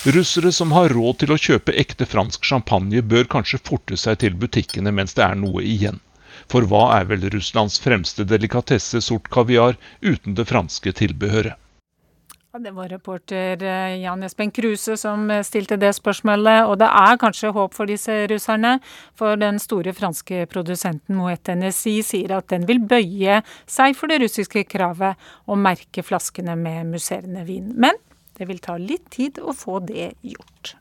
Russere 0.04 0.52
som 0.52 0.72
har 0.76 0.92
råd 0.92 1.22
til 1.22 1.30
å 1.32 1.40
kjøpe 1.40 1.72
ekte 1.80 2.04
fransk 2.04 2.44
champagne, 2.44 3.00
bør 3.00 3.24
kanskje 3.34 3.62
forte 3.64 3.96
seg 3.96 4.18
til 4.20 4.34
butikkene 4.36 4.92
mens 4.92 5.16
det 5.16 5.24
er 5.24 5.38
noe 5.40 5.64
igjen. 5.64 5.96
For 6.52 6.68
hva 6.68 6.82
er 6.98 7.08
vel 7.08 7.24
Russlands 7.32 7.78
fremste 7.80 8.26
delikatesse 8.28 9.00
sort 9.00 9.30
kaviar 9.32 9.78
uten 10.02 10.36
det 10.36 10.44
franske 10.50 10.92
tilbehøret? 11.00 11.56
Det 12.58 12.70
var 12.70 12.88
reporter 12.88 13.62
eh, 13.62 13.96
Jan 13.98 14.22
Espen 14.22 14.50
Kruse 14.54 14.94
som 14.96 15.30
eh, 15.30 15.42
stilte 15.42 15.74
det 15.76 15.90
spørsmålet. 15.96 16.68
Og 16.70 16.76
det 16.78 16.86
er 16.86 17.18
kanskje 17.18 17.50
håp 17.50 17.74
for 17.74 17.90
disse 17.90 18.14
russerne, 18.30 18.76
for 19.18 19.34
den 19.40 19.58
store 19.58 19.90
franske 19.96 20.44
produsenten 20.52 21.18
Moet 21.18 21.50
NSI 21.50 21.96
sier 22.06 22.36
at 22.38 22.52
den 22.54 22.68
vil 22.70 22.78
bøye 22.78 23.40
seg 23.66 23.98
for 23.98 24.12
det 24.12 24.20
russiske 24.22 24.62
kravet 24.70 25.18
å 25.50 25.58
merke 25.58 26.06
flaskene 26.06 26.54
med 26.54 26.94
musserende 26.94 27.42
vin. 27.48 27.72
Men 27.74 27.98
det 28.38 28.46
vil 28.46 28.62
ta 28.62 28.78
litt 28.78 29.10
tid 29.10 29.42
å 29.42 29.50
få 29.50 29.82
det 29.90 30.12
gjort. 30.22 30.76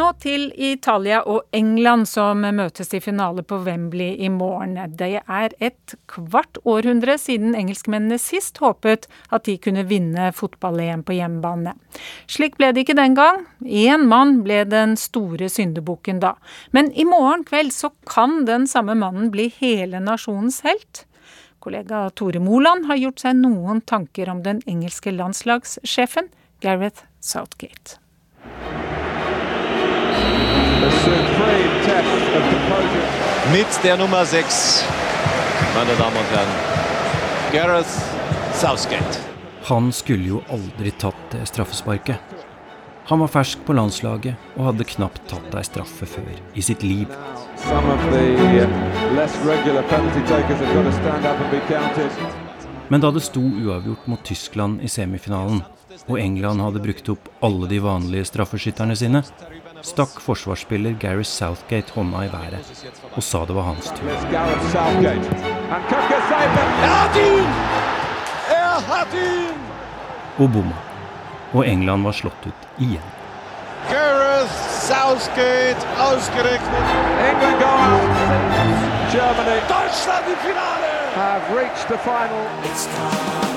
Nå 0.00 0.06
til 0.16 0.46
Italia 0.56 1.18
og 1.28 1.42
England 1.52 2.06
som 2.08 2.40
møtes 2.56 2.94
i 2.96 3.02
finale 3.04 3.42
på 3.44 3.58
Wembley 3.66 4.14
i 4.24 4.30
morgen. 4.32 4.78
Det 4.96 5.18
er 5.20 5.52
et 5.60 5.94
kvart 6.08 6.56
århundre 6.64 7.18
siden 7.20 7.52
engelskmennene 7.58 8.16
sist 8.22 8.62
håpet 8.62 9.04
at 9.28 9.44
de 9.44 9.58
kunne 9.60 9.84
vinne 9.90 10.30
fotball-EM 10.38 11.02
på 11.04 11.18
hjemmebane. 11.18 11.74
Slik 12.30 12.56
ble 12.56 12.70
det 12.72 12.86
ikke 12.86 12.96
den 12.96 13.18
gang. 13.18 13.44
Én 13.60 14.08
mann 14.08 14.38
ble 14.46 14.62
den 14.72 14.96
store 14.96 15.52
syndebukken 15.52 16.24
da. 16.24 16.36
Men 16.72 16.88
i 16.96 17.04
morgen 17.04 17.44
kveld 17.44 17.74
så 17.76 17.92
kan 18.08 18.46
den 18.48 18.64
samme 18.70 18.96
mannen 18.96 19.28
bli 19.34 19.50
hele 19.60 20.00
nasjonens 20.00 20.62
helt. 20.64 21.04
Kollega 21.60 22.06
Tore 22.16 22.40
Moland 22.40 22.88
har 22.88 23.04
gjort 23.04 23.26
seg 23.26 23.42
noen 23.42 23.84
tanker 23.84 24.32
om 24.32 24.46
den 24.48 24.64
engelske 24.64 25.12
landslagssjefen 25.12 26.32
Gareth 26.64 27.04
Southgate. 27.20 28.00
Mit 33.52 33.80
der 33.82 33.96
Nummer 33.96 34.24
6, 34.24 34.84
meine 35.74 35.94
Damen 35.98 36.16
und 36.16 36.30
Herren, 36.30 36.48
Gareth 37.52 37.88
Southgate. 38.54 39.18
Han 39.64 39.92
skulle 39.92 40.28
jo 40.28 40.42
aldri 40.48 40.90
tatt 40.90 41.32
det 41.32 41.48
straffesparket. 41.50 42.16
Han 43.10 43.18
var 43.18 43.32
fersk 43.32 43.64
på 43.66 43.74
landslaget 43.74 44.38
og 44.54 44.68
hadde 44.68 44.86
knapt 44.92 45.24
tatt 45.26 45.56
ei 45.58 45.64
straffe 45.66 46.06
før 46.06 46.30
i 46.54 46.62
sitt 46.62 46.84
liv. 46.86 47.10
Men 52.90 53.02
da 53.02 53.10
det 53.10 53.26
sto 53.26 53.42
uavgjort 53.42 54.06
mot 54.06 54.22
Tyskland 54.24 54.86
i 54.86 54.88
semifinalen, 54.88 55.64
og 56.06 56.18
England 56.18 56.62
hadde 56.62 56.86
brukt 56.86 57.10
opp 57.10 57.26
alle 57.42 57.66
de 57.70 57.82
vanlige 57.82 58.30
straffeskytterne 58.30 58.94
sine, 58.94 59.24
stakk 59.82 60.20
forsvarsspiller 60.20 60.92
Gary 61.00 61.22
Southgate 61.22 61.92
hånda 61.94 62.24
i 62.26 62.32
været 62.32 62.86
og 63.12 63.22
sa 63.22 63.44
det 63.44 63.56
var 63.56 63.62
hans 63.62 63.92
tur. 63.96 64.10
Og 70.38 70.52
bomma. 70.52 70.76
Og 71.52 71.66
England 71.66 72.02
var 72.06 72.12
slått 72.12 72.46
ut 72.46 72.68
igjen. 72.78 73.08
Gareth 73.90 74.54
Southgate 74.88 75.82
ausgerechnet. 75.98 76.86
England 77.28 77.58
go 77.60 77.72
out. 77.90 78.10
Germany. 79.12 79.58
Deutschland 79.68 80.24
im 80.32 80.38
Finale. 80.46 80.90
Have 81.14 81.42
reached 81.56 81.88
the 81.88 81.98
final. 81.98 82.44
It's 82.64 82.86
coming 82.86 83.49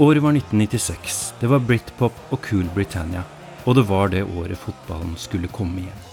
Året 0.00 0.22
var 0.22 0.30
1996. 0.30 1.34
Det 1.40 1.46
var 1.46 1.58
Britpop 1.58 2.12
og 2.30 2.46
Cool 2.46 2.64
Britannia. 2.74 3.20
Og 3.64 3.74
det 3.76 3.82
var 3.82 4.08
det 4.08 4.22
året 4.24 4.56
fotballen 4.56 5.12
skulle 5.20 5.50
komme 5.52 5.82
igjen. 5.82 6.06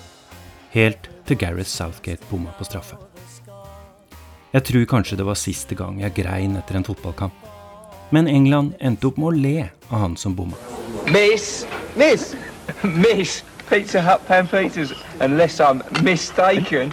Helt 0.74 1.08
til 1.24 1.40
Gareth 1.40 1.70
Southgate 1.72 2.28
bomma 2.28 2.52
på 2.58 2.68
straffe. 2.68 3.00
Jeg 4.52 4.68
tror 4.68 4.86
kanskje 4.92 5.22
det 5.22 5.30
var 5.30 5.40
siste 5.40 5.80
gang 5.80 6.02
jeg 6.04 6.18
grein 6.20 6.60
etter 6.60 6.76
en 6.76 6.84
fotballkamp. 6.84 7.40
Men 8.12 8.28
England 8.28 8.76
endte 8.84 9.08
opp 9.08 9.24
med 9.24 9.32
å 9.32 9.40
le 9.48 9.56
av 9.88 10.04
han 10.04 10.20
som 10.20 10.36
bomma. 10.36 10.60
Miss, 11.08 11.64
miss, 11.96 12.34
miss 12.84 13.40
Pizza 13.70 14.04
Hut 14.04 14.28
pan 14.28 14.52
pizzas, 14.52 14.92
unless 15.24 15.62
I'm 15.64 15.80
mistaken. 16.04 16.92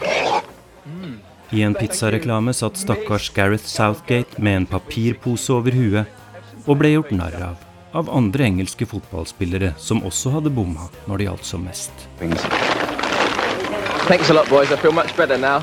I 1.51 1.67
en 1.67 1.75
pizzareklame 1.75 2.55
satt 2.55 2.79
stakkars 2.79 3.33
Gareth 3.35 3.67
Southgate 3.67 4.39
med 4.39 4.63
en 4.63 4.75
papirpose 4.79 5.51
over 5.51 5.75
huet 5.75 6.21
og 6.67 6.81
ble 6.81 6.97
gjort 6.97 7.15
narr 7.15 7.41
av 7.53 7.71
av 7.95 8.11
andre 8.11 8.45
engelske 8.45 8.87
fotballspillere 8.87 9.73
som 9.79 10.03
også 10.07 10.33
hadde 10.35 10.51
bomma 10.51 10.89
når 11.07 11.17
det 11.21 11.27
gjaldt 11.29 11.47
som 11.47 11.63
mest. 11.63 11.93
Thanks 14.09 14.31
a 14.31 14.35
lot, 14.35 14.49
boys. 14.49 14.71
I 14.71 14.77
feel 14.77 14.93
much 14.93 15.17
better 15.17 15.39
now. 15.39 15.63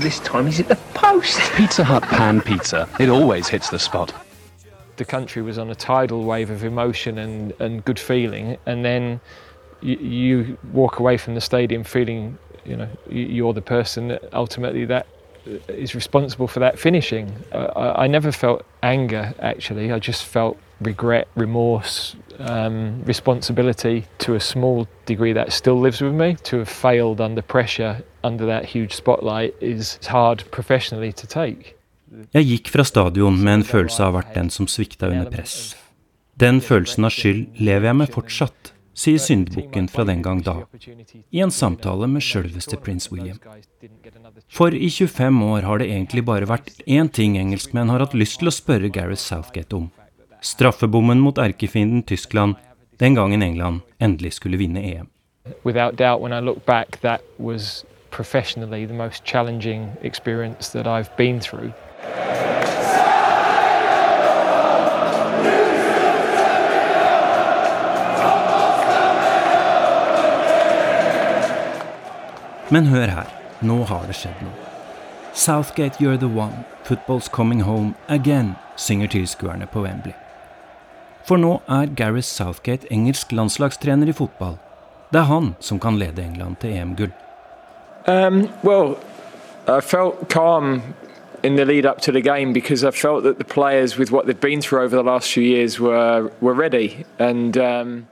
This 0.00 0.20
time 0.20 0.50
the 0.50 0.76
post. 0.94 1.40
Pizza 1.56 1.84
Hut 1.84 2.02
pan 2.02 2.40
pizza. 2.40 2.88
It 2.98 3.08
always 3.08 3.48
hits 3.48 3.70
the 3.70 3.78
spot. 3.78 4.14
The 4.96 5.04
country 5.04 5.42
was 5.42 5.58
on 5.58 5.70
a 5.70 5.74
tidal 5.74 6.24
wave 6.24 6.50
of 6.50 6.64
emotion 6.64 7.18
and, 7.18 7.52
and 7.60 7.84
good 7.84 7.98
feeling, 7.98 8.56
and 8.64 8.82
then 8.82 9.20
you, 9.82 9.96
you 9.96 10.58
walk 10.72 10.98
away 11.00 11.18
from 11.18 11.34
the 11.34 11.40
stadium 11.40 11.84
feeling, 11.84 12.38
you 12.64 12.76
know, 12.76 12.88
you're 13.10 13.52
the 13.52 13.60
person 13.60 14.08
that 14.08 14.22
ultimately 14.32 14.86
that 14.86 15.06
is 15.68 15.94
responsible 15.94 16.48
for 16.48 16.60
that 16.60 16.78
finishing. 16.78 17.32
Uh, 17.52 17.72
I, 17.76 18.04
I 18.04 18.06
never 18.06 18.32
felt 18.32 18.64
anger 18.82 19.34
actually. 19.40 19.92
I 19.92 19.98
just 19.98 20.24
felt 20.24 20.56
regret, 20.80 21.28
remorse, 21.34 22.16
um, 22.38 23.02
responsibility 23.04 24.04
to 24.18 24.34
a 24.34 24.40
small 24.40 24.86
degree 25.06 25.32
that 25.32 25.52
still 25.52 25.80
lives 25.80 26.00
with 26.00 26.12
me. 26.12 26.36
To 26.44 26.58
have 26.58 26.68
failed 26.68 27.20
under 27.20 27.42
pressure, 27.42 28.02
under 28.24 28.46
that 28.46 28.64
huge 28.64 28.92
spotlight, 28.92 29.54
is 29.60 29.98
hard 30.06 30.44
professionally 30.50 31.12
to 31.12 31.26
take. 31.26 31.74
Jeg 32.32 32.46
gikk 32.46 32.70
fra 32.70 32.84
stadion 32.86 33.36
med 33.42 33.60
en 33.60 33.66
følelse 33.66 34.00
av 34.02 34.14
å 34.14 34.14
ha 34.14 34.20
vært 34.20 34.36
den 34.36 34.48
som 34.54 34.68
svikta 34.70 35.10
under 35.10 35.28
press. 35.30 35.74
Den 36.38 36.60
følelsen 36.64 37.08
av 37.08 37.12
skyld 37.12 37.58
lever 37.58 37.90
jeg 37.90 37.98
med 37.98 38.12
fortsatt, 38.12 38.72
sier 38.96 39.20
syndebukken 39.20 39.88
fra 39.92 40.04
den 40.08 40.22
gang 40.24 40.40
da, 40.44 40.54
i 41.32 41.42
en 41.44 41.52
samtale 41.52 42.08
med 42.08 42.24
sjølveste 42.24 42.78
prins 42.80 43.10
William. 43.12 43.40
For 44.48 44.74
i 44.74 44.90
25 44.90 45.42
år 45.42 45.62
har 45.62 45.78
det 45.78 45.88
egentlig 45.90 46.22
bare 46.24 46.46
vært 46.48 46.70
én 46.86 47.08
ting 47.12 47.36
engelskmenn 47.38 47.90
har 47.90 48.00
hatt 48.04 48.14
lyst 48.14 48.38
til 48.40 48.48
å 48.48 48.54
spørre 48.54 48.88
Gareth 48.92 49.20
Southgate 49.20 49.76
om. 49.76 49.90
Straffebommen 50.40 51.20
mot 51.20 51.38
erkefienden 51.38 52.04
Tyskland 52.06 52.54
den 53.02 53.14
gangen 53.18 53.42
England 53.42 53.82
endelig 54.00 54.36
skulle 54.38 54.56
vinne 54.56 54.80
EM. 54.80 55.10
Without 55.64 55.96
doubt, 55.96 56.20
when 56.20 56.32
I 56.32 56.40
look 56.40 56.64
back, 56.66 57.00
that 57.02 57.22
was 57.38 57.84
professionally 58.10 58.86
the 58.86 58.94
most 58.94 59.24
challenging 59.24 59.90
experience 60.02 60.70
that 60.70 60.86
I've 60.86 61.14
been 61.16 61.40
through. 61.40 61.72
Men 72.70 72.86
hør 72.86 73.06
her, 73.06 73.28
nå 73.60 73.82
har 73.84 74.06
det 74.06 74.16
skjedd 74.18 74.42
noe. 74.42 74.54
Southgate, 75.36 76.00
you're 76.00 76.16
the 76.16 76.28
one, 76.28 76.64
football's 76.84 77.28
coming 77.28 77.60
home 77.60 77.94
again, 78.08 78.54
synger 78.76 79.06
tilskuerne 79.06 79.66
på 79.66 79.82
Wembley. 79.84 80.14
For 81.26 81.36
nå 81.36 81.60
er 81.68 81.90
Gareth 81.96 82.28
Southgate 82.28 82.86
engelsk 82.92 83.32
landslagstrener 83.32 84.08
i 84.08 84.14
fotball. 84.16 84.56
Det 85.12 85.20
er 85.20 85.28
han 85.30 85.54
som 85.60 85.80
kan 85.80 85.98
lede 85.98 86.22
England 86.22 86.56
til 86.60 86.76
EM-gull. 86.76 87.12
Um, 88.06 88.48
well, 88.62 88.96
I 89.66 89.80
felt 89.80 90.28
calm 90.28 90.82
in 91.42 91.56
the 91.56 91.64
lead 91.64 91.84
up 91.84 92.00
to 92.02 92.12
the 92.12 92.20
game 92.20 92.52
because 92.52 92.84
I 92.84 92.90
felt 92.90 93.24
that 93.24 93.38
the 93.38 93.44
players, 93.44 93.98
with 93.98 94.10
what 94.12 94.26
they've 94.26 94.40
been 94.40 94.62
through 94.62 94.84
over 94.84 94.96
the 94.96 95.02
last 95.02 95.32
few 95.32 95.42
years, 95.42 95.80
were 95.80 96.30
were 96.40 96.54
ready. 96.54 97.04
And 97.18 97.56
um, 97.58 98.06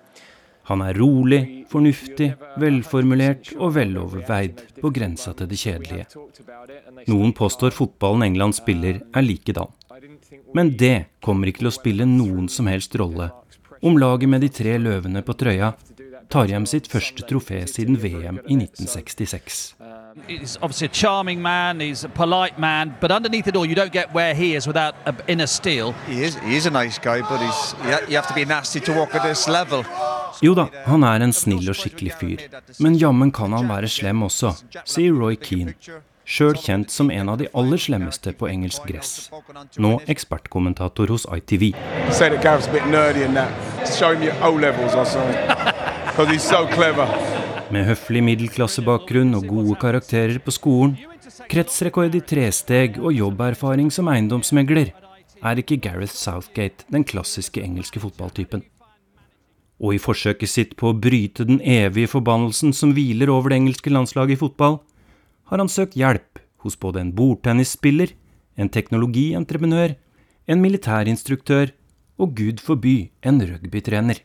Han 0.70 0.80
er 0.80 0.96
rolig, 0.96 1.40
fornuftig, 1.68 2.30
velformulert 2.60 3.52
og 3.58 3.74
veloverveid, 3.76 4.62
på 4.80 4.92
grensa 4.94 5.34
til 5.36 5.50
det 5.50 5.60
kjedelige. 5.60 6.06
Noen 7.10 7.34
påstår 7.36 7.74
fotballen 7.76 8.30
England 8.30 8.56
spiller 8.56 9.02
er 9.12 9.26
likedan. 9.26 9.72
Men 10.54 10.74
det 10.78 11.20
kommer 11.24 11.50
ikke 11.50 11.64
til 11.64 11.72
å 11.72 11.78
spille 11.78 12.08
noen 12.08 12.48
som 12.52 12.68
helst 12.70 12.96
rolle 13.00 13.30
om 13.84 13.98
laget 13.98 14.28
med 14.28 14.40
de 14.40 14.48
tre 14.48 14.78
løvene 14.80 15.20
på 15.22 15.34
trøya 15.36 15.74
tar 16.32 16.48
hjem 16.48 16.64
sitt 16.66 16.86
første 16.88 17.26
trofé 17.28 17.60
siden 17.68 17.98
VM 18.00 18.38
i 18.48 18.56
1966. 18.56 19.74
He's 20.28 20.56
obviously 20.62 20.86
a 20.86 20.94
charming 20.94 21.42
man, 21.42 21.80
he's 21.80 22.04
a 22.04 22.08
polite 22.08 22.58
man, 22.58 22.94
but 23.00 23.10
underneath 23.10 23.48
it 23.48 23.56
all, 23.56 23.66
you 23.66 23.74
don't 23.74 23.92
get 23.92 24.14
where 24.14 24.32
he 24.34 24.54
is 24.54 24.66
without 24.66 24.94
a 25.06 25.14
inner 25.28 25.46
steel. 25.46 25.92
He 26.06 26.24
is, 26.24 26.36
he 26.36 26.56
is 26.56 26.66
a 26.66 26.70
nice 26.70 26.98
guy, 26.98 27.20
but 27.20 27.40
he's, 27.40 27.74
you 28.08 28.16
have 28.16 28.28
to 28.28 28.34
be 28.34 28.44
nasty 28.44 28.80
to 28.80 28.92
walk 28.92 29.14
at 29.14 29.22
this 29.22 29.48
level. 29.48 29.84
Jo 30.42 30.54
da, 30.56 30.66
han 30.86 31.04
er 31.06 31.22
en 31.24 31.34
snill 31.34 31.68
og 31.70 31.76
skikkelig 31.78 32.16
fyr, 32.18 32.42
men 32.82 32.98
jammen 32.98 33.30
kan 33.34 33.54
han 33.54 33.68
være 33.70 33.90
slem 33.90 34.24
også, 34.26 34.54
sier 34.88 35.14
Roy 35.14 35.36
Keane, 35.40 35.74
sjøl 36.24 36.56
kjent 36.58 36.90
som 36.90 37.10
en 37.12 37.30
av 37.32 37.38
de 37.40 37.48
aller 37.54 37.80
slemmeste 37.80 38.32
på 38.38 38.48
engelsk 38.50 38.86
gress. 38.88 39.12
Nå 39.76 39.98
ekspertkommentator 40.10 41.12
hos 41.14 41.28
ITV. 41.28 41.70
Med 47.74 47.88
høflig 47.88 48.22
middelklassebakgrunn 48.28 49.38
og 49.38 49.48
gode 49.50 49.78
karakterer 49.80 50.38
på 50.42 50.54
skolen, 50.54 50.98
kretsrekord 51.50 52.14
i 52.14 52.22
tresteg 52.24 53.00
og 53.00 53.14
jobberfaring 53.16 53.90
som 53.92 54.10
eiendomsmegler, 54.12 54.92
er 55.44 55.60
ikke 55.60 55.80
Gareth 55.82 56.14
Southgate 56.16 56.86
den 56.92 57.04
klassiske 57.04 57.60
engelske 57.60 58.00
fotballtypen. 58.00 58.62
Og 59.82 59.96
i 59.96 60.02
forsøket 60.02 60.50
sitt 60.50 60.76
på 60.80 60.90
å 60.90 60.96
bryte 60.96 61.46
den 61.48 61.60
evige 61.60 62.12
forbannelsen 62.12 62.74
som 62.76 62.92
hviler 62.94 63.32
over 63.32 63.50
det 63.50 63.60
engelske 63.62 63.90
landslaget 63.90 64.36
i 64.36 64.42
fotball, 64.44 64.78
har 65.50 65.60
han 65.60 65.70
søkt 65.70 65.96
hjelp 65.98 66.40
hos 66.64 66.78
både 66.80 67.02
en 67.02 67.14
bordtennisspiller, 67.16 68.14
en 68.56 68.70
teknologientreprenør, 68.70 69.96
en 70.46 70.62
militærinstruktør 70.62 71.74
og 72.20 72.36
gud 72.38 72.62
forby 72.62 73.10
en 73.26 73.42
rugbytrener. 73.42 74.22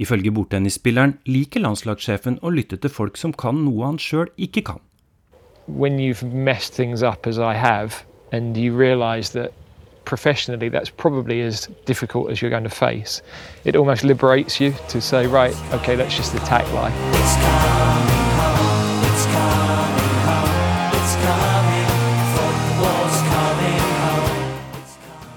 Ifølge 0.00 0.32
bordtennisspilleren 0.32 1.18
liker 1.28 1.64
landslagssjefen 1.64 2.38
å 2.44 2.52
lytte 2.52 2.78
til 2.80 2.92
folk 2.92 3.18
som 3.20 3.32
kan 3.36 3.64
noe 3.64 3.88
han 3.88 4.00
sjøl 4.00 4.30
ikke 4.36 4.64
kan. 4.68 4.80
when 5.76 5.98
you've 5.98 6.22
messed 6.22 6.74
things 6.74 7.02
up 7.02 7.26
as 7.26 7.38
I 7.38 7.54
have, 7.54 8.04
and 8.32 8.56
you 8.56 8.74
realise 8.74 9.30
that 9.30 9.52
professionally 10.10 10.68
that's 10.68 10.90
probably 10.90 11.40
as 11.40 11.68
difficult 11.86 12.30
as 12.30 12.42
you're 12.42 12.50
going 12.50 12.68
to 12.68 12.76
face, 12.88 13.22
it 13.64 13.76
almost 13.76 14.02
liberates 14.02 14.60
you 14.60 14.74
to 14.88 15.00
say, 15.00 15.26
right, 15.26 15.54
okay, 15.72 15.94
let's 15.96 16.16
just 16.16 16.34
attack 16.34 16.66
life. 16.72 16.96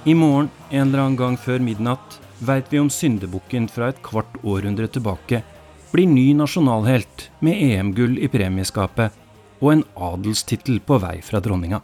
I 0.05 0.13
morgen, 0.13 0.49
en 0.69 0.87
eller 0.87 0.99
annen 0.99 1.15
gang 1.15 1.37
før 1.39 1.61
midnatt, 1.63 2.17
veit 2.43 2.67
vi 2.73 2.81
om 2.81 2.89
syndebukken 2.91 3.69
fra 3.71 3.93
et 3.93 4.01
kvart 4.03 4.41
århundre 4.43 4.89
tilbake 4.91 5.39
blir 5.93 6.09
ny 6.09 6.33
nasjonalhelt 6.35 7.29
med 7.45 7.61
EM-gull 7.69 8.17
i 8.19 8.27
premieskapet 8.33 9.13
og 9.61 9.69
en 9.75 9.85
adelstittel 10.09 10.81
på 10.83 10.97
vei 10.99 11.19
fra 11.23 11.39
dronninga. 11.39 11.79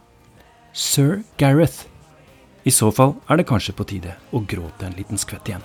Sir 0.74 1.22
Gareth. 1.40 1.86
I 2.64 2.70
så 2.70 2.90
fall 2.92 3.14
er 3.28 3.40
det 3.40 3.48
kanskje 3.48 3.72
på 3.72 3.86
tide 3.88 4.18
å 4.36 4.42
gråte 4.44 4.84
en 4.84 4.96
liten 4.98 5.20
skvett 5.20 5.48
igjen. 5.48 5.64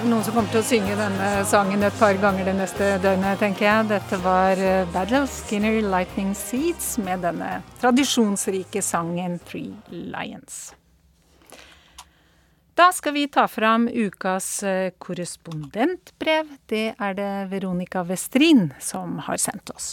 Noen 0.00 0.24
som 0.24 0.32
kommer 0.32 0.48
til 0.48 0.62
å 0.62 0.64
synge 0.64 0.96
denne 0.96 1.28
sangen 1.46 1.84
et 1.84 2.00
par 2.00 2.16
ganger 2.18 2.48
det 2.48 2.56
neste 2.56 2.94
døgnet, 3.04 3.36
tenker 3.44 3.66
jeg. 3.68 3.90
Dette 3.92 4.22
var 4.24 4.56
Battle 4.56 4.88
Battle 4.96 5.22
Skinner 5.28 5.76
Lightning 5.84 6.32
Seeds 6.34 6.94
med 7.04 7.20
denne 7.28 7.60
tradisjonsrike 7.84 8.80
sangen 8.82 9.36
Three 9.44 9.76
Lions. 9.92 10.70
Da 12.80 12.92
skal 12.92 13.12
vi 13.12 13.28
ta 13.28 13.48
fram 13.48 13.88
ukas 13.92 14.62
eh, 14.62 14.90
korrespondentbrev. 14.98 16.46
Det 16.66 16.94
er 16.98 17.14
det 17.14 17.32
Veronica 17.50 18.00
Westrin 18.08 18.70
som 18.80 19.18
har 19.26 19.36
sendt 19.36 19.68
oss. 19.74 19.88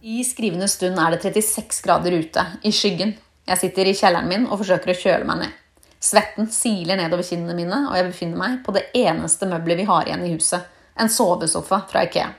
I 0.00 0.22
skrivende 0.24 0.68
stund 0.72 0.96
er 0.96 1.12
det 1.12 1.20
36 1.20 1.82
grader 1.84 2.16
ute, 2.16 2.44
i 2.64 2.72
skyggen. 2.72 3.12
Jeg 3.44 3.60
sitter 3.60 3.90
i 3.90 3.92
kjelleren 3.98 4.30
min 4.32 4.46
og 4.46 4.62
forsøker 4.62 4.94
å 4.94 4.96
kjøle 5.02 5.28
meg 5.28 5.42
ned. 5.42 5.58
Svetten 6.00 6.48
siler 6.48 6.96
nedover 7.02 7.28
kinnene 7.28 7.58
mine, 7.58 7.82
og 7.90 7.98
jeg 7.98 8.08
befinner 8.08 8.40
meg 8.40 8.56
på 8.64 8.72
det 8.78 8.86
eneste 9.02 9.50
møbelet 9.50 9.82
vi 9.82 9.86
har 9.92 10.08
igjen 10.08 10.24
i 10.24 10.32
huset, 10.32 10.64
en 10.96 11.12
sovesofa 11.12 11.82
fra 11.92 12.06
Ikea. 12.08 12.32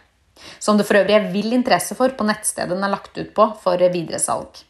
Som 0.57 0.81
det 0.81 0.89
for 0.89 0.97
øvrig 0.97 1.19
er 1.19 1.29
vill 1.29 1.53
interesse 1.53 1.99
for 2.01 2.17
på 2.17 2.25
nettstedet 2.25 2.73
den 2.73 2.89
er 2.89 2.95
lagt 2.95 3.21
ut 3.21 3.35
på 3.37 3.51
for 3.61 3.85
videresalg. 3.85 4.65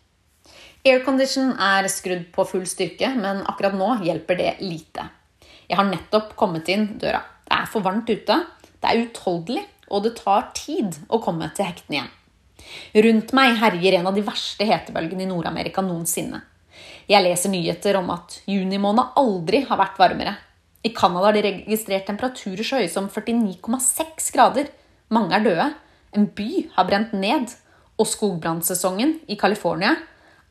Aircondition 0.84 1.56
er 1.56 1.88
skrudd 1.94 2.28
på 2.36 2.50
full 2.52 2.67
styrke, 2.67 3.15
men 3.15 3.46
akkurat 3.48 3.80
nå 3.80 3.94
hjelper 4.04 4.44
det 4.44 4.54
lite. 4.60 5.08
Jeg 5.72 5.80
har 5.80 5.88
nettopp 5.88 6.34
kommet 6.36 6.68
inn 6.68 6.90
døra. 7.00 7.22
Det 7.48 7.56
er 7.56 7.68
for 7.72 7.86
varmt 7.86 8.10
ute, 8.12 8.36
det 8.84 8.90
er 8.90 9.06
utholdelig, 9.06 9.64
og 9.88 10.04
det 10.04 10.18
tar 10.20 10.50
tid 10.56 10.98
å 11.08 11.20
komme 11.24 11.48
til 11.56 11.70
hektene 11.70 11.96
igjen. 11.96 12.10
Rundt 13.06 13.32
meg 13.36 13.56
herjer 13.60 13.96
en 13.98 14.10
av 14.12 14.16
de 14.16 14.24
verste 14.28 14.68
hetebølgene 14.68 15.24
i 15.24 15.30
Nord-Amerika 15.30 15.84
noensinne. 15.86 16.42
Jeg 17.08 17.24
leser 17.24 17.54
nyheter 17.54 17.98
om 18.00 18.12
at 18.12 18.42
juni 18.52 18.80
måned 18.84 19.16
aldri 19.20 19.64
har 19.70 19.80
vært 19.80 20.00
varmere. 20.00 20.36
I 20.84 20.92
Canada 20.96 21.30
har 21.30 21.38
de 21.38 21.46
registrert 21.46 22.08
temperaturer 22.10 22.68
så 22.68 22.82
høye 22.82 22.92
som 22.92 23.08
49,6 23.12 24.32
grader. 24.36 24.72
Mange 25.14 25.38
er 25.38 25.48
døde. 25.48 25.70
En 26.12 26.28
by 26.36 26.50
har 26.76 26.90
brent 26.90 27.16
ned. 27.16 27.48
Og 27.96 28.12
skogbrannsesongen 28.12 29.20
i 29.32 29.40
California 29.40 29.96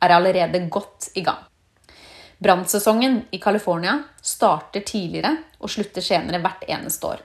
er 0.01 0.17
allerede 0.17 0.65
godt 0.73 1.11
i 1.19 1.25
gang. 1.27 1.50
Brannsesongen 2.41 3.23
i 3.31 3.39
California 3.39 3.99
starter 4.23 4.81
tidligere 4.81 5.35
og 5.61 5.69
slutter 5.69 6.05
senere 6.05 6.41
hvert 6.41 6.63
eneste 6.73 7.11
år. 7.11 7.19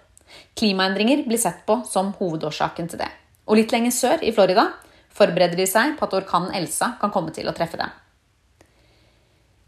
Klimaendringer 0.60 1.24
blir 1.24 1.40
sett 1.40 1.62
på 1.68 1.78
som 1.88 2.12
hovedårsaken 2.18 2.90
til 2.92 3.00
det. 3.00 3.08
Og 3.48 3.62
litt 3.62 3.72
lenger 3.72 3.96
sør, 3.96 4.20
i 4.20 4.34
Florida, 4.36 4.68
forbereder 5.16 5.56
de 5.56 5.68
seg 5.70 5.96
på 5.96 6.10
at 6.10 6.18
orkanen 6.20 6.52
Elsa 6.58 6.98
kan 7.00 7.14
komme 7.16 7.32
til 7.32 7.48
å 7.48 7.56
treffe 7.56 7.80
dem. 7.80 7.94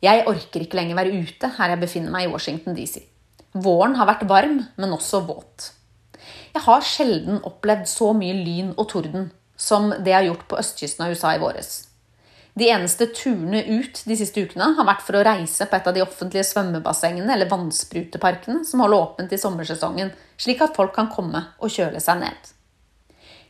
Jeg 0.03 0.27
orker 0.27 0.65
ikke 0.65 0.81
lenger 0.81 0.99
være 0.99 1.15
ute 1.15 1.53
her 1.55 1.73
jeg 1.73 1.81
befinner 1.85 2.13
meg 2.13 2.27
i 2.27 2.31
Washington 2.33 2.75
DC. 2.75 2.99
Våren 3.55 3.95
har 3.95 4.11
vært 4.11 4.27
varm, 4.27 4.59
men 4.75 4.93
også 4.93 5.23
våt. 5.25 5.71
Jeg 6.51 6.65
har 6.67 6.83
sjelden 6.83 7.39
opplevd 7.47 7.87
så 7.87 8.11
mye 8.17 8.35
lyn 8.35 8.75
og 8.75 8.89
torden 8.91 9.31
som 9.55 9.93
det 9.95 10.11
jeg 10.11 10.19
har 10.19 10.27
gjort 10.33 10.49
på 10.51 10.59
østkysten 10.59 11.07
av 11.07 11.15
USA 11.15 11.37
i 11.37 11.41
våres. 11.41 11.86
De 12.57 12.65
eneste 12.73 13.05
turene 13.13 13.59
ut 13.69 13.99
de 14.09 14.15
siste 14.17 14.41
ukene 14.41 14.71
har 14.79 14.85
vært 14.87 15.03
for 15.05 15.19
å 15.19 15.23
reise 15.25 15.67
på 15.69 15.77
et 15.77 15.87
av 15.89 15.93
de 15.93 16.01
offentlige 16.01 16.47
svømmebassengene 16.47 17.29
eller 17.35 17.49
vannspruteparkene 17.51 18.63
som 18.65 18.81
holder 18.81 18.97
åpent 19.03 19.35
i 19.35 19.37
sommersesongen, 19.37 20.09
slik 20.41 20.63
at 20.65 20.73
folk 20.77 20.95
kan 20.95 21.11
komme 21.13 21.43
og 21.61 21.73
kjøle 21.73 22.01
seg 22.01 22.23
ned. 22.23 22.49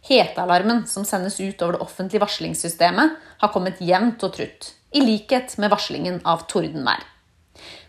Hetealarmen 0.10 0.84
som 0.91 1.08
sendes 1.08 1.39
ut 1.39 1.62
over 1.63 1.78
det 1.78 1.84
offentlige 1.88 2.24
varslingssystemet, 2.26 3.15
har 3.39 3.54
kommet 3.54 3.80
jevnt 3.80 4.24
og 4.28 4.36
trutt, 4.36 4.74
i 4.91 5.04
likhet 5.04 5.56
med 5.62 5.72
varslingen 5.72 6.20
av 6.28 6.43
tordenvær. 6.52 7.04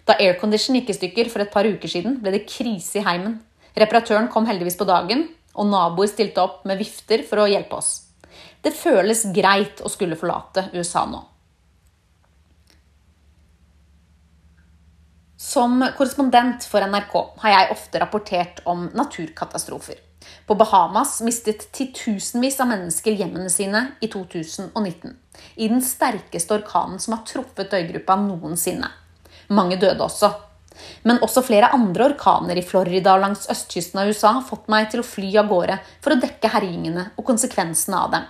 Da 0.07 0.17
aircondition 0.23 0.79
gikk 0.79 0.93
i 0.93 0.99
stykker 1.01 1.33
for 1.33 1.43
et 1.43 1.53
par 1.55 1.67
uker 1.67 1.91
siden, 1.91 2.21
ble 2.23 2.37
det 2.37 2.47
krise 2.47 3.01
i 3.01 3.07
heimen. 3.07 3.41
Reparatøren 3.79 4.31
kom 4.31 4.47
heldigvis 4.47 4.79
på 4.79 4.87
dagen, 4.87 5.27
og 5.59 5.67
naboer 5.67 6.11
stilte 6.11 6.47
opp 6.47 6.63
med 6.69 6.79
vifter 6.79 7.27
for 7.27 7.43
å 7.43 7.51
hjelpe 7.51 7.83
oss. 7.83 8.08
Det 8.63 8.75
føles 8.75 9.25
greit 9.35 9.83
å 9.85 9.91
skulle 9.93 10.19
forlate 10.19 10.69
USA 10.75 11.05
nå. 11.09 11.23
Som 15.39 15.81
korrespondent 15.97 16.67
for 16.67 16.83
NRK 16.83 17.15
har 17.45 17.53
jeg 17.55 17.73
ofte 17.73 18.01
rapportert 18.03 18.59
om 18.67 18.89
naturkatastrofer. 18.99 20.01
På 20.47 20.57
Bahamas 20.59 21.21
mistet 21.23 21.69
titusenvis 21.73 22.59
av 22.61 22.69
mennesker 22.73 23.15
hjemmene 23.15 23.51
sine 23.51 23.85
i 24.03 24.11
2019. 24.11 25.15
I 25.63 25.69
den 25.71 25.83
sterkeste 25.85 26.59
orkanen 26.59 26.99
som 26.99 27.15
har 27.15 27.23
truffet 27.29 27.73
øygruppa 27.79 28.19
noensinne. 28.21 28.91
Mange 29.49 29.79
døde 29.81 30.05
også. 30.05 30.33
Men 31.07 31.23
også 31.25 31.43
flere 31.47 31.71
andre 31.75 32.11
orkaner 32.11 32.59
i 32.59 32.67
Florida 32.67 33.15
og 33.15 33.23
langs 33.23 33.47
østkysten 33.51 34.03
av 34.03 34.11
USA 34.11 34.35
har 34.41 34.47
fått 34.47 34.67
meg 34.71 34.91
til 34.91 35.03
å 35.03 35.07
fly 35.07 35.31
av 35.41 35.49
gårde 35.51 35.79
for 36.03 36.15
å 36.15 36.21
dekke 36.23 36.51
herjingene 36.55 37.11
og 37.17 37.27
konsekvensene 37.31 38.03
av 38.03 38.13
dem. 38.15 38.27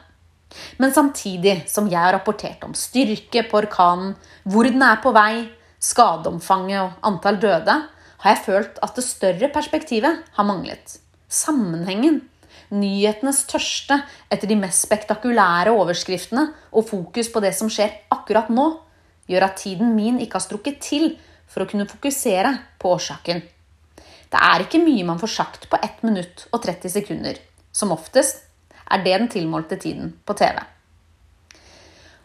Men 0.80 0.94
samtidig 0.94 1.62
som 1.68 1.90
jeg 1.90 2.00
har 2.00 2.14
rapportert 2.16 2.64
om 2.64 2.74
styrke 2.76 3.44
på 3.48 3.61
orkanen, 3.61 4.14
hvor 4.48 4.68
den 4.68 4.82
er 4.84 5.00
på 5.02 5.12
vei, 5.16 5.48
skadeomfanget 5.82 6.80
og 6.80 7.06
antall 7.06 7.38
døde, 7.42 7.76
har 8.18 8.34
jeg 8.34 8.44
følt 8.46 8.80
at 8.82 8.96
det 8.96 9.06
større 9.06 9.50
perspektivet 9.54 10.24
har 10.34 10.48
manglet. 10.48 10.98
Sammenhengen. 11.28 12.22
Nyhetenes 12.68 13.44
tørste 13.48 14.00
etter 14.32 14.50
de 14.50 14.56
mest 14.58 14.84
spektakulære 14.84 15.72
overskriftene 15.72 16.50
og 16.72 16.88
fokus 16.90 17.30
på 17.32 17.40
det 17.44 17.54
som 17.56 17.70
skjer 17.72 17.94
akkurat 18.12 18.50
nå, 18.52 18.66
gjør 19.28 19.46
at 19.46 19.61
tiden 19.62 19.94
min 19.96 20.18
ikke 20.20 20.37
har 20.37 20.44
strukket 20.44 20.80
til 20.84 21.14
for 21.48 21.64
å 21.64 21.68
kunne 21.70 21.88
fokusere 21.88 22.52
på 22.80 22.92
årsaken. 22.96 23.40
Det 24.28 24.40
er 24.50 24.64
ikke 24.64 24.82
mye 24.82 25.06
man 25.08 25.20
får 25.20 25.32
sagt 25.32 25.68
på 25.70 25.80
1 25.80 26.04
minutt 26.04 26.44
og 26.52 26.61
30 26.64 26.92
sekunder. 26.92 27.38
Som 27.72 27.94
oftest 27.94 28.44
er 28.90 29.05
det 29.05 29.14
den 29.14 29.31
tilmålte 29.33 29.79
tiden 29.81 30.12
på 30.24 30.37
TV. 30.38 30.59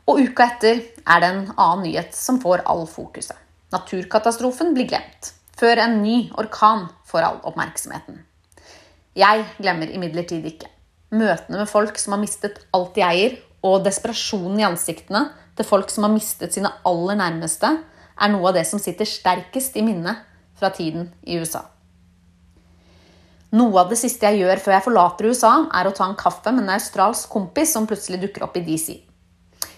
Og 0.09 0.19
uka 0.19 0.49
etter 0.51 0.81
er 0.83 1.23
det 1.23 1.29
en 1.29 1.45
annen 1.53 1.85
nyhet 1.87 2.15
som 2.15 2.41
får 2.43 2.65
all 2.69 2.85
fokuset. 2.91 3.37
Naturkatastrofen 3.73 4.73
blir 4.75 4.89
glemt, 4.91 5.31
før 5.57 5.79
en 5.85 6.01
ny 6.03 6.17
orkan 6.39 6.89
får 7.09 7.27
all 7.27 7.39
oppmerksomheten. 7.47 8.19
Jeg 9.17 9.45
glemmer 9.59 9.89
imidlertid 9.93 10.45
ikke. 10.49 10.69
Møtene 11.13 11.61
med 11.61 11.69
folk 11.69 11.99
som 12.01 12.15
har 12.15 12.21
mistet 12.21 12.59
alt 12.73 12.95
de 12.97 13.05
eier, 13.05 13.39
og 13.63 13.85
desperasjonen 13.85 14.59
i 14.59 14.67
ansiktene 14.67 15.27
til 15.55 15.67
folk 15.67 15.91
som 15.93 16.03
har 16.03 16.11
mistet 16.11 16.55
sine 16.55 16.71
aller 16.83 17.15
nærmeste, 17.15 17.69
er 18.13 18.31
noe 18.33 18.49
av 18.49 18.57
det 18.57 18.65
som 18.67 18.81
sitter 18.81 19.07
sterkest 19.07 19.77
i 19.79 19.85
minnet 19.85 20.19
fra 20.59 20.69
tiden 20.73 21.07
i 21.23 21.39
USA. 21.39 21.63
Noe 23.53 23.83
av 23.83 23.89
det 23.91 23.99
siste 24.01 24.25
jeg 24.25 24.41
gjør 24.41 24.61
før 24.63 24.73
jeg 24.73 24.85
forlater 24.87 25.29
USA, 25.29 25.53
er 25.77 25.85
å 25.85 25.93
ta 25.93 26.07
en 26.09 26.17
kaffe 26.17 26.49
med 26.49 26.65
en 26.65 26.73
australsk 26.73 27.29
kompis 27.29 27.75
som 27.75 27.85
plutselig 27.85 28.17
dukker 28.23 28.47
opp 28.47 28.55
i 28.57 28.63
DC. 28.65 28.95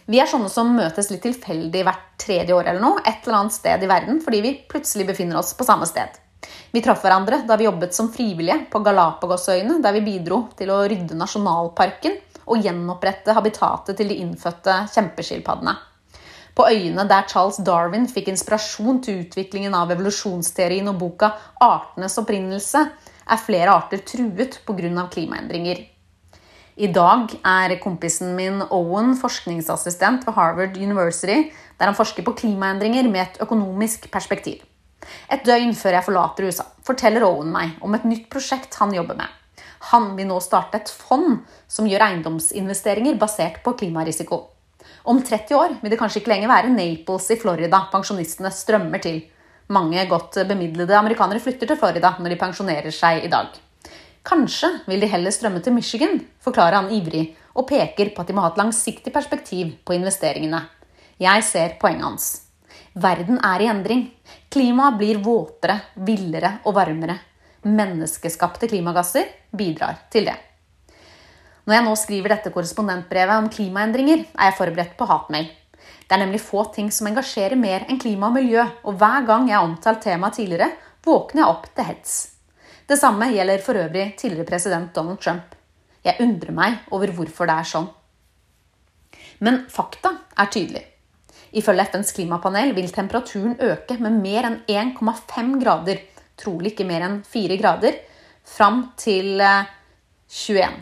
Vi 0.06 0.20
er 0.22 0.30
sånne 0.30 0.52
som 0.54 0.70
møtes 0.78 1.10
litt 1.12 1.26
tilfeldig 1.26 1.82
hvert 1.84 2.06
tredje 2.22 2.56
år 2.56 2.70
eller 2.70 2.80
noe, 2.80 3.02
et 3.04 3.26
eller 3.26 3.42
annet 3.42 3.56
sted 3.56 3.84
i 3.84 3.90
verden, 3.90 4.22
fordi 4.24 4.40
vi 4.46 4.54
plutselig 4.70 5.10
befinner 5.10 5.42
oss 5.42 5.52
på 5.58 5.68
samme 5.68 5.88
sted. 5.90 6.14
Vi 6.72 6.84
traff 6.86 7.02
hverandre 7.04 7.42
da 7.50 7.58
vi 7.60 7.66
jobbet 7.66 7.98
som 7.98 8.08
frivillige 8.14 8.70
på 8.72 8.80
Galapagosøyene, 8.86 9.82
der 9.84 9.96
vi 9.98 10.06
bidro 10.06 10.46
til 10.56 10.72
å 10.72 10.84
rydde 10.88 11.18
nasjonalparken 11.20 12.16
og 12.46 12.62
gjenopprette 12.64 13.36
habitatet 13.36 13.98
til 14.00 14.14
de 14.14 14.22
innfødte 14.22 14.78
kjempeskilpaddene. 14.94 15.74
På 16.56 16.70
øyene 16.72 17.04
der 17.10 17.26
Charles 17.28 17.58
Darwin 17.68 18.06
fikk 18.08 18.30
inspirasjon 18.32 19.02
til 19.04 19.26
utviklingen 19.26 19.76
av 19.76 19.92
evolusjonsteorien 19.92 20.88
og 20.88 21.02
boka 21.02 21.34
'Artenes 21.60 22.16
opprinnelse', 22.22 22.86
er 23.26 23.42
flere 23.42 23.74
arter 23.74 24.04
truet 24.06 24.60
pga. 24.66 25.08
klimaendringer. 25.12 25.86
I 26.76 26.88
dag 26.92 27.32
er 27.40 27.78
kompisen 27.80 28.36
min 28.36 28.62
Owen 28.70 29.16
forskningsassistent 29.16 30.26
ved 30.28 30.36
Harvard 30.36 30.76
University, 30.78 31.52
der 31.80 31.86
han 31.86 31.96
forsker 31.96 32.24
på 32.24 32.36
klimaendringer 32.36 33.08
med 33.08 33.22
et 33.22 33.42
økonomisk 33.42 34.12
perspektiv. 34.12 34.64
Et 35.32 35.46
døgn 35.46 35.74
før 35.78 35.96
jeg 35.96 36.04
forlater 36.04 36.48
USA, 36.50 36.66
forteller 36.84 37.24
Owen 37.24 37.52
meg 37.54 37.78
om 37.82 37.96
et 37.96 38.06
nytt 38.06 38.28
prosjekt 38.30 38.76
han 38.82 38.94
jobber 38.94 39.16
med. 39.16 39.30
Han 39.92 40.16
vil 40.18 40.28
nå 40.28 40.40
starte 40.42 40.82
et 40.82 40.90
fond 40.90 41.46
som 41.68 41.88
gjør 41.88 42.08
eiendomsinvesteringer 42.08 43.16
basert 43.22 43.62
på 43.64 43.76
klimarisiko. 43.80 44.42
Om 45.06 45.22
30 45.22 45.56
år 45.56 45.78
vil 45.82 45.94
det 45.94 46.00
kanskje 46.02 46.22
ikke 46.22 46.34
lenger 46.34 46.52
være 46.52 46.74
Naples 46.74 47.30
i 47.32 47.38
Florida 47.40 47.86
pensjonistene 47.92 48.52
strømmer 48.54 49.02
til. 49.02 49.22
Mange 49.68 50.04
godt 50.06 50.38
bemidlede 50.46 50.94
amerikanere 50.94 51.42
flytter 51.42 51.72
til 51.72 51.80
Florida 51.80 52.12
når 52.20 52.34
de 52.34 52.38
pensjonerer 52.38 52.94
seg 52.94 53.24
i 53.26 53.32
dag. 53.32 53.50
Kanskje 54.26 54.70
vil 54.86 55.02
de 55.02 55.10
heller 55.10 55.34
strømme 55.34 55.62
til 55.62 55.74
Michigan, 55.74 56.20
forklarer 56.42 56.80
han 56.82 56.92
ivrig, 56.94 57.36
og 57.56 57.68
peker 57.70 58.12
på 58.14 58.22
at 58.22 58.30
de 58.30 58.36
må 58.36 58.44
ha 58.46 58.52
et 58.52 58.60
langsiktig 58.62 59.14
perspektiv 59.14 59.74
på 59.86 59.96
investeringene. 59.98 60.64
Jeg 61.22 61.46
ser 61.48 61.78
poenget 61.82 62.06
hans. 62.06 62.26
Verden 62.94 63.40
er 63.44 63.62
i 63.62 63.70
endring. 63.72 64.06
Klimaet 64.52 64.98
blir 65.00 65.22
våtere, 65.24 65.80
villere 65.96 66.60
og 66.66 66.78
varmere. 66.78 67.18
Menneskeskapte 67.66 68.70
klimagasser 68.70 69.30
bidrar 69.56 70.06
til 70.14 70.30
det. 70.30 70.36
Når 71.66 71.74
jeg 71.74 71.86
nå 71.88 71.94
skriver 71.98 72.36
dette 72.36 72.52
korrespondentbrevet 72.54 73.42
om 73.42 73.50
klimaendringer, 73.50 74.28
er 74.38 74.52
jeg 74.52 74.58
forberedt 74.60 74.98
på 75.00 75.08
hatmail. 75.10 75.48
Det 76.06 76.14
er 76.14 76.22
nemlig 76.22 76.44
få 76.44 76.68
ting 76.76 76.92
som 76.94 77.08
engasjerer 77.10 77.58
mer 77.58 77.88
enn 77.90 78.00
klima 78.02 78.30
og 78.30 78.38
miljø, 78.38 78.62
og 78.86 78.98
hver 79.02 79.26
gang 79.26 79.50
jeg 79.50 79.58
har 79.58 79.66
omtalt 79.66 80.04
temaet 80.06 80.38
tidligere, 80.38 80.70
våkner 81.06 81.42
jeg 81.42 81.52
opp 81.52 81.68
til 81.74 81.88
hets. 81.90 82.16
Det 82.86 82.98
samme 83.02 83.32
gjelder 83.34 83.62
for 83.66 83.82
øvrig 83.82 84.12
tidligere 84.20 84.46
president 84.46 84.94
Donald 84.94 85.22
Trump. 85.22 85.56
Jeg 86.06 86.22
undrer 86.22 86.54
meg 86.54 86.84
over 86.94 87.10
hvorfor 87.18 87.50
det 87.50 87.56
er 87.58 87.70
sånn. 87.72 87.88
Men 89.42 89.64
fakta 89.74 90.14
er 90.38 90.52
tydelig. 90.54 90.84
Ifølge 91.56 91.88
FNs 91.90 92.14
klimapanel 92.14 92.74
vil 92.78 92.92
temperaturen 92.94 93.56
øke 93.64 93.98
med 94.04 94.20
mer 94.22 94.50
enn 94.50 94.60
1,5 94.70 95.56
grader, 95.62 96.02
trolig 96.38 96.74
ikke 96.74 96.88
mer 96.88 97.08
enn 97.08 97.22
4 97.26 97.58
grader, 97.62 97.98
fram 98.46 98.92
til 99.02 99.40
21. 99.42 100.60
Eh, 100.62 100.76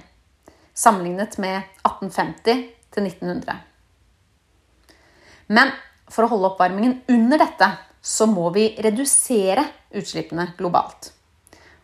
sammenlignet 0.74 1.38
med 1.40 1.62
1850 1.86 2.66
til 2.92 3.08
1900. 3.08 3.73
Men 5.54 5.74
for 6.10 6.26
å 6.26 6.32
holde 6.34 6.54
oppvarmingen 6.54 7.02
under 7.14 7.42
dette, 7.42 7.70
så 8.04 8.28
må 8.28 8.50
vi 8.56 8.72
redusere 8.84 9.64
utslippene 9.96 10.50
globalt. 10.58 11.12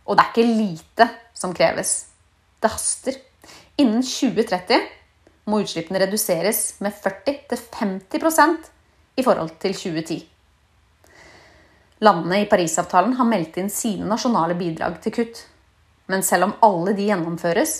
Og 0.09 0.17
det 0.17 0.25
er 0.25 0.31
ikke 0.33 0.57
lite 0.57 1.07
som 1.37 1.53
kreves. 1.55 1.93
Det 2.59 2.71
haster. 2.73 3.19
Innen 3.79 4.03
2030 4.03 4.81
må 5.49 5.61
utslippene 5.63 6.01
reduseres 6.03 6.79
med 6.83 6.97
40-50% 6.97 8.67
i 9.21 9.25
forhold 9.25 9.55
til 9.61 9.77
2010. 9.77 10.19
Landene 12.03 12.41
i 12.43 12.49
Parisavtalen 12.49 13.15
har 13.19 13.27
meldt 13.27 13.57
inn 13.59 13.71
sine 13.71 14.07
nasjonale 14.07 14.55
bidrag 14.59 14.99
til 15.03 15.15
kutt. 15.15 15.41
Men 16.09 16.23
selv 16.25 16.49
om 16.49 16.55
alle 16.65 16.95
de 16.97 17.09
gjennomføres, 17.09 17.73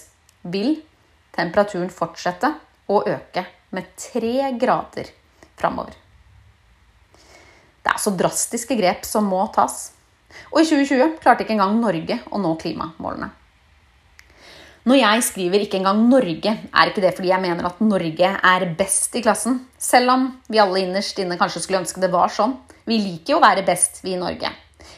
vil 0.44 0.78
temperaturen 1.36 1.92
fortsette 1.92 2.52
å 2.92 3.02
øke 3.08 3.46
med 3.76 3.90
tre 4.00 4.52
grader 4.60 5.12
framover. 5.60 5.95
Det 7.84 7.91
er 7.93 8.01
så 8.01 8.14
drastiske 8.16 8.78
grep 8.80 9.05
som 9.07 9.28
må 9.30 9.41
tas. 9.55 9.91
Og 10.53 10.62
i 10.62 10.68
2020 10.68 11.20
klarte 11.24 11.45
ikke 11.45 11.55
engang 11.57 11.80
Norge 11.82 12.20
å 12.30 12.41
nå 12.41 12.55
klimamålene. 12.62 13.32
Når 14.89 14.95
jeg 14.95 15.24
skriver 15.24 15.60
'ikke 15.60 15.78
engang 15.78 16.10
Norge', 16.10 16.57
er 16.74 16.88
ikke 16.88 17.01
det 17.01 17.16
fordi 17.16 17.30
jeg 17.30 17.41
mener 17.41 17.66
at 17.66 17.82
Norge 17.82 18.30
er 18.43 18.76
best 18.78 19.16
i 19.16 19.22
klassen. 19.22 19.68
Selv 19.78 20.10
om 20.10 20.41
vi 20.49 20.57
alle 20.57 20.80
innerst 20.80 21.20
inne 21.20 21.38
kanskje 21.38 21.62
skulle 21.62 21.82
ønske 21.84 22.01
det 22.01 22.12
var 22.12 22.30
sånn. 22.30 22.57
Vi 22.86 22.97
liker 22.97 23.34
jo 23.34 23.38
å 23.38 23.41
være 23.41 23.66
best, 23.66 24.01
vi 24.03 24.14
i 24.14 24.20
Norge. 24.20 24.49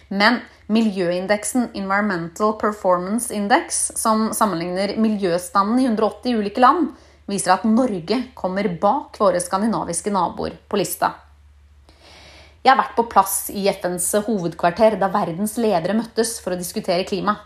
Men 0.09 0.41
miljøindeksen 0.69 1.71
Environmental 1.73 2.53
Performance 2.59 3.33
Index, 3.33 3.91
som 3.95 4.29
sammenligner 4.31 4.97
miljøstanden 4.97 5.79
i 5.79 5.87
180 5.87 6.37
ulike 6.37 6.61
land, 6.61 6.91
viser 7.29 7.53
at 7.53 7.67
Norge 7.67 8.17
kommer 8.37 8.69
bak 8.81 9.19
våre 9.21 9.41
skandinaviske 9.43 10.13
naboer 10.13 10.57
på 10.67 10.79
lista. 10.79 11.13
Jeg 12.61 12.75
har 12.75 12.81
vært 12.81 12.97
på 12.97 13.07
plass 13.09 13.35
i 13.49 13.63
FNs 13.69 14.11
hovedkvarter 14.27 14.99
da 15.01 15.09
verdens 15.09 15.55
ledere 15.57 15.95
møttes 15.97 16.35
for 16.43 16.53
å 16.53 16.59
diskutere 16.59 17.07
klima. 17.09 17.39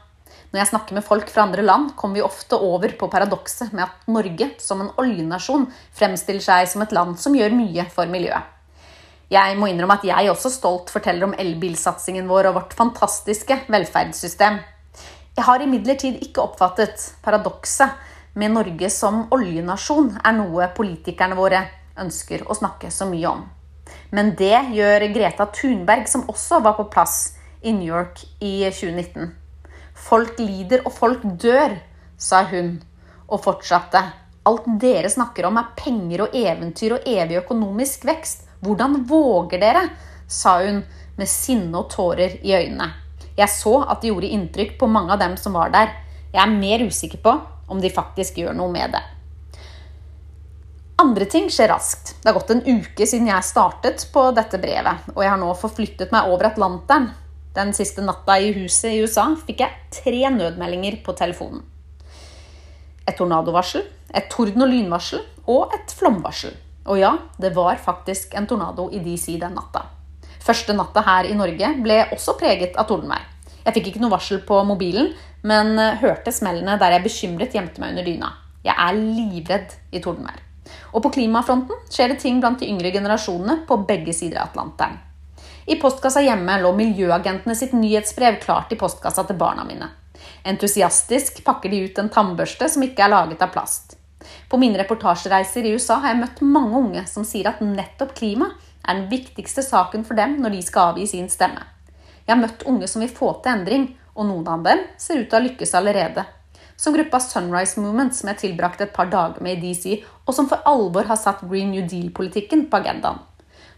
Når 0.52 0.60
jeg 0.62 0.70
snakker 0.72 0.96
med 0.98 1.04
folk 1.04 1.30
fra 1.32 1.46
andre 1.48 1.64
land, 1.64 1.94
kommer 1.96 2.20
vi 2.20 2.26
ofte 2.26 2.60
over 2.60 2.92
på 3.00 3.08
paradokset 3.12 3.72
med 3.76 3.86
at 3.88 4.10
Norge, 4.12 4.50
som 4.60 4.84
en 4.84 4.92
oljenasjon, 5.00 5.66
fremstiller 5.96 6.44
seg 6.44 6.68
som 6.72 6.84
et 6.84 6.96
land 6.96 7.16
som 7.20 7.36
gjør 7.36 7.56
mye 7.56 7.88
for 7.92 8.12
miljøet. 8.12 8.52
Jeg 9.32 9.56
må 9.58 9.72
innrømme 9.72 9.98
at 9.98 10.06
jeg 10.06 10.30
også 10.30 10.52
stolt 10.54 10.92
forteller 10.94 11.26
om 11.26 11.34
elbilsatsingen 11.42 12.28
vår 12.30 12.52
og 12.52 12.60
vårt 12.60 12.76
fantastiske 12.78 13.58
velferdssystem. 13.74 14.60
Jeg 15.36 15.48
har 15.48 15.64
imidlertid 15.64 16.20
ikke 16.24 16.44
oppfattet 16.44 17.08
paradokset 17.26 17.96
med 18.36 18.52
Norge 18.52 18.90
som 18.92 19.24
oljenasjon 19.32 20.18
er 20.20 20.36
noe 20.36 20.68
politikerne 20.76 21.38
våre 21.38 21.62
ønsker 22.00 22.44
å 22.44 22.56
snakke 22.58 22.92
så 22.92 23.08
mye 23.08 23.30
om. 23.32 23.46
Men 24.12 24.34
det 24.36 24.58
gjør 24.76 25.08
Greta 25.16 25.48
Thunberg, 25.56 26.08
som 26.10 26.26
også 26.32 26.60
var 26.66 26.76
på 26.76 26.88
plass 26.92 27.38
i 27.64 27.72
New 27.74 27.88
York 27.88 28.26
i 28.44 28.68
2019. 28.68 29.32
Folk 29.96 30.40
lider 30.42 30.84
og 30.84 30.92
folk 30.94 31.24
dør, 31.42 31.78
sa 32.18 32.44
hun, 32.52 32.76
og 33.26 33.42
fortsatte. 33.46 34.04
Alt 34.46 34.68
dere 34.82 35.10
snakker 35.10 35.48
om 35.48 35.58
er 35.58 35.72
penger 35.80 36.28
og 36.28 36.36
eventyr 36.38 36.98
og 36.98 37.08
evig 37.10 37.40
økonomisk 37.40 38.06
vekst. 38.06 38.46
Hvordan 38.66 39.04
våger 39.10 39.64
dere? 39.64 39.88
sa 40.28 40.58
hun 40.64 40.84
med 41.16 41.30
sinne 41.30 41.78
og 41.78 41.92
tårer 41.94 42.40
i 42.44 42.54
øynene. 42.58 42.92
Jeg 43.38 43.52
så 43.52 43.78
at 43.84 44.02
det 44.02 44.10
gjorde 44.10 44.32
inntrykk 44.34 44.78
på 44.80 44.90
mange 44.90 45.14
av 45.14 45.22
dem 45.22 45.36
som 45.38 45.56
var 45.56 45.72
der. 45.74 45.92
Jeg 46.34 46.42
er 46.42 46.58
mer 46.60 46.84
usikker 46.88 47.22
på 47.24 47.34
om 47.68 47.82
de 47.82 47.92
faktisk 47.94 48.38
gjør 48.42 48.56
noe 48.58 48.72
med 48.72 48.96
det. 48.96 49.04
Andre 51.02 51.26
ting 51.28 51.50
skjer 51.52 51.68
raskt. 51.74 52.14
Det 52.22 52.30
har 52.30 52.38
gått 52.38 52.54
en 52.54 52.64
uke 52.64 53.06
siden 53.08 53.28
jeg 53.28 53.44
startet 53.44 54.06
på 54.14 54.30
dette 54.36 54.60
brevet, 54.64 55.10
og 55.12 55.22
jeg 55.24 55.32
har 55.34 55.42
nå 55.42 55.50
forflyttet 55.60 56.14
meg 56.16 56.32
over 56.32 56.48
Atlanteren. 56.52 57.10
Den 57.56 57.74
siste 57.76 58.04
natta 58.04 58.38
i 58.40 58.54
huset 58.56 58.94
i 58.94 59.02
USA 59.04 59.30
fikk 59.48 59.64
jeg 59.64 59.92
tre 59.96 60.32
nødmeldinger 60.32 61.02
på 61.04 61.16
telefonen. 61.16 61.64
Et 63.06 63.16
tornadovarsel, 63.16 63.84
et 64.16 64.30
torden- 64.32 64.64
og 64.64 64.72
lynvarsel 64.72 65.22
og 65.52 65.76
et 65.76 65.92
flomvarsel. 65.96 66.56
Og 66.88 67.00
ja, 67.00 67.12
det 67.42 67.52
var 67.56 67.80
faktisk 67.82 68.36
en 68.38 68.48
tornado 68.48 68.88
i 68.92 69.00
DC 69.04 69.38
den 69.42 69.56
natta. 69.58 69.86
Første 70.46 70.76
natta 70.78 71.02
her 71.06 71.28
i 71.28 71.38
Norge 71.38 71.72
ble 71.82 72.04
også 72.14 72.36
preget 72.40 72.76
av 72.78 72.88
tordenvær. 72.90 73.24
Jeg 73.66 73.74
fikk 73.78 73.88
ikke 73.90 74.04
noe 74.04 74.14
varsel 74.14 74.44
på 74.46 74.60
mobilen, 74.68 75.10
men 75.46 75.78
eh, 75.80 75.98
hørte 76.02 76.34
smellene 76.34 76.78
der 76.82 76.98
jeg 76.98 77.06
bekymret 77.06 77.56
gjemte 77.56 77.82
meg 77.82 77.94
under 77.94 78.08
dyna. 78.08 78.32
Jeg 78.66 78.76
er 78.82 78.98
livredd 78.98 79.76
i 79.94 80.02
tordenvær. 80.02 80.42
Og 80.98 81.04
på 81.06 81.12
klimafronten 81.20 81.84
skjer 81.92 82.14
det 82.14 82.22
ting 82.24 82.40
blant 82.42 82.62
de 82.62 82.70
yngre 82.72 82.92
generasjonene 82.94 83.62
på 83.70 83.78
begge 83.86 84.16
sider 84.16 84.42
av 84.42 84.50
Atlanteren. 84.50 84.98
I 85.66 85.78
postkassa 85.82 86.22
hjemme 86.22 86.60
lå 86.62 86.72
miljøagentene 86.78 87.56
sitt 87.58 87.74
nyhetsbrev 87.74 88.38
klart 88.44 88.74
i 88.74 88.78
postkassa 88.78 89.26
til 89.26 89.38
barna 89.38 89.66
mine. 89.66 89.90
Entusiastisk 90.46 91.42
pakker 91.46 91.74
de 91.74 91.84
ut 91.88 92.02
en 92.02 92.12
tannbørste 92.14 92.70
som 92.70 92.86
ikke 92.86 93.06
er 93.06 93.14
laget 93.14 93.42
av 93.42 93.54
plast. 93.54 93.96
På 94.50 94.58
mine 94.62 94.78
reportasjereiser 94.82 95.66
i 95.66 95.74
USA 95.74 96.00
har 96.02 96.14
jeg 96.14 96.22
møtt 96.22 96.42
mange 96.46 96.82
unge 96.82 97.06
som 97.10 97.26
sier 97.26 97.50
at 97.50 97.62
nettopp 97.66 98.14
klima 98.18 98.52
er 98.86 99.00
den 99.00 99.08
viktigste 99.10 99.66
saken 99.66 100.06
for 100.06 100.18
dem 100.18 100.38
når 100.42 100.58
de 100.58 100.62
skal 100.66 100.94
avgi 100.94 101.08
sin 101.10 101.30
stemme. 101.34 101.66
Jeg 102.26 102.34
har 102.34 102.42
møtt 102.42 102.66
unge 102.70 102.90
som 102.90 103.04
vil 103.04 103.14
få 103.14 103.32
til 103.42 103.54
endring, 103.54 103.90
og 104.16 104.28
noen 104.30 104.48
av 104.50 104.64
dem 104.66 104.82
ser 104.98 105.22
ut 105.22 105.30
til 105.30 105.36
å 105.36 105.40
ha 105.40 105.46
lykkes 105.46 105.76
allerede. 105.78 106.26
Som 106.76 106.96
gruppa 106.96 107.22
Sunrise 107.24 107.80
Movement, 107.80 108.16
som 108.16 108.32
jeg 108.32 108.42
tilbrakte 108.42 108.88
et 108.88 108.96
par 108.96 109.12
dager 109.12 109.44
med 109.44 109.60
i 109.60 109.70
DC, 109.70 110.02
og 110.26 110.36
som 110.36 110.50
for 110.52 110.64
alvor 110.68 111.08
har 111.08 111.20
satt 111.20 111.46
Green 111.46 111.72
New 111.72 111.86
Deal-politikken 111.88 112.66
på 112.72 112.82
agendaen. 112.82 113.22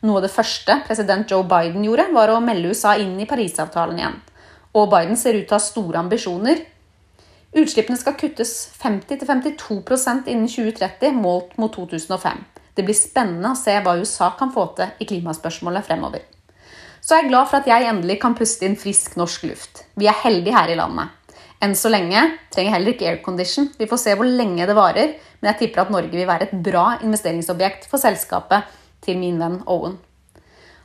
Noe 0.05 0.21
av 0.21 0.27
det 0.27 0.33
første 0.33 0.79
president 0.88 1.29
Joe 1.29 1.45
Biden 1.49 1.85
gjorde, 1.85 2.07
var 2.13 2.31
å 2.31 2.41
melde 2.41 2.71
USA 2.71 2.95
inn 3.01 3.17
i 3.19 3.29
Parisavtalen 3.29 4.01
igjen. 4.01 4.17
Og 4.77 4.89
Biden 4.93 5.17
ser 5.17 5.38
ut 5.38 5.45
til 5.45 5.57
å 5.57 5.59
ha 5.59 5.63
store 5.63 6.01
ambisjoner 6.05 6.65
Utslippene 7.57 7.97
skal 7.97 8.17
kuttes 8.19 8.51
50-52% 8.81 10.27
innen 10.27 10.49
2030, 10.51 11.15
målt 11.15 11.55
mot 11.57 11.73
2005. 11.73 12.43
Det 12.75 12.85
blir 12.85 12.97
spennende 12.97 13.53
å 13.53 13.57
se 13.57 13.73
hva 13.81 13.95
USA 13.97 14.33
kan 14.38 14.51
få 14.53 14.67
til 14.77 14.91
i 15.01 15.07
klimaspørsmålet 15.09 15.88
fremover. 15.88 16.25
Så 17.08 17.16
jeg 17.16 17.24
er 17.24 17.30
glad 17.32 17.47
for 17.47 17.62
at 17.62 17.68
jeg 17.70 17.88
endelig 17.88 18.18
kan 18.20 18.34
puste 18.36 18.66
inn 18.68 18.74
frisk 18.76 19.14
norsk 19.16 19.45
luft. 19.47 19.86
Vi 19.95 20.10
er 20.12 20.18
heldige 20.26 20.51
her 20.51 20.74
i 20.74 20.76
landet. 20.76 21.14
Enn 21.64 21.72
så 21.80 21.88
lenge 21.88 22.20
trenger 22.51 22.74
heller 22.76 22.91
ikke 22.91 23.08
aircondition. 23.08 23.70
Vi 23.80 23.88
får 23.88 24.01
se 24.01 24.16
hvor 24.20 24.28
lenge 24.28 24.68
det 24.68 24.76
varer, 24.76 25.14
men 25.39 25.49
jeg 25.53 25.60
tipper 25.62 25.86
at 25.86 25.93
Norge 25.93 26.12
vil 26.12 26.28
være 26.28 26.49
et 26.49 26.58
bra 26.66 26.97
investeringsobjekt 27.05 27.88
for 27.88 28.03
selskapet 28.03 28.68
til 29.08 29.22
min 29.22 29.39
venn 29.39 29.62
Owen. 29.72 29.95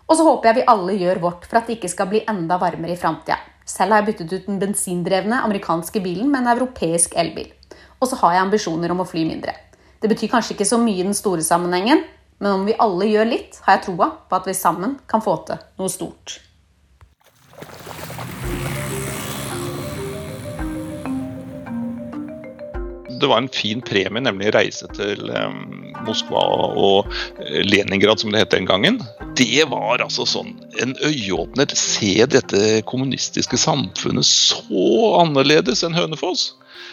Og 0.06 0.14
så 0.14 0.28
håper 0.28 0.52
jeg 0.52 0.60
vi 0.60 0.66
alle 0.70 0.96
gjør 1.00 1.24
vårt 1.26 1.50
for 1.50 1.58
at 1.58 1.66
det 1.66 1.80
ikke 1.80 1.90
skal 1.90 2.12
bli 2.14 2.22
enda 2.30 2.60
varmere 2.62 2.94
i 2.94 3.02
framtida. 3.02 3.40
Selv 3.66 3.90
har 3.90 4.04
jeg 4.04 4.12
byttet 4.12 4.38
ut 4.38 4.46
den 4.46 4.62
bensindrevne 4.62 5.42
amerikanske 5.42 6.06
bilen 6.06 6.30
med 6.30 6.44
en 6.44 6.54
europeisk 6.54 7.18
elbil. 7.18 7.50
Og 7.98 8.12
så 8.12 8.22
har 8.22 8.38
jeg 8.38 8.46
ambisjoner 8.46 8.94
om 8.94 9.02
å 9.02 9.10
fly 9.10 9.26
mindre. 9.26 9.58
Det 9.98 10.10
betyr 10.10 10.30
kanskje 10.30 10.54
ikke 10.54 10.70
så 10.70 10.78
mye 10.78 11.02
i 11.02 11.08
den 11.10 11.18
store 11.18 11.42
sammenhengen, 11.42 12.06
men 12.42 12.52
om 12.52 12.64
vi 12.66 12.74
alle 12.82 13.06
gjør 13.06 13.28
litt, 13.30 13.60
har 13.62 13.76
jeg 13.76 13.84
troa 13.84 14.08
på 14.26 14.40
at 14.40 14.48
vi 14.50 14.56
sammen 14.58 14.96
kan 15.06 15.22
få 15.22 15.36
til 15.46 15.62
noe 15.78 15.92
stort. 15.92 16.40
det 23.22 23.28
var 23.30 23.38
en 23.38 23.52
fin 23.54 23.78
premie, 23.86 24.18
nemlig 24.18 24.50
reise 24.50 24.88
til 24.96 25.28
Moskva 26.02 26.40
og 26.74 27.12
eh, 27.38 27.60
Leningrad, 27.62 28.18
som 28.18 28.32
det 28.34 28.40
het 28.42 28.50
den 28.50 28.66
gangen. 28.66 28.98
Det 29.38 29.62
var 29.70 30.02
altså 30.02 30.26
sånn 30.26 30.56
en 30.82 30.96
øyeåpner. 31.06 31.70
Se 31.78 32.26
dette 32.26 32.82
kommunistiske 32.90 33.60
samfunnet 33.62 34.26
så 34.26 35.12
annerledes 35.20 35.84
enn 35.86 35.94
Hønefoss. 35.94 36.48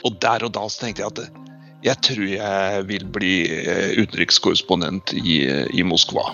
Og 0.06 0.22
der 0.22 0.46
og 0.46 0.54
da 0.54 0.68
så 0.70 0.86
tenkte 0.86 1.08
jeg 1.08 1.16
at 1.16 1.49
jeg 1.80 1.96
tror 2.04 2.26
jeg 2.28 2.84
vil 2.90 3.06
bli 3.08 3.36
eh, 3.48 3.94
utenrikskorrespondent 4.02 5.14
i, 5.16 5.40
i 5.72 5.86
Moskva. 5.88 6.26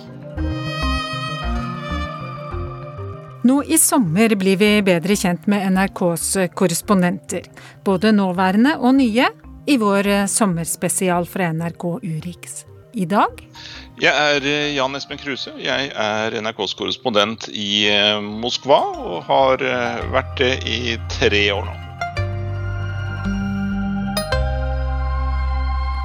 Nå 3.46 3.60
i 3.70 3.78
sommer 3.78 4.34
blir 4.42 4.58
vi 4.58 4.72
bedre 4.82 5.14
kjent 5.14 5.46
med 5.52 5.68
NRKs 5.76 6.32
korrespondenter. 6.58 7.46
Både 7.86 8.10
nåværende 8.18 8.74
og 8.82 8.98
nye 8.98 9.30
i 9.70 9.78
vår 9.78 10.10
eh, 10.16 10.26
sommerspesial 10.26 11.30
fra 11.30 11.54
NRK 11.54 11.88
Urix. 12.02 12.64
I 12.96 13.06
dag 13.12 13.42
Jeg 14.02 14.16
er 14.16 14.50
eh, 14.50 14.74
Jan 14.74 14.98
Espen 14.98 15.22
Kruse. 15.22 15.54
Jeg 15.62 15.94
er 15.94 16.42
NRKs 16.42 16.74
korrespondent 16.74 17.52
i 17.54 17.86
Moskva, 18.42 18.82
og 18.98 19.26
har 19.30 19.62
vært 20.10 20.40
det 20.42 20.54
i 20.66 20.98
tre 21.20 21.52
år 21.54 21.68
nå. 21.70 21.85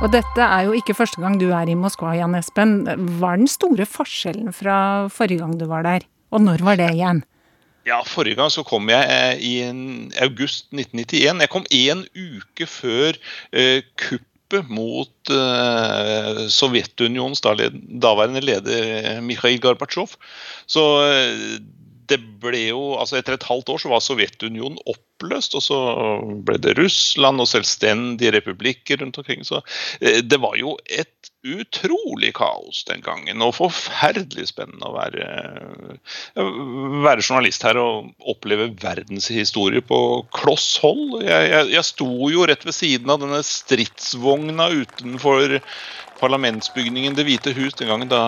Og 0.00 0.08
dette 0.08 0.40
er 0.40 0.64
jo 0.64 0.72
ikke 0.72 0.94
første 0.96 1.20
gang 1.20 1.34
du 1.36 1.50
er 1.52 1.68
i 1.68 1.76
Moskva, 1.76 2.14
Jan 2.16 2.32
Espen. 2.38 2.86
Hva 3.20 3.34
er 3.34 3.42
den 3.42 3.50
store 3.52 3.84
forskjellen 3.84 4.48
fra 4.56 4.76
forrige 5.12 5.42
gang 5.42 5.58
du 5.60 5.66
var 5.68 5.84
der? 5.84 6.06
Og 6.32 6.40
når 6.40 6.64
var 6.64 6.78
det 6.80 6.86
igjen? 6.94 7.20
Ja, 7.84 7.98
Forrige 8.08 8.38
gang 8.38 8.48
så 8.52 8.64
kom 8.64 8.88
jeg 8.88 9.04
eh, 9.12 9.44
i 9.44 9.52
august 10.24 10.70
1991. 10.72 11.44
Jeg 11.44 11.52
kom 11.52 11.68
én 11.68 12.04
uke 12.16 12.68
før 12.68 13.18
eh, 13.52 13.84
kuppet 14.00 14.72
mot 14.72 15.32
eh, 15.36 16.42
Sovjetunionens 16.48 17.44
daværende 17.44 18.40
leder 18.44 19.20
Mikhail 19.24 19.60
Gorbatsjov. 19.60 20.16
Så 20.64 20.86
eh, 21.10 21.60
det 22.10 22.18
ble 22.42 22.64
jo, 22.68 22.80
altså 23.00 23.18
Etter 23.18 23.36
et 23.36 23.48
halvt 23.48 23.72
år 23.74 23.82
så 23.82 23.92
var 23.92 24.04
Sovjetunionen 24.04 24.80
oppløst, 24.90 25.56
og 25.58 25.64
så 25.64 25.78
ble 26.46 26.58
det 26.62 26.76
Russland 26.78 27.42
og 27.42 27.50
selvstendige 27.50 28.34
republikker 28.38 29.02
rundt 29.02 29.20
omkring. 29.22 29.46
Så 29.46 29.62
eh, 30.00 30.20
det 30.26 30.40
var 30.42 30.58
jo 30.60 30.76
et 30.86 31.29
utrolig 31.46 32.34
kaos 32.36 32.82
den 32.88 33.00
gangen, 33.04 33.40
og 33.44 33.54
forferdelig 33.56 34.50
spennende 34.50 34.90
å 34.90 34.96
være, 34.96 35.28
eh, 36.36 36.50
være 37.04 37.24
journalist 37.24 37.64
her 37.64 37.80
og 37.80 38.10
oppleve 38.28 38.68
verdenshistorie 38.82 39.80
på 39.80 40.00
kloss 40.36 40.76
hold. 40.82 41.22
Jeg, 41.24 41.48
jeg, 41.54 41.72
jeg 41.76 41.88
sto 41.88 42.10
jo 42.32 42.44
rett 42.48 42.66
ved 42.66 42.76
siden 42.76 43.10
av 43.10 43.22
denne 43.24 43.42
stridsvogna 43.46 44.68
utenfor 44.82 45.60
parlamentsbygningen 46.20 47.14
Det 47.16 47.24
hvite 47.24 47.54
hus 47.56 47.78
den 47.78 47.88
gangen 47.88 48.10
da, 48.10 48.20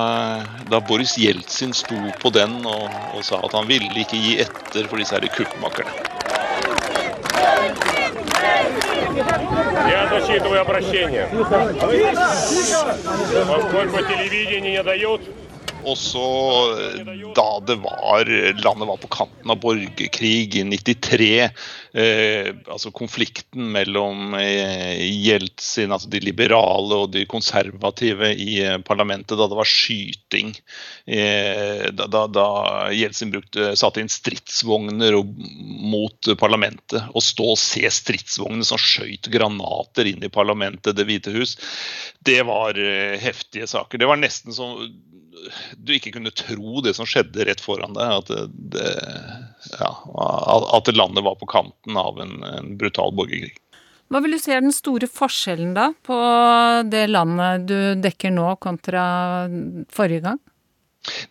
da 0.71 0.81
Boris 0.81 1.19
Jeltsin 1.21 1.75
sto 1.77 1.99
på 2.23 2.33
den 2.33 2.63
og, 2.65 2.89
og, 3.13 3.21
sa 3.27 3.43
at 3.45 3.53
han 3.59 3.69
ville 3.69 3.93
ikke 3.93 4.17
gi 4.17 4.39
etter 4.47 4.89
for 4.89 5.03
disse 5.03 5.21
kuppmakerne. 5.37 6.22
Я 9.93 10.09
зачитываю 10.09 10.63
обращение. 10.63 11.29
Поскольку 13.47 13.99
телевидение 14.05 14.73
не 14.73 14.83
дает 14.83 15.21
også 15.89 16.23
da 17.37 17.47
det 17.67 17.77
var 17.83 18.29
landet 18.63 18.89
var 18.89 19.01
på 19.03 19.11
kanten 19.13 19.53
av 19.53 19.61
borgerkrig 19.63 20.57
i 20.59 20.65
93, 20.65 21.29
eh, 21.43 22.49
altså 22.67 22.93
konflikten 22.95 23.71
mellom 23.75 24.35
eh, 24.39 25.03
Jeltsin, 25.23 25.93
altså 25.93 26.11
de 26.13 26.23
liberale 26.25 27.03
og 27.05 27.13
de 27.15 27.25
konservative 27.31 28.33
i 28.35 28.61
eh, 28.65 28.79
parlamentet, 28.85 29.37
da 29.39 29.49
det 29.51 29.59
var 29.59 29.69
skyting. 29.69 30.55
Eh, 31.07 31.89
da, 31.93 32.47
Jeltsin 32.95 33.33
brukte, 33.35 33.73
satte 33.79 34.03
inn 34.03 34.13
stridsvogner 34.13 35.19
mot 35.93 36.33
parlamentet. 36.41 37.01
Å 37.13 37.23
stå 37.23 37.53
og 37.55 37.61
se 37.61 37.85
stridsvogner 37.93 38.67
som 38.67 38.81
skøyt 38.81 39.31
granater 39.33 40.09
inn 40.11 40.23
i 40.25 40.33
parlamentet, 40.33 40.97
Det 40.97 41.07
hvite 41.09 41.33
hus, 41.35 41.57
det 42.25 42.43
var 42.47 42.79
eh, 42.79 43.19
heftige 43.21 43.67
saker. 43.67 43.99
Det 43.99 44.09
var 44.09 44.21
nesten 44.21 44.55
som 44.55 44.79
du 45.77 45.95
ikke 45.97 46.13
kunne 46.17 46.33
tro 46.35 46.83
det 46.85 46.95
som 46.99 47.09
skjedde 47.09 47.47
rett 47.49 47.63
foran 47.63 47.97
deg. 47.97 48.23
At, 48.23 48.53
det, 48.75 48.93
ja, 49.79 49.91
at 50.79 50.93
landet 50.95 51.27
var 51.27 51.37
på 51.41 51.51
kanten 51.51 51.99
av 51.99 52.21
en, 52.23 52.39
en, 52.47 52.73
brutal 52.81 53.15
borgerkrig. 53.17 53.57
Hva 54.13 54.21
vil 54.21 54.37
du 54.37 54.41
si 54.43 54.53
er 54.53 54.61
den 54.61 54.75
store 54.77 55.09
forskjellen 55.09 55.73
da 55.77 55.89
på 56.05 56.17
det 56.93 57.07
landet 57.09 57.69
du 57.71 57.79
dekker 58.03 58.35
nå 58.35 58.51
kontra 58.61 59.05
forrige 59.93 60.27
gang? 60.27 60.43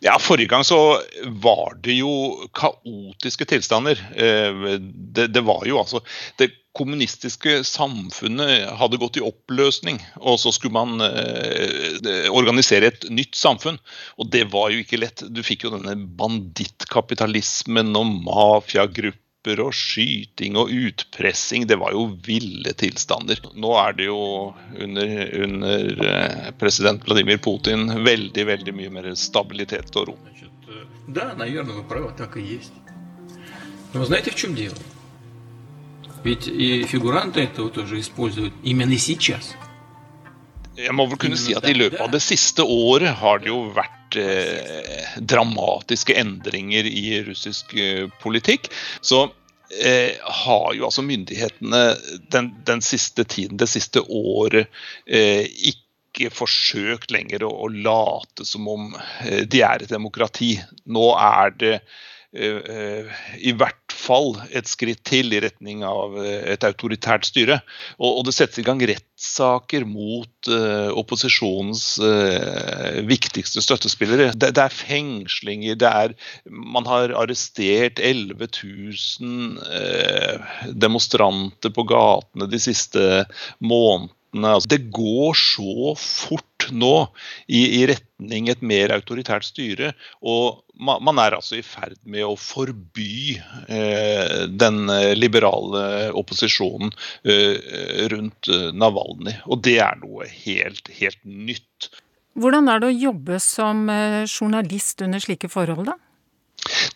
Ja, 0.04 0.18
Forrige 0.20 0.50
gang 0.50 0.64
så 0.68 1.00
var 1.40 1.78
det 1.80 1.94
jo 1.96 2.10
kaotiske 2.52 3.46
tilstander. 3.48 3.96
Eh, 4.12 4.66
det, 4.84 5.30
det 5.32 5.40
var 5.46 5.64
jo 5.64 5.78
altså 5.80 6.02
Det 6.36 6.50
kommunistiske 6.77 7.63
samfunnet 7.65 8.67
hadde 8.77 8.99
gått 9.01 9.17
i 9.17 9.25
oppløsning, 9.25 9.99
og 10.21 10.37
så 10.41 10.53
skulle 10.53 10.77
man 10.77 11.01
eh, 11.01 12.27
organisere 12.29 12.91
et 12.91 13.07
nytt 13.09 13.37
samfunn. 13.37 13.79
Og 14.21 14.29
det 14.33 14.45
var 14.53 14.71
jo 14.73 14.83
ikke 14.83 15.01
lett. 15.01 15.25
Du 15.33 15.41
fikk 15.45 15.65
jo 15.65 15.73
denne 15.73 15.95
bandittkapitalismen 16.19 17.95
og 17.97 18.11
mafiagrupper 18.27 19.63
og 19.63 19.73
skyting 19.77 20.57
og 20.59 20.73
utpressing. 20.73 21.65
Det 21.69 21.79
var 21.81 21.95
jo 21.95 22.09
ville 22.25 22.73
tilstander. 22.77 23.41
Nå 23.57 23.73
er 23.81 23.97
det 23.97 24.09
jo 24.09 24.19
under, 24.77 25.15
under 25.47 26.09
eh, 26.11 26.51
president 26.61 27.05
Vladimir 27.07 27.41
Putin 27.41 27.89
veldig, 28.05 28.45
veldig 28.53 28.75
mye 28.77 28.93
mer 28.99 29.13
stabilitet 29.17 29.95
og 29.97 30.11
ro. 30.11 30.19
Да, 31.07 31.33
наверное, 31.35 31.73
вы 31.73 31.83
правы, 31.83 32.11
так 32.17 32.35
и 32.35 32.41
есть. 32.41 32.73
Но 33.93 34.01
вы 34.01 34.05
знаете, 34.05 34.29
в 34.29 34.35
чем 34.35 34.55
дело? 34.55 34.75
Ведь 36.23 36.47
и 36.47 36.83
фигуранты 36.83 37.41
этого 37.41 37.69
тоже 37.69 37.99
используют 37.99 38.53
именно 38.63 38.97
сейчас. 38.97 39.55
Jeg 40.77 40.93
må 40.93 41.07
vel 41.09 41.17
kunne 41.17 41.37
si 41.39 41.55
at 41.57 41.65
I 41.65 41.73
løpet 41.73 42.01
av 42.03 42.11
det 42.13 42.21
siste 42.21 42.61
året 42.61 43.15
har 43.17 43.39
det 43.41 43.49
jo 43.49 43.63
vært 43.73 44.17
eh, 44.21 45.15
dramatiske 45.17 46.13
endringer 46.13 46.85
i 46.85 47.23
russisk 47.25 47.73
eh, 47.73 48.05
politikk. 48.21 48.69
Så 49.01 49.23
eh, 49.73 50.19
har 50.43 50.75
jo 50.77 50.85
altså 50.85 51.01
myndighetene 51.01 51.81
den, 52.29 52.51
den, 52.67 52.85
siste 52.85 53.25
tiden, 53.25 53.57
det 53.57 53.71
siste 53.73 54.05
året, 54.05 54.69
eh, 55.09 55.49
ikke 55.73 56.29
forsøkt 56.33 57.09
lenger 57.13 57.47
å, 57.47 57.53
å 57.65 57.71
late 57.73 58.45
som 58.45 58.69
om 58.69 58.91
eh, 59.25 59.47
de 59.49 59.65
er 59.65 59.81
et 59.81 59.95
demokrati. 59.95 60.59
Nå 60.85 61.09
er 61.17 61.57
det 61.57 61.73
Eh, 61.77 61.97
i 62.32 63.52
hvert 63.52 63.92
fall 63.92 64.38
et 64.56 64.68
skritt 64.70 65.02
til 65.04 65.34
i 65.34 65.40
retning 65.44 65.82
av 65.86 66.16
eh, 66.20 66.54
et 66.54 66.64
autoritært 66.64 67.28
styre. 67.28 67.58
Og, 67.98 68.22
det 68.26 68.34
settes 68.36 68.62
i 68.62 68.64
gang 68.66 68.80
rettssaker 68.88 69.84
mot 69.88 70.48
opposisjonens 70.98 71.84
viktigste 73.06 73.62
støttespillere. 73.62 74.32
Det, 74.34 74.50
er 74.58 74.74
fengslinger, 74.74 75.76
det 75.78 75.90
er 75.90 76.16
Man 76.48 76.88
har 76.88 77.14
arrestert 77.20 78.00
11 78.02 78.48
000 78.48 79.60
uh, 79.62 80.66
demonstranter 80.72 81.74
på 81.74 81.86
gatene 81.92 82.50
de 82.50 82.60
siste 82.62 83.24
månedene. 83.60 84.12
Altså, 84.32 84.68
det 84.72 84.92
går 84.94 85.36
så 85.36 85.92
fort 85.98 86.68
nå 86.72 86.94
i, 87.48 87.82
i 87.82 87.86
retning 87.90 88.48
et 88.48 88.62
mer 88.64 88.94
autoritært 88.94 89.44
styre. 89.44 89.92
Og 90.22 90.62
man, 90.78 91.02
man 91.04 91.20
er 91.20 91.36
altså 91.36 91.58
i 91.58 91.64
ferd 91.66 91.98
med 92.08 92.24
å 92.24 92.36
forby 92.40 93.36
eh, 93.66 94.46
den 94.48 94.86
liberale 95.18 96.12
opposisjonen 96.16 96.94
eh, 97.28 98.06
rundt 98.12 98.48
eh, 98.48 98.70
Navalny. 98.72 99.36
Og 99.50 99.60
det 99.66 99.78
er 99.84 100.00
noe 100.00 100.30
helt, 100.30 100.88
helt 101.00 101.20
nytt. 101.26 101.90
Hvordan 102.38 102.70
er 102.72 102.80
det 102.80 102.88
å 102.88 103.00
jobbe 103.10 103.42
som 103.42 103.84
eh, 103.92 104.22
journalist 104.24 105.04
under 105.04 105.20
slike 105.20 105.50
forhold, 105.52 105.90
da? 105.92 105.98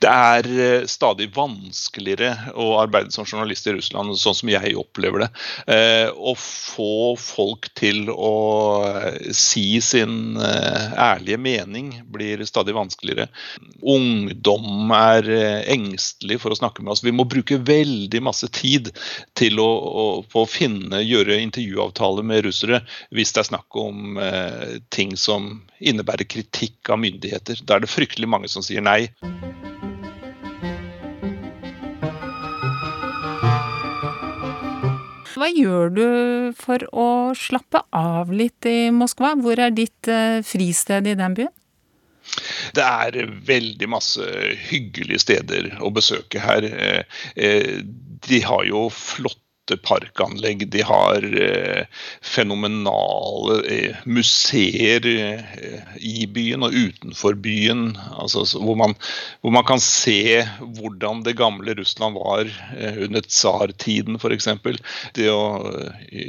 Det 0.00 0.10
er 0.10 0.46
eh, 0.46 0.84
stadig 0.90 1.30
vanskeligere 1.34 2.52
å 2.58 2.68
arbeide 2.80 3.12
som 3.14 3.26
journalist 3.26 3.66
i 3.66 3.74
Russland, 3.76 4.14
sånn 4.20 4.36
som 4.38 4.50
jeg 4.50 4.76
opplever 4.78 5.24
det. 5.24 5.28
Eh, 5.72 6.08
å 6.12 6.34
få 6.38 7.16
folk 7.20 7.68
til 7.78 8.10
å 8.12 8.36
eh, 8.86 9.32
si 9.34 9.80
sin 9.84 10.36
ærlige 10.36 11.40
mening 11.40 11.90
blir 12.12 12.44
stadig 12.48 12.76
vanskeligere. 12.76 13.28
Ungdom 13.82 14.92
er 14.94 15.28
engstelig 15.72 16.40
for 16.42 16.54
å 16.54 16.58
snakke 16.58 16.84
med 16.84 16.94
oss. 16.94 17.04
Vi 17.04 17.14
må 17.14 17.26
bruke 17.28 17.58
veldig 17.58 18.22
masse 18.24 18.50
tid 18.52 18.92
til 19.38 19.60
å, 19.62 19.68
å, 20.26 20.46
finne, 20.50 21.02
gjøre 21.02 21.40
intervjuavtaler 21.42 22.26
med 22.26 22.44
russere 22.46 22.82
hvis 23.14 23.34
det 23.34 23.42
er 23.42 23.50
snakk 23.50 23.78
om 23.80 24.20
ting 24.94 25.16
som 25.18 25.48
innebærer 25.80 26.28
kritikk 26.28 26.92
av 26.92 27.02
myndigheter. 27.02 27.62
Da 27.66 27.76
er 27.76 27.84
det 27.84 27.92
fryktelig 27.92 28.30
mange 28.30 28.50
som 28.52 28.64
sier 28.64 28.84
nei. 28.84 29.08
Hva 35.37 35.51
gjør 35.53 35.91
du 35.93 36.07
for 36.57 36.80
å 36.97 37.09
slappe 37.37 37.82
av 37.93 38.32
litt 38.32 38.64
i 38.68 38.89
Moskva? 38.95 39.34
Hvor 39.37 39.61
er 39.61 39.74
ditt 39.76 40.09
eh, 40.09 40.41
fristed 40.47 41.09
i 41.11 41.16
den 41.18 41.37
byen? 41.37 41.53
Det 42.74 42.84
er 42.84 43.28
veldig 43.47 43.89
masse 43.93 44.24
hyggelige 44.70 45.20
steder 45.22 45.68
å 45.84 45.93
besøke 45.95 46.41
her. 46.41 46.64
Eh, 46.64 47.20
eh, 47.37 47.84
de 48.26 48.41
har 48.49 48.64
jo 48.66 48.87
flott 48.93 49.43
flotte 49.66 49.76
parkanlegg. 49.82 50.68
De 50.70 50.82
har 50.82 51.22
eh, 51.22 51.86
fenomenale 52.22 53.62
eh, 53.68 53.96
museer 54.04 55.06
eh, 55.06 55.80
i 55.98 56.26
byen 56.26 56.62
og 56.62 56.72
utenfor 56.74 57.34
byen. 57.34 57.96
Altså, 58.18 58.44
hvor, 58.58 58.76
man, 58.76 58.94
hvor, 59.40 59.50
man, 59.50 59.64
kan 59.64 59.80
se 59.80 60.46
hvordan 60.60 61.22
det 61.24 61.36
gamle 61.36 61.74
Russland 61.74 62.16
var 62.16 62.46
under 62.98 63.20
tsartiden 63.20 64.16
f.eks. 64.16 64.48
Det 65.14 65.28
å 65.30 65.72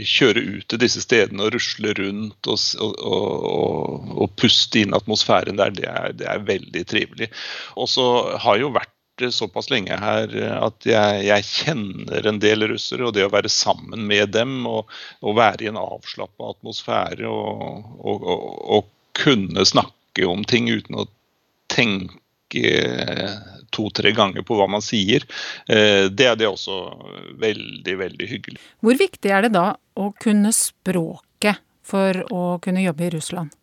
kjøre 0.04 0.42
ut 0.42 0.68
til 0.68 0.80
disse 0.80 1.02
stedene 1.02 1.46
og 1.46 1.54
rusle 1.54 1.94
rundt 1.98 2.48
og, 2.48 2.60
og, 2.82 2.96
og, 2.98 4.12
og 4.18 4.36
puste 4.38 4.82
inn 4.82 4.96
atmosfæren 4.96 5.58
der, 5.58 5.72
det 5.72 5.88
er, 5.88 6.14
det 6.18 6.28
er 6.28 6.46
veldig 6.48 6.86
trivelig. 6.88 7.32
Og 7.78 7.90
så 7.90 8.38
har 8.42 8.58
jo 8.62 8.74
vært 8.74 8.97
såpass 9.34 9.70
lenge 9.72 9.98
her 9.98 10.34
at 10.58 10.88
jeg, 10.88 11.24
jeg, 11.28 11.48
kjenner 11.48 12.30
en 12.30 12.40
del 12.44 12.68
russere. 12.72 13.08
Og 13.08 13.16
det 13.18 13.26
å 13.28 13.34
være 13.34 13.52
sammen 13.52 14.06
med 14.10 14.34
dem 14.36 14.60
og, 14.70 14.92
og 15.22 15.38
være 15.40 15.68
i 15.68 15.72
en 15.72 15.80
avslappa 15.82 16.54
atmosfære 16.54 17.30
og, 17.30 17.92
og, 18.00 18.30
og, 18.78 18.94
kunne 19.18 19.64
snakke 19.66 20.28
om 20.30 20.44
ting 20.46 20.68
uten 20.70 21.00
å 21.02 21.08
tenke 21.74 22.62
to-tre 23.74 24.12
ganger 24.14 24.46
på 24.46 24.58
hva 24.60 24.68
man 24.70 24.84
sier, 24.86 25.26
eh, 25.66 26.06
det 26.10 26.28
er 26.30 26.38
det 26.40 26.50
også 26.50 26.76
veldig, 27.42 27.96
veldig 28.04 28.28
hyggelig. 28.30 28.62
Hvor 28.86 29.00
viktig 29.00 29.34
er 29.34 29.48
det 29.48 29.56
da 29.58 29.72
å 29.98 30.12
kunne 30.22 30.54
språket 30.56 31.64
for 31.88 32.22
å 32.34 32.44
kunne 32.64 32.86
jobbe 32.86 33.08
i 33.08 33.12
Russland? 33.18 33.58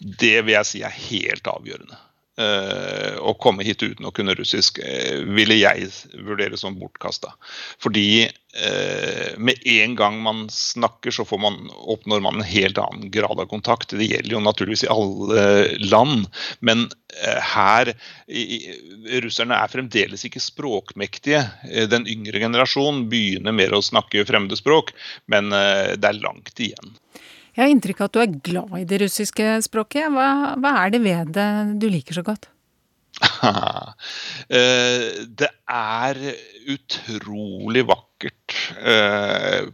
Det 0.00 0.36
vil 0.44 0.56
jeg 0.56 0.68
si 0.68 0.84
er 0.86 0.94
helt 0.94 1.50
avgjørende. 1.50 1.98
Uh, 2.40 3.18
å 3.20 3.34
komme 3.36 3.64
hit 3.66 3.82
uten 3.82 4.06
å 4.08 4.12
kunne 4.16 4.32
russisk, 4.38 4.78
uh, 4.80 5.26
ville 5.36 5.58
jeg 5.58 5.90
vurdere 6.24 6.56
som 6.56 6.78
bortkasta. 6.78 7.34
Fordi 7.82 8.30
uh, 8.30 9.34
med 9.36 9.60
en 9.68 9.96
gang 9.98 10.16
man 10.24 10.46
snakker, 10.54 11.12
så 11.12 11.26
man, 11.42 11.58
oppnår 11.68 12.22
man 12.24 12.38
en 12.38 12.46
helt 12.46 12.80
annen 12.80 13.10
grad 13.12 13.42
av 13.42 13.50
kontakt. 13.50 13.92
Det 13.92 14.08
gjelder 14.08 14.38
jo 14.38 14.40
naturligvis 14.46 14.86
i 14.86 14.92
alle 14.94 15.44
land, 15.90 16.30
men 16.64 16.86
her 17.50 17.90
Russerne 19.20 19.56
er 19.58 19.72
fremdeles 19.72 20.22
ikke 20.24 20.40
språkmektige. 20.40 21.42
Den 21.90 22.06
yngre 22.08 22.38
generasjonen 22.38 23.08
begynner 23.10 23.56
mer 23.56 23.74
å 23.74 23.82
snakke 23.82 24.22
fremmede 24.28 24.56
språk, 24.56 24.94
men 25.26 25.50
det 25.50 26.06
er 26.06 26.22
langt 26.22 26.62
igjen. 26.62 26.94
Jeg 27.56 27.64
har 27.64 27.72
inntrykk 27.72 28.00
av 28.00 28.08
at 28.10 28.14
du 28.14 28.22
er 28.22 28.38
glad 28.50 28.78
i 28.78 28.86
det 28.88 29.00
russiske 29.02 29.58
språket. 29.66 30.08
Hva, 30.14 30.56
hva 30.60 30.74
er 30.84 30.94
det 30.94 31.02
ved 31.04 31.34
det 31.34 31.50
du 31.82 31.90
liker 31.90 32.20
så 32.20 32.26
godt? 32.26 32.50
Eh, 34.50 35.26
det 35.38 35.46
er 35.70 36.18
utrolig 36.72 37.84
vakkert. 37.86 38.54
Eh, 38.82 39.68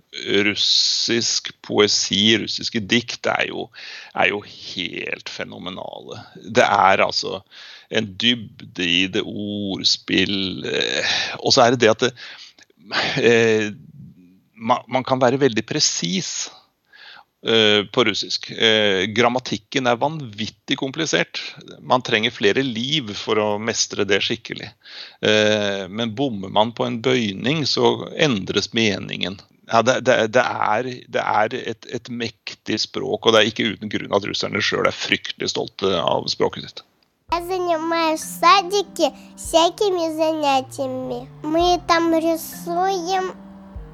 russisk 0.44 1.48
poesi, 1.64 2.36
russiske 2.42 2.82
dikt, 2.84 3.24
er 3.30 3.46
jo, 3.48 3.68
er 4.12 4.28
jo 4.34 4.42
helt 4.44 5.32
fenomenale. 5.32 6.20
Det 6.36 6.66
er 6.66 7.04
altså 7.06 7.40
en 7.88 8.10
dybde 8.20 8.84
i 8.84 9.06
det 9.14 9.24
ordspill. 9.24 10.66
Eh, 10.68 11.16
og 11.40 11.56
så 11.56 11.64
er 11.64 11.76
det 11.76 11.86
det 11.86 11.94
at 11.94 12.04
det, 12.04 12.12
man 14.60 15.08
kan 15.08 15.22
være 15.22 15.40
veldig 15.40 15.64
presis. 15.64 16.50
Eh, 17.45 17.85
på 17.85 18.03
russisk. 18.03 18.51
Eh, 18.51 19.07
grammatikken 19.09 19.87
er 19.89 19.97
vanvittig 19.97 20.75
komplisert. 20.77 21.39
Man 21.81 22.03
trenger 22.05 22.33
flere 22.35 22.61
liv 22.61 23.09
for 23.17 23.41
å 23.41 23.47
mestre 23.57 24.05
det 24.05 24.19
skikkelig. 24.21 24.67
Eh, 25.25 25.87
men 25.89 26.13
bommer 26.13 26.53
man 26.53 26.69
på 26.77 26.85
en 26.85 26.99
bøyning, 27.01 27.65
så 27.65 28.05
endres 28.13 28.69
meningen. 28.77 29.39
Ja, 29.71 29.81
det, 29.81 30.03
det, 30.05 30.19
det, 30.35 30.45
er, 30.45 30.91
det 31.09 31.25
er 31.25 31.57
et, 31.73 31.89
et, 31.89 32.13
mektig 32.13 32.77
språk, 32.83 33.25
og 33.25 33.33
det 33.33 33.41
er 33.41 33.49
ikke 33.49 33.69
uten 33.73 33.89
grunn 33.89 34.13
at 34.13 34.27
russerne 34.29 34.61
sjøl 34.61 34.85
er 34.85 34.93
fryktelig 34.93 35.49
stolte 35.55 35.97
av 35.97 36.29
språket 36.29 36.69
sitt. 36.69 36.85
Я 37.31 37.39
занимаюсь 37.45 38.19
в 38.19 38.39
садике 38.41 39.15
всякими 39.37 40.13
занятиями. 40.13 41.29
Мы 41.41 41.81
там 41.87 42.13
рисуем, 42.13 43.33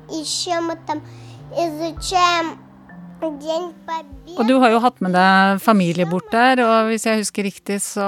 еще 0.09 0.59
мы 0.59 0.75
там 0.87 1.03
изучаем 1.53 2.67
og 3.22 4.42
du 4.48 4.56
har 4.58 4.72
jo 4.72 4.80
hatt 4.82 4.98
med 5.04 5.14
deg 5.14 5.60
familie 5.62 6.06
bort 6.10 6.30
der, 6.34 6.62
og 6.64 6.90
hvis 6.90 7.06
jeg 7.06 7.22
husker 7.22 7.46
riktig, 7.46 7.78
så 7.84 8.06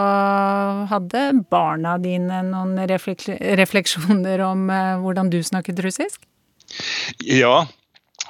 hadde 0.90 1.28
barna 1.52 1.96
dine 2.02 2.42
noen 2.48 2.74
refleksjoner 2.88 4.42
om 4.46 4.66
eh, 4.72 4.98
hvordan 5.04 5.30
du 5.30 5.38
snakket 5.44 5.84
russisk? 5.86 6.26
Ja. 7.22 7.64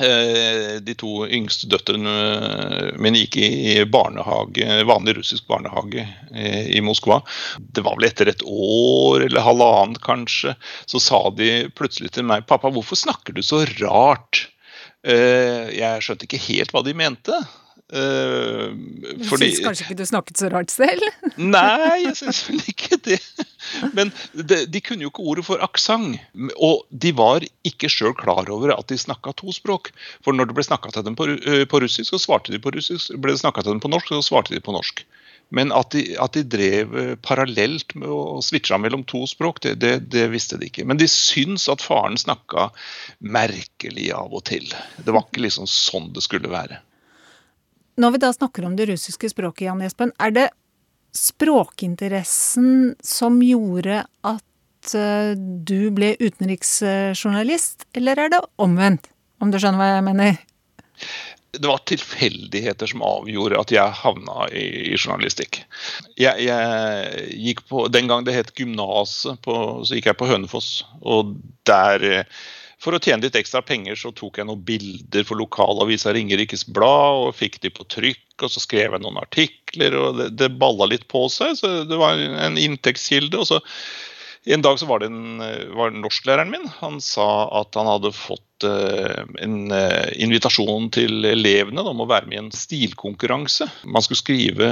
Eh, 0.03 0.81
de 0.83 0.95
to 0.99 1.23
yngste 1.31 1.69
døtrene 1.71 2.15
mine 2.99 3.21
gikk 3.23 3.37
i 3.39 3.85
barnehage, 3.87 4.81
vanlig 4.89 5.15
russisk 5.21 5.47
barnehage 5.47 6.03
eh, 6.35 6.73
i 6.75 6.83
Moskva. 6.83 7.21
Det 7.57 7.85
var 7.87 8.01
vel 8.01 8.09
etter 8.09 8.33
et 8.33 8.43
år 8.43 9.29
eller 9.29 9.47
halvannet 9.47 10.03
kanskje, 10.03 10.57
så 10.91 11.03
sa 11.03 11.23
de 11.39 11.69
plutselig 11.79 12.11
til 12.17 12.27
meg 12.27 12.49
'Pappa, 12.49 12.75
hvorfor 12.75 12.99
snakker 12.99 13.37
du 13.37 13.43
så 13.47 13.63
rart?' 13.79 14.49
Eh, 15.05 15.69
jeg 15.77 16.05
skjønte 16.05 16.25
ikke 16.25 16.41
helt 16.47 16.73
hva 16.73 16.81
de 16.87 16.95
mente. 16.97 17.37
Uh, 17.93 18.73
du 18.73 19.27
fordi... 19.29 19.51
syns 19.51 19.61
kanskje 19.61 19.85
ikke 19.85 19.97
du 19.99 20.07
snakket 20.09 20.41
så 20.41 20.49
rart 20.49 20.73
selv? 20.73 21.05
Nei, 21.37 22.05
jeg 22.07 22.17
syns 22.23 22.41
vel 22.49 22.63
ikke 22.73 22.99
det. 23.05 23.19
Men 23.93 24.13
de, 24.33 24.63
de, 24.65 24.81
kunne 24.85 25.05
jo 25.05 25.13
ikke 25.13 25.27
ordet 25.35 25.45
for 25.47 25.61
aksent. 25.65 26.17
Og 26.57 26.87
de 26.89 27.13
var 27.17 27.45
ikke 27.69 27.91
sjøl 27.93 28.17
klar 28.17 28.49
over 28.53 28.73
at 28.75 28.89
de 28.89 28.99
snakka 29.01 29.35
to 29.41 29.53
språk. 29.55 29.93
For 30.25 30.37
når 30.37 30.49
det 30.49 30.57
ble 30.57 30.65
snakka 30.67 30.95
til 30.95 31.05
dem 31.07 31.19
på, 31.19 31.29
på, 31.71 31.83
russisk, 31.85 32.09
så 32.11 32.23
svarte 32.23 32.55
de 32.55 32.63
på 32.63 32.73
russisk. 32.75 33.13
Ble 33.21 33.37
det 33.37 33.45
snakka 33.45 33.65
til 33.65 33.77
dem 33.77 33.85
på 33.85 33.93
norsk, 33.93 34.15
så 34.15 34.25
svarte 34.33 34.57
de 34.57 34.65
på 34.65 34.75
norsk. 34.75 35.05
Men 35.55 35.71
at 35.77 35.93
de, 35.93 36.07
at 36.19 36.35
de, 36.35 36.43
drev 36.49 36.97
eh, 36.99 37.13
parallelt 37.21 37.93
med 37.99 38.09
å 38.11 38.41
switcha 38.43 38.79
mellom 38.81 39.05
to 39.07 39.23
språk, 39.29 39.61
det, 39.67 39.77
det, 39.83 39.93
det, 40.15 40.25
visste 40.33 40.57
de 40.59 40.71
ikke. 40.71 40.87
Men 40.89 40.99
de 41.01 41.09
syns 41.11 41.69
at 41.71 41.85
faren 41.85 42.17
snakka 42.19 42.71
merkelig 43.21 44.09
av 44.17 44.33
og 44.35 44.47
til. 44.49 44.67
Det 45.05 45.15
var 45.15 45.29
ikke 45.29 45.45
liksom 45.45 45.69
sånn 45.71 46.11
det 46.17 46.25
skulle 46.25 46.51
være. 46.51 46.81
Når 48.01 48.15
vi 48.15 48.23
da 48.25 48.33
snakker 48.35 48.67
om 48.67 48.77
det 48.79 48.89
russiske 48.91 49.31
språket, 49.31 49.69
Jan 49.69 49.83
Espen, 49.87 50.13
er 50.19 50.35
det 50.35 50.49
språkinteressen 51.15 52.95
som 53.05 53.39
gjorde 53.45 54.01
at 54.27 54.95
eh, 54.99 55.35
du 55.37 55.91
ble 55.95 56.15
utenriksjournalist, 56.19 57.87
eller 57.95 58.25
er 58.25 58.35
det 58.35 58.43
omvendt? 58.59 59.13
Om 59.43 59.53
du 59.53 59.61
skjønner 59.61 59.79
hva 59.79 59.93
jeg 59.93 60.09
mener? 60.09 60.43
det 61.59 61.69
var 61.69 61.83
tilfeldigheter 61.87 62.89
som 62.91 63.03
avgjorde 63.07 63.59
at 63.61 63.73
jeg 63.75 63.99
havna 64.01 64.49
i, 64.51 64.65
i 64.91 64.99
journalistikk. 64.99 65.61
Jeg, 66.19 66.47
jeg, 66.47 67.29
gikk 67.47 67.65
på, 67.71 67.87
Den 67.93 68.11
gang 68.11 68.27
det 68.27 68.37
het 68.37 68.55
gymnaset, 68.59 69.39
så 69.45 69.95
gikk 69.95 70.11
jeg 70.11 70.19
på 70.21 70.29
Hønefoss. 70.31 70.71
Og 71.03 71.37
der, 71.69 72.25
for 72.85 72.97
å 72.97 73.01
tjene 73.01 73.25
litt 73.25 73.39
ekstra 73.39 73.63
penger, 73.65 73.97
så 73.97 74.13
tok 74.13 74.39
jeg 74.39 74.49
noen 74.49 74.65
bilder 74.67 75.25
for 75.25 75.41
lokalavisa 75.41 76.13
Ringerikes 76.13 76.67
Blad 76.69 77.29
og 77.29 77.37
fikk 77.39 77.63
de 77.65 77.73
på 77.73 77.87
trykk. 77.89 78.25
Og 78.43 78.51
så 78.53 78.61
skrev 78.61 78.97
jeg 78.97 79.05
noen 79.05 79.21
artikler, 79.23 79.97
og 79.97 80.19
det, 80.21 80.33
det 80.37 80.51
balla 80.61 80.91
litt 80.91 81.07
på 81.09 81.25
seg. 81.33 81.57
Så 81.57 81.71
det 81.89 82.01
var 82.01 82.21
en 82.21 82.61
inntektskilde. 82.61 83.41
og 83.41 83.49
så 83.49 83.63
en 84.45 84.61
dag 84.61 84.77
så 84.77 84.87
var 84.87 85.01
det 85.01 85.09
en, 85.09 85.41
var 85.73 85.95
norsklæreren 85.97 86.51
min. 86.53 86.67
Han 86.83 86.99
sa 87.01 87.47
at 87.63 87.77
han 87.79 87.89
hadde 87.89 88.11
fått 88.13 88.67
uh, 88.69 89.23
en 89.41 89.73
uh, 89.73 90.11
invitasjon 90.21 90.91
til 90.93 91.25
elevene 91.31 91.81
om 91.81 92.03
å 92.05 92.09
være 92.11 92.29
med 92.29 92.37
i 92.37 92.43
en 92.43 92.53
stilkonkurranse. 92.53 93.71
Man 93.89 94.05
skulle 94.05 94.21
skrive 94.21 94.69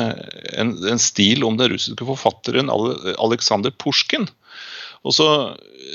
en, 0.53 0.75
en 0.93 1.01
stil 1.01 1.47
om 1.49 1.57
den 1.57 1.73
russiske 1.73 2.05
forfatteren 2.05 2.69
Aleksandr 2.69 3.73
Pusjkin. 3.81 4.29
Og 5.03 5.15
så, 5.17 5.27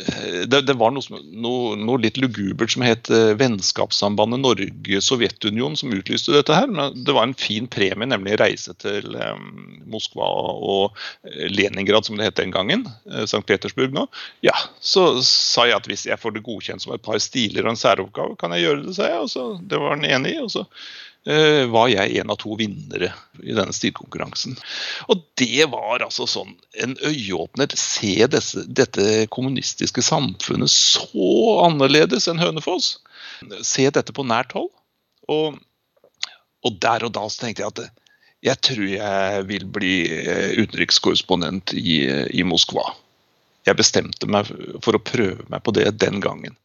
eh, 0.03 0.43
det, 0.51 0.61
det 0.67 0.75
var 0.79 0.91
noe, 0.91 1.21
noe, 1.31 1.77
noe, 1.79 2.01
litt 2.03 2.19
lugubert 2.19 2.73
som 2.73 2.83
het 2.83 3.07
eh, 3.13 3.31
Vennskapssambandet 3.39 4.41
Norge-Sovjetunionen 4.43 5.79
som 5.79 5.95
utlyste 5.95 6.35
dette 6.35 6.55
her. 6.55 6.67
Men 6.67 7.05
det 7.07 7.15
var 7.15 7.29
en 7.29 7.37
fin 7.37 7.69
premie, 7.71 8.09
nemlig 8.09 8.35
reise 8.41 8.75
til 8.83 9.15
um, 9.15 9.79
Moskva 9.93 10.27
og 10.27 10.99
Leningrad, 11.53 12.07
som 12.07 12.19
det 12.19 12.27
het 12.27 12.39
den 12.41 12.51
gangen. 12.55 12.83
St. 13.23 13.45
Petersburg 13.47 13.95
nå. 13.95 14.07
Ja, 14.45 14.55
så 14.83 15.09
sa 15.23 15.69
jeg 15.69 15.79
at 15.79 15.87
hvis 15.87 16.07
jeg 16.09 16.19
får 16.19 16.35
det 16.35 16.45
godkjent 16.47 16.83
som 16.83 16.95
et 16.95 17.05
par 17.05 17.23
stiler 17.23 17.63
og 17.63 17.75
en 17.75 17.79
særoppgave, 17.79 18.35
kan 18.41 18.55
jeg 18.55 18.67
gjøre 18.67 18.85
det, 18.89 18.97
sa 18.99 19.11
jeg. 19.13 19.23
Og 19.23 19.31
så, 19.31 19.49
det 19.63 19.79
var 19.79 19.95
han 19.95 20.07
enig 20.07 20.35
i. 20.35 20.41
og 20.43 20.51
så 20.51 20.67
var 21.67 21.89
jeg 21.91 22.21
en 22.21 22.31
av 22.31 22.37
to 22.39 22.55
vinnere 22.55 23.09
i 23.43 23.51
denne 23.51 23.73
stilkonkurransen. 23.75 24.53
Og 25.11 25.25
det 25.39 25.65
var 25.73 26.05
altså 26.05 26.27
sånn 26.29 26.53
en 26.79 26.95
øyeåpner. 27.03 27.73
Se 27.75 28.13
desse, 28.31 28.63
dette 28.67 29.25
kommunistiske 29.33 30.03
samfunnet 30.05 30.71
så 30.71 31.27
annerledes 31.65 32.29
enn 32.31 32.39
Hønefoss. 32.39 32.97
Se 33.65 33.89
dette 33.91 34.15
på 34.15 34.23
nært 34.27 34.55
hold. 34.55 34.71
Og, 35.27 35.57
og 36.63 36.79
der 36.81 37.03
og 37.03 37.15
da 37.17 37.25
så 37.27 37.43
tenkte 37.43 37.65
jeg 37.65 37.75
at 37.75 38.03
jeg 38.45 38.61
tror 38.63 38.85
jeg 38.87 39.45
vil 39.49 39.65
bli 39.73 39.95
eh, 40.13 40.53
utenrikskorrespondent 40.61 41.73
i, 41.73 42.03
i 42.37 42.45
Moskva. 42.47 42.85
Jeg 43.67 43.79
bestemte 43.79 44.29
meg 44.29 44.47
for 44.85 44.95
å 44.95 45.03
prøve 45.03 45.47
meg 45.51 45.65
på 45.65 45.73
det 45.75 45.89
den 45.99 46.21
gangen. 46.23 46.55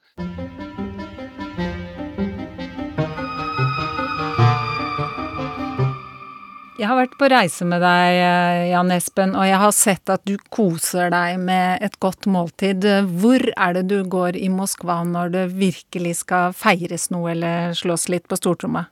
Jeg 6.83 6.89
har 6.91 6.99
vært 6.99 7.13
på 7.15 7.27
reise 7.31 7.63
med 7.63 7.79
deg, 7.79 8.17
eh, 8.19 8.61
Jan 8.73 8.89
Espen, 8.91 9.37
og 9.39 9.45
jeg 9.47 9.59
har 9.63 9.75
sett 9.77 10.11
at 10.11 10.25
du 10.27 10.33
koser 10.51 11.13
deg 11.15 11.39
med 11.39 11.79
et 11.87 11.95
godt 12.03 12.27
måltid. 12.27 12.83
Hvor 13.23 13.45
er 13.55 13.77
det 13.77 13.85
du 13.87 14.03
går 14.03 14.35
i 14.35 14.49
Moskva 14.51 14.97
når 15.07 15.31
det 15.31 15.45
virkelig 15.55 16.17
skal 16.25 16.51
feires 16.51 17.07
noe 17.15 17.37
eller 17.37 17.79
slås 17.79 18.09
litt 18.11 18.27
på 18.27 18.41
stortromma? 18.41 18.89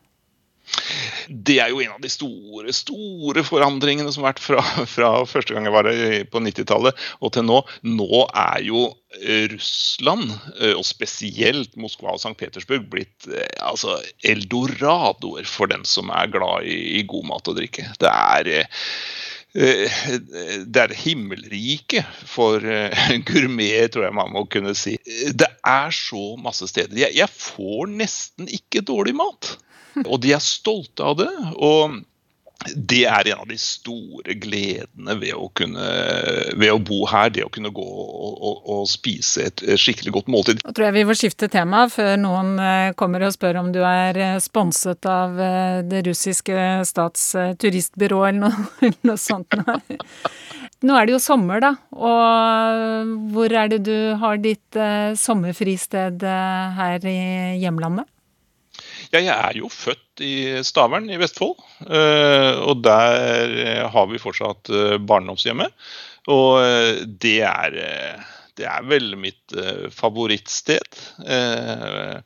Det 1.30 1.58
er 1.62 1.70
jo 1.70 1.80
en 1.82 1.94
av 1.94 2.02
de 2.02 2.10
store 2.10 2.72
store 2.74 3.44
forandringene 3.46 4.10
som 4.12 4.24
har 4.24 4.34
vært 4.34 4.42
fra, 4.42 4.62
fra 4.90 5.10
første 5.28 5.54
gang 5.54 5.68
jeg 5.68 5.74
var 5.74 5.88
på 6.32 6.42
90-tallet 6.42 7.04
og 7.20 7.32
til 7.34 7.46
nå. 7.46 7.60
Nå 7.86 8.24
er 8.26 8.64
jo 8.66 8.84
eh, 9.20 9.46
Russland, 9.52 10.30
eh, 10.58 10.74
og 10.74 10.84
spesielt 10.86 11.76
Moskva 11.80 12.14
og 12.14 12.22
St. 12.22 12.34
Petersburg, 12.40 12.88
blitt 12.92 13.30
eh, 13.30 13.48
altså, 13.62 13.98
eldoradoer 14.26 15.48
for 15.48 15.70
den 15.70 15.86
som 15.88 16.12
er 16.14 16.30
glad 16.32 16.68
i, 16.68 16.78
i 17.00 17.04
god 17.08 17.28
mat 17.30 17.50
og 17.50 17.60
drikke. 17.60 17.88
Det 18.00 18.10
er 18.10 18.54
det 19.50 20.78
er 20.78 20.92
himmelriket 20.94 22.06
for 22.30 22.62
gourmet, 23.26 23.88
tror 23.90 24.04
jeg 24.06 24.14
man 24.14 24.30
må 24.30 24.44
kunne 24.46 24.76
si. 24.78 24.92
Det 25.34 25.48
er 25.66 25.90
så 25.90 26.36
masse 26.38 26.68
steder. 26.70 27.10
Jeg 27.10 27.26
får 27.34 27.90
nesten 27.90 28.46
ikke 28.46 28.84
dårlig 28.86 29.16
mat. 29.18 29.56
Og 30.06 30.20
de 30.22 30.34
er 30.36 30.44
stolte 30.44 31.06
av 31.06 31.18
det. 31.22 31.30
og 31.56 32.00
det 32.76 33.06
er 33.08 33.30
en 33.30 33.40
av 33.40 33.48
de 33.48 33.56
store 33.56 34.34
gledene 34.36 35.14
ved 35.16 35.32
å, 35.32 35.46
kunne, 35.56 35.84
ved 36.60 36.72
å 36.74 36.80
bo 36.82 36.98
her. 37.08 37.32
Det 37.32 37.46
å 37.46 37.52
kunne 37.52 37.72
gå 37.72 37.84
og, 37.84 38.34
og, 38.36 38.58
og, 38.60 38.82
spise 38.90 39.46
et 39.48 39.64
skikkelig 39.80 40.12
godt 40.18 40.28
måltid. 40.32 40.60
Nå 40.66 40.74
tror 40.76 40.90
jeg 40.90 40.98
vi 40.98 41.06
får 41.08 41.20
skifte 41.22 41.48
tema 41.52 41.86
før 41.92 42.20
noen 42.20 42.52
eh, 42.60 42.92
kommer 43.00 43.24
og 43.24 43.32
spør 43.32 43.62
om 43.62 43.72
du 43.72 43.80
er 43.86 44.20
eh, 44.20 44.36
sponset 44.44 45.08
av 45.08 45.40
eh, 45.40 45.80
det 45.88 46.04
russiske 46.10 46.68
stats 46.88 47.30
turistbyrå 47.60 48.22
eller 48.28 48.44
noe, 48.44 48.92
noe 49.08 49.20
sånt. 49.20 49.56
Nå 50.84 50.96
er 50.96 51.08
det 51.08 51.16
jo 51.16 51.20
sommer, 51.22 51.64
da. 51.64 51.74
Og 51.96 53.16
hvor 53.32 53.56
er 53.56 53.72
det 53.72 53.82
du 53.88 53.96
har 54.20 54.40
ditt 54.40 54.76
sommerfristed 55.20 56.24
her 56.24 57.04
i 57.08 57.20
hjemlandet? 57.60 58.08
Ja, 59.10 59.18
jeg 59.18 59.34
er 59.34 59.56
jo 59.58 59.68
født 59.72 60.22
i 60.22 60.34
Stavern 60.62 61.08
i 61.10 61.18
Vestfold. 61.18 61.58
Eh, 61.82 62.60
og 62.62 62.84
der 62.84 63.88
har 63.90 64.06
vi 64.10 64.20
fortsatt 64.22 64.70
eh, 64.70 64.98
barndomshjemmet. 65.02 65.74
Og 66.30 66.60
det 67.18 67.38
er 67.48 67.76
det 68.60 68.68
er 68.68 68.84
vel 68.88 69.14
mitt 69.16 69.54
uh, 69.56 69.88
favorittsted. 69.94 70.98
Uh, 71.24 72.20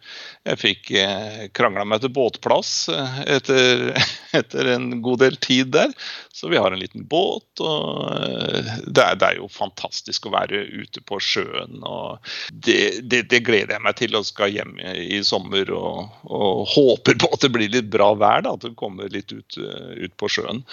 jeg 0.44 0.60
fikk 0.60 0.90
eh, 0.98 1.44
krangla 1.54 1.84
meg 1.88 2.02
til 2.02 2.12
båtplass 2.14 2.72
uh, 2.92 3.20
etter, 3.30 3.92
etter, 4.40 4.70
en 4.74 4.88
god 5.04 5.22
del 5.22 5.38
tid 5.44 5.70
der. 5.76 5.94
Så 6.34 6.50
vi 6.50 6.58
har 6.58 6.74
en 6.74 6.82
liten 6.82 7.06
båt, 7.06 7.62
og 7.62 8.10
det 8.10 9.04
er, 9.04 9.18
det, 9.20 9.28
er, 9.28 9.38
jo 9.38 9.46
fantastisk 9.52 10.26
å 10.26 10.34
være 10.34 10.64
ute 10.74 11.04
på 11.06 11.20
sjøen. 11.22 11.78
Det, 12.50 13.06
det, 13.06 13.22
det 13.30 13.44
gleder 13.46 13.76
jeg 13.76 13.84
meg 13.86 13.96
til 14.00 14.18
og 14.18 14.26
skal 14.26 14.50
hjem 14.50 14.74
i 14.82 15.22
sommer. 15.24 15.70
Og, 15.70 16.10
og, 16.26 16.64
håper 16.74 17.20
på 17.22 17.30
at 17.36 17.46
det 17.46 17.52
blir 17.54 17.70
litt 17.70 17.88
bra 17.92 18.10
vær, 18.18 18.42
da, 18.44 18.56
at 18.58 18.66
det 18.66 18.74
kommer 18.80 19.12
litt 19.14 19.30
ut, 19.32 19.60
ut 19.60 20.18
på 20.18 20.32
sjøen 20.32 20.64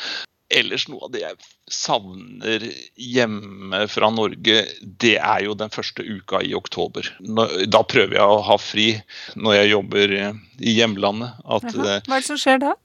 ellers 0.57 0.87
noe 0.91 1.07
av 1.07 1.11
det 1.13 1.23
jeg 1.23 1.37
savner 1.71 2.65
hjemme 2.99 3.85
fra 3.91 4.09
Norge, 4.13 4.65
det 4.81 5.15
er 5.17 5.45
jo 5.45 5.55
den 5.57 5.71
første 5.73 6.03
uka 6.03 6.41
i 6.43 6.53
oktober. 6.57 7.07
Da 7.21 7.83
prøver 7.87 8.17
jeg 8.19 8.37
å 8.37 8.41
ha 8.47 8.57
fri 8.61 8.87
når 9.35 9.59
jeg 9.59 9.73
jobber 9.73 10.15
i 10.19 10.75
hjemlandet. 10.77 11.41
At, 11.45 11.67
Hva 11.73 11.99
er 11.99 12.07
det 12.17 12.27
som 12.27 12.39
skjer 12.41 12.63
da? 12.63 12.75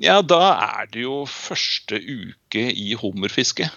Ja, 0.00 0.20
Da 0.22 0.42
er 0.54 0.90
det 0.92 1.04
jo 1.04 1.24
første 1.28 1.98
uke 2.00 2.68
i 2.70 2.94
hummerfiske. 3.00 3.68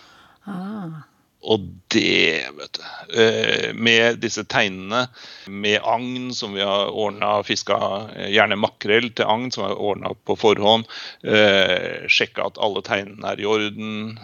Ah. 0.48 1.04
Og 1.44 1.66
det, 1.92 2.48
vet 2.56 2.78
du 2.80 3.20
eh, 3.20 3.74
Med 3.76 4.22
disse 4.24 4.46
teinene, 4.48 5.06
med 5.52 5.84
agn 5.84 6.32
som 6.36 6.56
vi 6.56 6.64
har 6.64 6.94
ordna, 6.96 7.36
fiska 7.44 7.78
eh, 8.16 8.30
gjerne 8.32 8.60
makrell 8.60 9.10
til 9.12 9.28
agn 9.28 9.50
som 9.52 9.68
har 9.68 9.76
ordna 9.76 10.14
på 10.28 10.38
forhånd. 10.40 10.88
Eh, 11.28 12.08
sjekka 12.08 12.48
at 12.48 12.60
alle 12.64 12.84
tegnene 12.88 13.34
er 13.34 13.44
i 13.44 13.50
orden. 13.50 14.18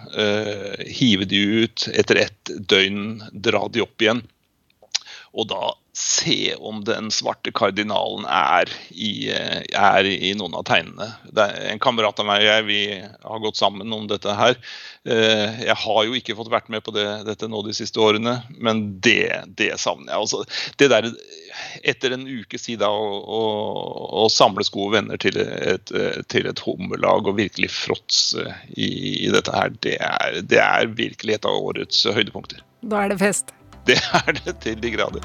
Hive 0.87 1.27
de 1.29 1.43
ut. 1.65 1.89
Etter 1.91 2.23
ett 2.23 2.53
døgn 2.71 3.19
dra 3.33 3.65
de 3.67 3.83
opp 3.83 4.05
igjen. 4.05 4.23
Og 5.37 5.49
da 5.51 5.73
se 5.99 6.55
om 6.55 6.83
den 6.85 7.09
svarte 7.11 7.51
kardinalen 7.51 8.23
er 8.29 8.69
i, 8.89 9.29
eh, 9.33 9.63
er 9.75 10.07
i 10.07 10.31
noen 10.37 10.55
av 10.55 10.63
tegnene. 10.69 11.09
en 11.69 11.79
kamerat 11.79 12.19
av 12.19 12.25
meg 12.25 12.41
og 12.41 12.47
jeg 12.47 12.65
vi 12.65 12.79
har 13.01 13.39
gått 13.43 13.57
sammen 13.57 13.91
om 13.93 14.07
dette 14.07 14.33
her. 14.35 14.55
Eh, 15.05 15.65
jeg 15.65 15.75
har 15.75 16.05
jo 16.05 16.15
ikke 16.15 16.35
fått 16.35 16.51
vært 16.51 16.69
med 16.69 16.83
på 16.83 16.93
det, 16.95 17.25
dette 17.25 17.47
nå 17.47 17.61
de 17.65 17.73
siste 17.73 17.99
årene, 17.99 18.43
men 18.57 18.99
det, 19.01 19.43
det 19.59 19.73
savner 19.79 20.13
jeg. 20.13 20.19
Altså, 20.19 20.43
det 20.77 20.89
der, 20.89 21.11
etter 21.83 22.15
en 22.15 22.27
ukes 22.27 22.67
tid 22.69 22.81
å, 22.81 22.93
å, 22.93 23.43
å, 24.23 24.29
samle 24.29 24.63
gode 24.71 24.99
venner 24.99 25.17
til 25.17 25.37
et, 25.39 25.91
til 26.27 26.47
et 26.47 26.63
hummerlag 26.63 27.27
og 27.27 27.39
virkelig 27.39 27.71
fråtse 27.71 28.45
i, 28.75 29.25
i, 29.25 29.29
dette 29.33 29.51
her, 29.51 29.71
det 29.83 29.97
er, 29.99 30.41
det 30.41 30.63
er 30.63 30.91
virkelig 30.95 31.39
et 31.39 31.47
av 31.49 31.59
årets 31.71 32.05
høydepunkter. 32.05 32.63
Da 32.81 33.03
er 33.03 33.11
det 33.11 33.19
fest. 33.19 33.55
Det 33.89 33.97
er 33.97 34.35
det 34.37 34.53
til 34.61 34.77
de 34.77 34.93
grader. 34.93 35.23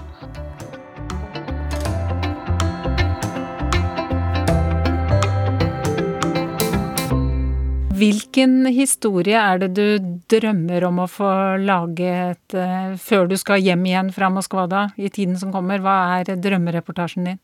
Hvilken 7.94 8.64
historie 8.74 9.38
er 9.38 9.60
det 9.62 9.68
du 9.76 10.16
drømmer 10.32 10.86
om 10.88 11.02
å 11.04 11.10
få 11.10 11.30
laget 11.62 12.56
uh, 12.56 12.96
før 12.98 13.28
du 13.30 13.36
skal 13.38 13.62
hjem 13.62 13.84
igjen 13.86 14.10
fra 14.16 14.32
Moskva 14.32 14.64
da, 14.70 14.86
i 14.96 15.12
tiden 15.12 15.36
som 15.38 15.52
kommer? 15.54 15.84
Hva 15.84 15.98
er 16.16 16.32
drømmereportasjen 16.34 17.28
din? 17.28 17.42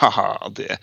Haha, 0.00 0.48
det, 0.56 0.80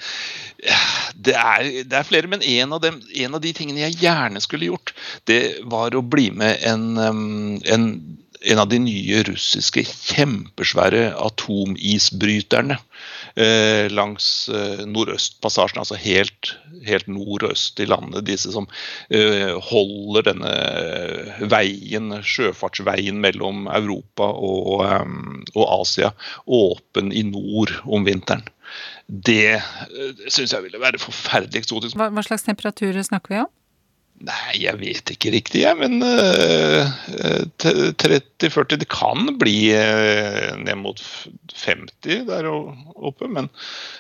det, 1.18 1.34
er, 1.34 1.68
det, 1.84 1.98
er, 1.98 2.06
flere, 2.08 2.30
men 2.30 2.42
en 2.46 2.78
av, 2.78 2.82
dem, 2.86 3.02
en 3.26 3.36
av, 3.38 3.42
de 3.44 3.52
tingene 3.58 3.84
jeg 3.88 4.00
gjerne 4.06 4.42
skulle 4.42 4.70
gjort, 4.70 4.94
det 5.30 5.42
var 5.70 5.98
å 5.98 6.02
bli 6.06 6.30
med 6.34 6.64
en, 6.66 6.88
en 6.98 7.86
en 8.42 8.60
av 8.62 8.70
de 8.70 8.80
nye 8.82 9.22
russiske 9.28 9.84
kjempesvære 9.88 11.10
atomisbryterne 11.22 12.78
eh, 13.36 13.88
langs 13.92 14.28
eh, 14.54 14.84
Nordøstpassasjen, 14.88 15.82
altså 15.82 15.98
helt, 16.02 16.54
helt 16.88 17.10
nordøst 17.12 17.80
i 17.84 17.88
landet. 17.90 18.28
Disse 18.30 18.54
som 18.54 18.70
eh, 19.10 19.54
holder 19.70 20.30
denne 20.32 20.54
veien, 21.50 22.14
sjøfartsveien 22.22 23.22
mellom 23.24 23.68
Europa 23.72 24.30
og, 24.32 24.86
um, 24.86 25.42
og 25.56 25.66
Asia 25.82 26.14
åpen 26.46 27.14
i 27.16 27.26
nord 27.28 27.74
om 27.86 28.08
vinteren. 28.08 28.46
Det 29.08 29.56
eh, 29.58 30.26
syns 30.28 30.54
jeg 30.54 30.66
ville 30.66 30.82
være 30.82 31.02
forferdelig 31.02 31.64
eksotisk. 31.64 31.98
Hva, 32.00 32.12
hva 32.14 32.26
slags 32.26 32.46
temperaturer 32.48 33.06
snakker 33.06 33.34
vi 33.34 33.46
om? 33.46 33.54
Nei, 34.18 34.56
jeg 34.64 34.80
vet 34.80 35.12
ikke 35.14 35.32
riktig, 35.36 35.62
jeg. 35.62 35.78
Men 35.78 36.02
uh, 36.02 36.88
eh, 37.14 37.44
30-40 38.02 38.80
Det 38.82 38.88
kan 38.90 39.30
bli 39.38 39.70
uh, 39.78 40.56
ned 40.58 40.80
mot 40.82 41.02
50 41.54 42.26
der 42.30 42.48
oppe, 42.50 43.30
men 43.30 43.52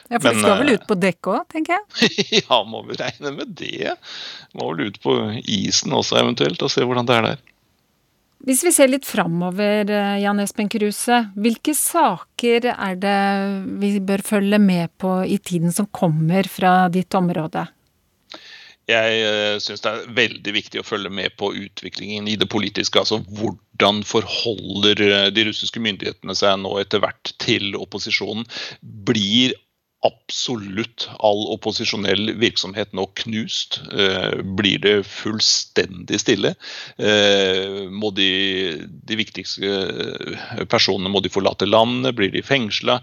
Ja, 0.09 0.17
for 0.17 0.31
men, 0.31 0.39
du 0.39 0.41
skal 0.41 0.63
vel 0.63 0.73
ut 0.73 0.87
på 0.89 0.97
dekk 0.97 1.29
òg, 1.35 1.43
tenker 1.53 1.77
jeg? 1.77 2.09
ja, 2.41 2.63
må 2.65 2.81
vi 2.87 2.97
regne 2.97 3.35
med 3.35 3.53
det. 3.59 3.93
Må 4.57 4.71
vel 4.71 4.89
ut 4.89 4.99
på 5.03 5.19
isen 5.43 5.93
også 5.93 6.23
eventuelt, 6.23 6.65
og 6.65 6.73
se 6.73 6.87
hvordan 6.87 7.09
det 7.09 7.19
er 7.19 7.29
der. 7.29 7.45
Hvis 8.47 8.61
vi 8.63 8.71
ser 8.73 8.89
litt 8.89 9.05
framover, 9.05 9.89
Jan 10.21 10.41
Espen 10.41 10.69
Kruse. 10.69 11.23
Hvilke 11.37 11.73
saker 11.77 12.69
er 12.73 12.99
det 13.01 13.21
vi 13.81 13.97
bør 14.01 14.21
følge 14.25 14.59
med 14.61 14.93
på 15.01 15.19
i 15.25 15.39
tiden 15.41 15.73
som 15.73 15.89
kommer 15.93 16.47
fra 16.49 16.85
ditt 16.93 17.17
område? 17.17 17.65
Jeg 18.87 19.19
uh, 19.27 19.57
syns 19.59 19.83
det 19.83 19.91
er 19.91 20.11
veldig 20.15 20.55
viktig 20.55 20.79
å 20.79 20.87
følge 20.87 21.11
med 21.11 21.35
på 21.39 21.51
utviklingen 21.59 22.29
i 22.31 22.37
det 22.39 22.47
politiske. 22.51 23.01
altså 23.01 23.19
Hvordan 23.27 24.03
forholder 24.07 25.03
eh, 25.05 25.29
de 25.35 25.43
russiske 25.49 25.81
myndighetene 25.83 26.35
seg 26.35 26.55
nå 26.63 26.71
etter 26.79 27.03
hvert 27.03 27.33
til 27.43 27.75
opposisjonen? 27.77 28.47
Blir 28.81 29.57
absolutt 30.07 31.07
all 31.25 31.43
opposisjonell 31.51 32.31
virksomhet 32.39 32.95
nå 32.95 33.09
knust? 33.19 33.81
Uh, 33.91 34.39
blir 34.57 34.79
det 34.81 34.95
fullstendig 35.09 36.21
stille? 36.23 36.53
Må 37.91 38.13
de 38.15 38.31
de 38.87 39.17
viktigste 39.19 39.67
eh, 39.67 40.63
personene? 40.69 41.11
Må 41.11 41.21
de 41.23 41.33
forlate 41.33 41.67
landet? 41.67 42.15
Blir 42.17 42.31
de 42.33 42.43
fengsla? 42.45 43.01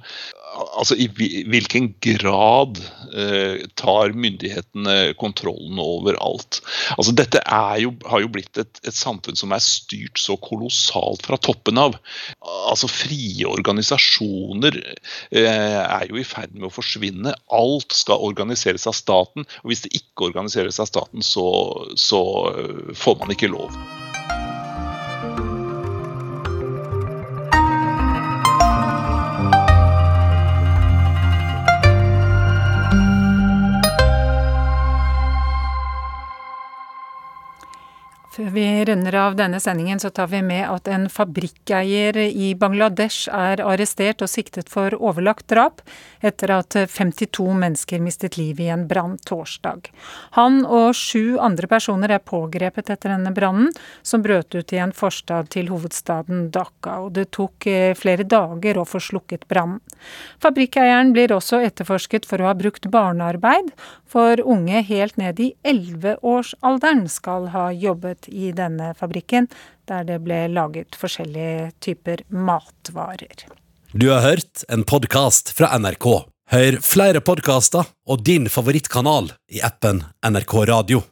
Altså, 0.54 0.94
I 0.94 1.08
hvilken 1.50 1.88
grad 2.04 2.78
eh, 3.10 3.64
tar 3.78 4.14
myndighetene 4.14 5.14
kontrollen 5.18 5.80
over 5.82 6.18
alt? 6.22 6.60
Altså, 6.94 7.14
dette 7.16 7.42
jo, 7.82 7.94
har 8.10 8.22
jo 8.22 8.30
blitt 8.34 8.60
et, 8.60 8.80
et, 8.84 8.94
samfunn 8.94 9.38
som 9.38 9.54
er 9.54 9.64
styrt 9.64 10.20
så 10.20 10.36
kolossalt 10.38 11.26
fra 11.26 11.38
toppen 11.42 11.80
av. 11.80 11.98
Altså, 12.70 12.90
Frie 12.90 13.48
organisasjoner 13.50 14.78
eh, 14.84 15.44
er 15.82 16.06
jo 16.10 16.20
i 16.20 16.26
ferd 16.28 16.54
med 16.54 16.70
å 16.70 16.74
forsvinne. 16.74 17.34
Alt 17.54 17.96
skal 17.96 18.22
organiseres 18.22 18.86
av 18.90 18.98
staten. 18.98 19.48
og 19.62 19.72
Hvis 19.72 19.86
det 19.86 19.94
ikke 19.98 20.30
organiseres 20.30 20.78
av 20.82 20.90
staten, 20.92 21.24
så, 21.26 21.48
så 21.98 22.24
eh, 22.54 22.82
får 22.94 23.22
man 23.22 23.34
ikke 23.34 23.50
lov. 23.50 23.74
Før 38.34 38.48
vi 38.50 38.66
runder 38.88 39.14
av 39.14 39.36
denne 39.38 39.60
sendingen, 39.62 40.00
så 40.02 40.08
tar 40.10 40.26
vi 40.32 40.40
med 40.42 40.64
at 40.66 40.88
en 40.90 41.04
fabrikkeier 41.12 42.16
i 42.18 42.48
Bangladesh 42.58 43.28
er 43.30 43.60
arrestert 43.62 44.24
og 44.26 44.30
siktet 44.32 44.72
for 44.72 44.96
overlagt 44.98 45.46
drap, 45.52 45.84
etter 46.18 46.50
at 46.56 46.74
52 46.74 47.46
mennesker 47.62 48.02
mistet 48.02 48.34
livet 48.34 48.64
i 48.64 48.72
en 48.74 48.88
brann 48.90 49.14
torsdag. 49.22 49.86
Han 50.34 50.64
og 50.66 50.96
sju 50.98 51.36
andre 51.38 51.70
personer 51.70 52.16
er 52.16 52.24
pågrepet 52.26 52.90
etter 52.90 53.14
denne 53.14 53.30
brannen, 53.36 53.70
som 54.02 54.24
brøt 54.24 54.50
ut 54.58 54.74
i 54.74 54.82
en 54.82 54.96
forstad 54.96 55.52
til 55.54 55.70
hovedstaden 55.70 56.48
Dhaka, 56.50 57.04
og 57.06 57.14
det 57.14 57.28
tok 57.38 57.68
eh, 57.70 57.94
flere 57.94 58.26
dager 58.26 58.82
å 58.82 58.88
få 58.88 58.98
slukket 59.12 59.46
brannen. 59.46 59.78
Fabrikkeieren 60.42 61.14
blir 61.14 61.30
også 61.38 61.62
etterforsket 61.62 62.26
for 62.26 62.42
å 62.42 62.50
ha 62.50 62.58
brukt 62.58 62.90
barnearbeid, 62.90 63.70
for 64.10 64.42
unge 64.42 64.82
helt 64.90 65.22
ned 65.22 65.38
i 65.42 65.52
11-årsalderen 65.62 67.06
skal 67.10 67.52
ha 67.54 67.70
jobbet 67.70 68.23
i 68.28 68.52
denne 68.56 68.92
fabrikken, 68.98 69.48
der 69.88 70.06
det 70.08 70.20
ble 70.24 70.46
laget 70.52 70.96
forskjellige 70.98 71.70
typer 71.84 72.24
matvarer. 72.28 73.46
Du 73.94 74.08
har 74.10 74.24
hørt 74.24 74.64
en 74.68 74.82
podkast 74.82 75.52
fra 75.54 75.70
NRK. 75.78 76.08
Hør 76.50 76.80
flere 76.84 77.22
podkaster 77.24 77.86
og 78.10 78.24
din 78.26 78.50
favorittkanal 78.52 79.30
i 79.54 79.62
appen 79.64 80.02
NRK 80.26 80.56
Radio. 80.72 81.04